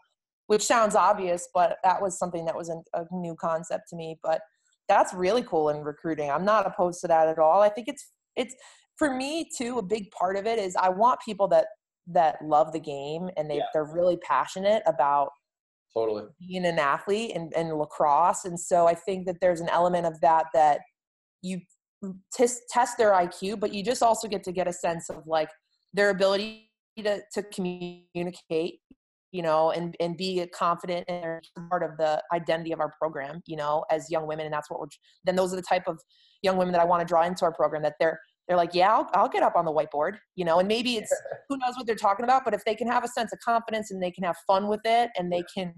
which 0.47 0.61
sounds 0.61 0.93
obvious, 0.95 1.47
but 1.53 1.77
that 1.83 2.01
was 2.01 2.19
something 2.19 2.45
that 2.45 2.55
was 2.55 2.69
a 2.69 3.05
new 3.11 3.35
concept 3.35 3.89
to 3.89 3.95
me. 3.95 4.19
But 4.21 4.41
that's 4.87 5.13
really 5.13 5.41
cool 5.41 5.69
in 5.69 5.77
recruiting. 5.77 6.29
I'm 6.29 6.45
not 6.45 6.67
opposed 6.67 7.01
to 7.01 7.07
that 7.07 7.27
at 7.27 7.39
all. 7.39 7.61
I 7.61 7.69
think 7.69 7.87
it's 7.87 8.11
it's 8.35 8.53
for 8.97 9.13
me 9.13 9.49
too. 9.57 9.77
A 9.77 9.81
big 9.83 10.09
part 10.11 10.37
of 10.37 10.45
it 10.45 10.59
is 10.59 10.75
I 10.75 10.89
want 10.89 11.19
people 11.25 11.47
that 11.49 11.67
that 12.07 12.37
love 12.43 12.71
the 12.71 12.79
game 12.79 13.29
and 13.35 13.49
they 13.49 13.57
Yeah. 13.57 13.63
they're 13.73 13.91
really 13.91 14.17
passionate 14.17 14.83
about 14.85 15.31
Totally. 15.93 16.25
being 16.39 16.65
an 16.65 16.77
athlete 16.77 17.31
and, 17.35 17.51
and 17.55 17.73
lacrosse. 17.77 18.45
And 18.45 18.59
so 18.59 18.85
I 18.87 18.93
think 18.93 19.25
that 19.25 19.37
there's 19.41 19.61
an 19.61 19.69
element 19.69 20.05
of 20.05 20.19
that 20.21 20.45
that 20.53 20.81
you 21.41 21.61
test 22.33 22.61
test 22.69 22.97
their 22.97 23.11
IQ, 23.11 23.59
but 23.59 23.73
you 23.73 23.83
just 23.83 24.03
also 24.03 24.27
get 24.27 24.43
to 24.43 24.51
get 24.51 24.67
a 24.67 24.73
sense 24.73 25.09
of 25.09 25.23
like 25.25 25.49
their 25.93 26.09
ability 26.09 26.69
to, 26.97 27.21
to 27.33 27.43
communicate, 27.43 28.79
you 29.31 29.41
know, 29.41 29.71
and, 29.71 29.95
and 29.99 30.15
be 30.17 30.45
confident 30.53 31.05
and 31.09 31.41
part 31.69 31.81
of 31.83 31.97
the 31.97 32.21
identity 32.33 32.71
of 32.71 32.79
our 32.79 32.93
program, 32.99 33.41
you 33.47 33.55
know, 33.55 33.83
as 33.89 34.09
young 34.11 34.27
women. 34.27 34.45
And 34.45 34.53
that's 34.53 34.69
what 34.69 34.79
we're, 34.79 34.87
then 35.23 35.35
those 35.35 35.53
are 35.53 35.55
the 35.55 35.61
type 35.61 35.87
of 35.87 35.99
young 36.41 36.57
women 36.57 36.71
that 36.73 36.81
I 36.81 36.85
want 36.85 37.01
to 37.01 37.05
draw 37.05 37.23
into 37.23 37.45
our 37.45 37.53
program 37.53 37.81
that 37.83 37.95
they're, 37.99 38.19
they're 38.47 38.57
like, 38.57 38.73
yeah, 38.73 38.93
I'll, 38.93 39.09
I'll 39.13 39.29
get 39.29 39.43
up 39.43 39.55
on 39.55 39.65
the 39.65 39.71
whiteboard, 39.71 40.17
you 40.35 40.45
know, 40.45 40.59
and 40.59 40.67
maybe 40.67 40.97
it's, 40.97 41.13
who 41.49 41.57
knows 41.57 41.75
what 41.77 41.87
they're 41.87 41.95
talking 41.95 42.23
about, 42.23 42.45
but 42.45 42.53
if 42.53 42.63
they 42.63 42.75
can 42.75 42.87
have 42.87 43.03
a 43.03 43.07
sense 43.07 43.33
of 43.33 43.39
confidence 43.39 43.91
and 43.91 44.01
they 44.01 44.11
can 44.11 44.23
have 44.23 44.37
fun 44.45 44.67
with 44.67 44.81
it 44.85 45.09
and 45.17 45.31
they 45.31 45.43
can 45.53 45.73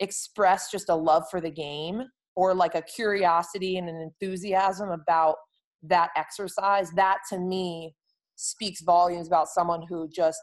express 0.00 0.70
just 0.70 0.88
a 0.88 0.94
love 0.94 1.24
for 1.30 1.40
the 1.40 1.50
game 1.50 2.02
or 2.34 2.54
like 2.54 2.74
a 2.74 2.82
curiosity 2.82 3.76
and 3.78 3.88
an 3.88 3.96
enthusiasm 3.96 4.90
about 4.90 5.36
that 5.82 6.10
exercise, 6.16 6.90
that 6.92 7.18
to 7.30 7.38
me 7.38 7.94
speaks 8.36 8.82
volumes 8.82 9.26
about 9.26 9.48
someone 9.48 9.82
who 9.88 10.08
just 10.08 10.40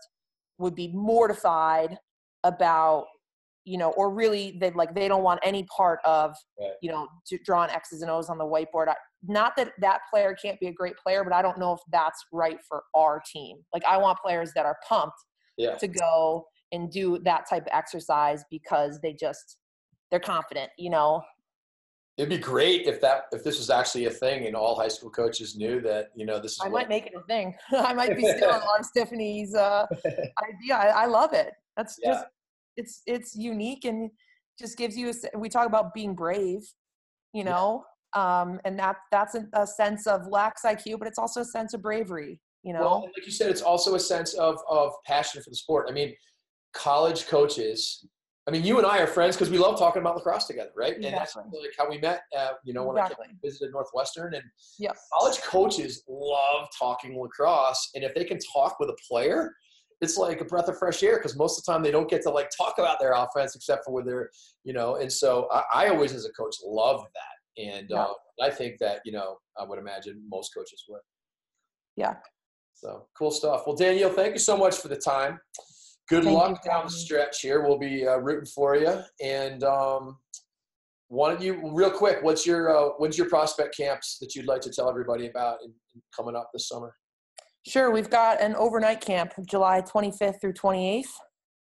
would 0.58 0.76
be 0.76 0.92
mortified 0.94 1.98
about 2.44 3.06
you 3.66 3.78
know 3.78 3.92
or 3.92 4.14
really 4.14 4.58
they 4.60 4.72
like 4.72 4.94
they 4.94 5.08
don't 5.08 5.24
want 5.24 5.40
any 5.44 5.64
part 5.76 6.00
of 6.06 6.36
Right. 6.60 6.72
you 6.82 6.92
know 6.92 7.08
drawing 7.46 7.70
x's 7.72 8.02
and 8.02 8.12
o's 8.12 8.30
on 8.30 8.38
the 8.38 8.46
whiteboard 8.46 8.90
I, 8.90 8.96
not 9.26 9.56
that 9.58 9.72
that 9.80 10.02
player 10.12 10.36
can't 10.42 10.60
be 10.60 10.68
a 10.68 10.74
great 10.74 10.96
player 10.98 11.24
but 11.24 11.34
i 11.34 11.42
don't 11.42 11.58
know 11.58 11.74
if 11.74 11.80
that's 11.92 12.24
right 12.32 12.58
for 12.68 12.84
our 12.96 13.22
team 13.32 13.58
like 13.74 13.84
i 13.86 13.98
want 13.98 14.18
players 14.20 14.52
that 14.56 14.66
are 14.66 14.78
pumped 14.88 15.18
Yeah. 15.58 15.76
to 15.76 15.88
go 15.88 16.46
and 16.72 16.92
do 16.92 17.20
that 17.24 17.48
type 17.50 17.64
of 17.64 17.70
exercise 17.72 18.44
because 18.52 19.00
they 19.02 19.14
just 19.14 19.58
they're 20.12 20.20
confident 20.20 20.72
you 20.78 20.90
know 20.90 21.22
It'd 22.16 22.30
be 22.30 22.38
great 22.38 22.86
if 22.86 23.02
that 23.02 23.24
if 23.32 23.44
this 23.44 23.58
was 23.58 23.72
actually 23.72 24.06
a 24.06 24.12
thing 24.12 24.46
and 24.46 24.56
all 24.56 24.76
high 24.76 24.88
school 24.88 25.10
coaches 25.10 25.56
knew 25.56 25.82
that 25.82 26.10
you 26.16 26.26
know 26.28 26.40
this 26.40 26.52
is 26.54 26.60
i 26.64 26.70
might 26.70 26.90
make 26.90 27.06
it 27.08 27.14
a 27.16 27.24
thing 27.24 27.56
i 27.72 27.94
might 27.94 28.16
be 28.16 28.24
stealing 28.24 28.62
Lars 28.68 28.90
Tiffany's 28.96 29.56
uh, 29.56 29.86
idea 30.06 30.76
I, 30.76 31.04
I 31.04 31.06
love 31.06 31.34
it 31.34 31.54
that's 31.78 31.98
Yeah. 32.04 32.12
just 32.12 32.26
it's 32.78 33.02
it's 33.06 33.36
unique 33.36 33.86
and 33.86 34.10
just 34.60 34.78
gives 34.78 34.98
you 34.98 35.10
a 35.10 35.38
we 35.38 35.50
talk 35.50 35.68
about 35.68 35.94
being 35.94 36.14
brave 36.16 36.62
you 37.34 37.44
Yeah. 37.44 37.52
know 37.52 37.86
um 38.16 38.60
and 38.66 38.78
that 38.80 38.98
that's 39.12 39.36
a, 39.36 39.48
a 39.54 39.66
sense 39.66 40.06
of 40.08 40.28
lax 40.28 40.62
iq 40.64 41.00
but 41.00 41.08
it's 41.08 41.18
also 41.20 41.42
a 41.42 41.46
sense 41.46 41.74
of 41.74 41.82
bravery 41.82 42.40
you 42.64 42.74
know 42.74 42.80
Well, 42.82 43.02
like 43.16 43.26
you 43.26 43.32
said, 43.32 43.50
it's 43.50 43.62
also 43.62 43.96
a 43.96 44.00
sense 44.00 44.34
of 44.36 44.58
of 44.70 44.92
passion 45.06 45.42
for 45.44 45.50
the 45.50 45.56
sport. 45.56 45.88
I 45.90 45.94
mean, 45.94 46.14
college 46.74 47.28
coaches. 47.28 48.06
I 48.48 48.52
mean, 48.52 48.64
you 48.64 48.78
and 48.78 48.86
I 48.86 49.00
are 49.00 49.08
friends 49.08 49.36
because 49.36 49.50
we 49.50 49.58
love 49.58 49.78
talking 49.80 50.02
about 50.02 50.16
lacrosse 50.18 50.48
together, 50.48 50.72
right? 50.76 50.96
Exactly. 50.98 51.08
And 51.08 51.18
that's 51.18 51.36
like 51.36 51.74
how 51.78 51.90
we 51.90 51.98
met. 51.98 52.22
Uh, 52.38 52.52
you 52.66 52.74
know, 52.74 52.84
when 52.86 52.98
exactly 52.98 53.28
I 53.30 53.36
visited 53.46 53.72
Northwestern, 53.74 54.34
and 54.34 54.44
yep 54.80 54.96
college 55.14 55.40
coaches 55.42 56.04
love 56.08 56.68
talking 56.78 57.20
lacrosse, 57.20 57.90
and 57.96 58.04
if 58.04 58.14
they 58.16 58.24
can 58.24 58.40
talk 58.54 58.80
with 58.80 58.90
a 58.90 58.98
player, 59.10 59.52
it's 60.02 60.18
like 60.18 60.42
a 60.42 60.46
breath 60.46 60.68
of 60.68 60.78
fresh 60.78 61.02
air 61.04 61.18
because 61.18 61.36
most 61.38 61.58
of 61.58 61.66
the 61.66 61.72
time 61.72 61.82
they 61.84 61.92
don't 61.92 62.10
get 62.10 62.22
to 62.24 62.30
like 62.30 62.50
talk 62.56 62.76
about 62.78 63.00
their 63.00 63.14
offense 63.14 63.56
except 63.56 63.86
for 63.86 63.94
with 63.94 64.06
their, 64.06 64.30
you 64.64 64.74
know. 64.74 64.96
And 64.96 65.12
so 65.12 65.48
I, 65.52 65.64
I 65.74 65.88
always, 65.90 66.14
as 66.14 66.26
a 66.26 66.32
coach, 66.34 66.56
love 66.66 67.02
that, 67.02 67.64
and 67.64 67.88
Yeah. 67.90 68.04
uh, 68.04 68.14
I 68.42 68.50
think 68.50 68.78
that 68.80 69.02
you 69.06 69.12
know 69.12 69.38
I 69.58 69.64
would 69.64 69.80
imagine 69.80 70.22
most 70.30 70.54
coaches 70.56 70.84
would. 70.90 71.02
yeah 71.96 72.16
So 72.74 73.08
cool 73.18 73.32
stuff. 73.32 73.64
Well, 73.66 73.76
Danielle, 73.76 74.10
thank 74.10 74.34
you 74.34 74.40
so 74.40 74.58
much 74.58 74.78
for 74.78 74.88
the 74.88 74.98
time. 74.98 75.40
Good 76.10 76.26
Thank 76.26 76.38
luck 76.38 76.64
for 76.64 76.70
down 76.70 76.86
the 76.86 76.92
stretch 76.92 77.40
here. 77.42 77.62
We'll 77.66 77.80
be 77.80 78.06
uh, 78.06 78.18
rooting 78.18 78.46
for 78.48 78.76
you. 78.76 79.02
And 79.24 79.64
um, 79.64 80.18
why 81.08 81.32
don't 81.32 81.42
you, 81.42 81.72
real 81.72 81.90
quick, 81.92 82.18
what's 82.24 82.46
your 82.46 82.76
uh, 82.76 82.90
when's 82.98 83.18
your 83.18 83.30
prospect 83.30 83.78
camps 83.78 84.18
that 84.20 84.36
you'd 84.36 84.48
like 84.48 84.62
to 84.62 84.70
tell 84.72 84.90
everybody 84.90 85.28
about 85.28 85.60
and, 85.64 85.72
and 85.94 86.04
coming 86.16 86.36
up 86.36 86.50
this 86.54 86.68
summer? 86.68 86.94
Sure, 87.66 87.92
we've 87.92 88.10
got 88.10 88.42
an 88.42 88.56
overnight 88.56 89.00
camp 89.00 89.34
July 89.48 89.82
25th 89.82 90.42
through 90.42 90.52
28th 90.52 91.06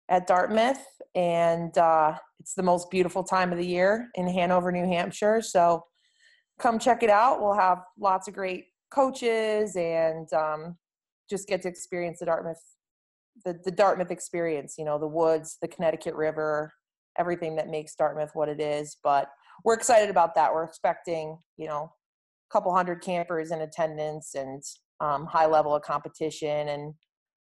at 0.08 0.28
Dartmouth, 0.28 0.84
and 1.14 1.78
uh, 1.78 2.16
it's 2.39 2.54
the 2.54 2.64
most 2.64 2.89
beautiful 2.89 3.22
time 3.22 3.52
of 3.52 3.58
the 3.58 3.68
year 3.68 4.08
in 4.16 4.26
Hanover, 4.26 4.72
New 4.72 4.86
Hampshire. 4.86 5.41
So 5.41 5.84
come 6.58 6.80
check 6.80 7.04
it 7.04 7.10
out. 7.10 7.41
We'll 7.41 7.54
have 7.54 7.80
lots 8.00 8.30
of 8.30 8.34
great 8.34 8.68
coaches 8.91 9.76
and 9.76 10.32
um, 10.32 10.78
just 11.30 11.50
get 11.50 11.64
to 11.64 11.68
experience 11.68 12.20
the 12.20 12.28
Dartmouth, 12.28 12.62
the, 13.43 13.60
the 13.66 13.72
Dartmouth 13.72 14.10
experience, 14.10 14.76
you 14.78 14.86
know, 14.86 15.00
the 15.00 15.08
woods, 15.08 15.58
the 15.62 15.68
Connecticut 15.68 16.16
River, 16.16 16.72
everything 17.18 17.58
that 17.58 17.68
makes 17.68 17.95
Dartmouth 17.95 18.32
what 18.36 18.47
it 18.47 18.62
is. 18.62 18.95
But 19.04 19.28
we're 19.66 19.74
excited 19.74 20.10
about 20.10 20.34
that. 20.36 20.54
We're 20.54 20.64
expecting, 20.64 21.38
you 21.58 21.68
know, 21.68 21.91
a 22.50 22.54
couple 22.54 22.74
hundred 22.74 23.02
campers 23.02 23.52
in 23.52 23.60
attendance 23.60 24.34
and 24.34 24.64
um, 25.02 25.26
high 25.26 25.45
level 25.45 25.76
of 25.76 25.82
competition 25.82 26.70
and 26.70 26.93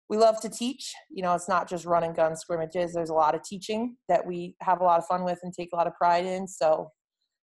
we 0.09 0.17
love 0.17 0.41
to 0.41 0.49
teach 0.49 0.93
you 1.11 1.23
know 1.23 1.35
it's 1.35 1.49
not 1.49 1.69
just 1.69 1.85
run 1.85 2.05
and 2.05 2.15
gun 2.15 2.37
scrimmages 2.37 2.93
there's 2.93 3.11
a 3.11 3.15
lot 3.15 3.35
of 3.35 3.43
teaching 3.43 3.97
that 4.09 4.25
we 4.25 4.55
have 4.61 4.81
a 4.81 4.85
lot 4.85 4.99
of 4.99 5.07
fun 5.07 5.25
with 5.25 5.39
and 5.43 5.53
take 5.53 5.71
a 5.73 5.77
lot 5.77 5.87
of 5.87 5.95
pride 5.95 6.25
in 6.27 6.47
so 6.47 6.91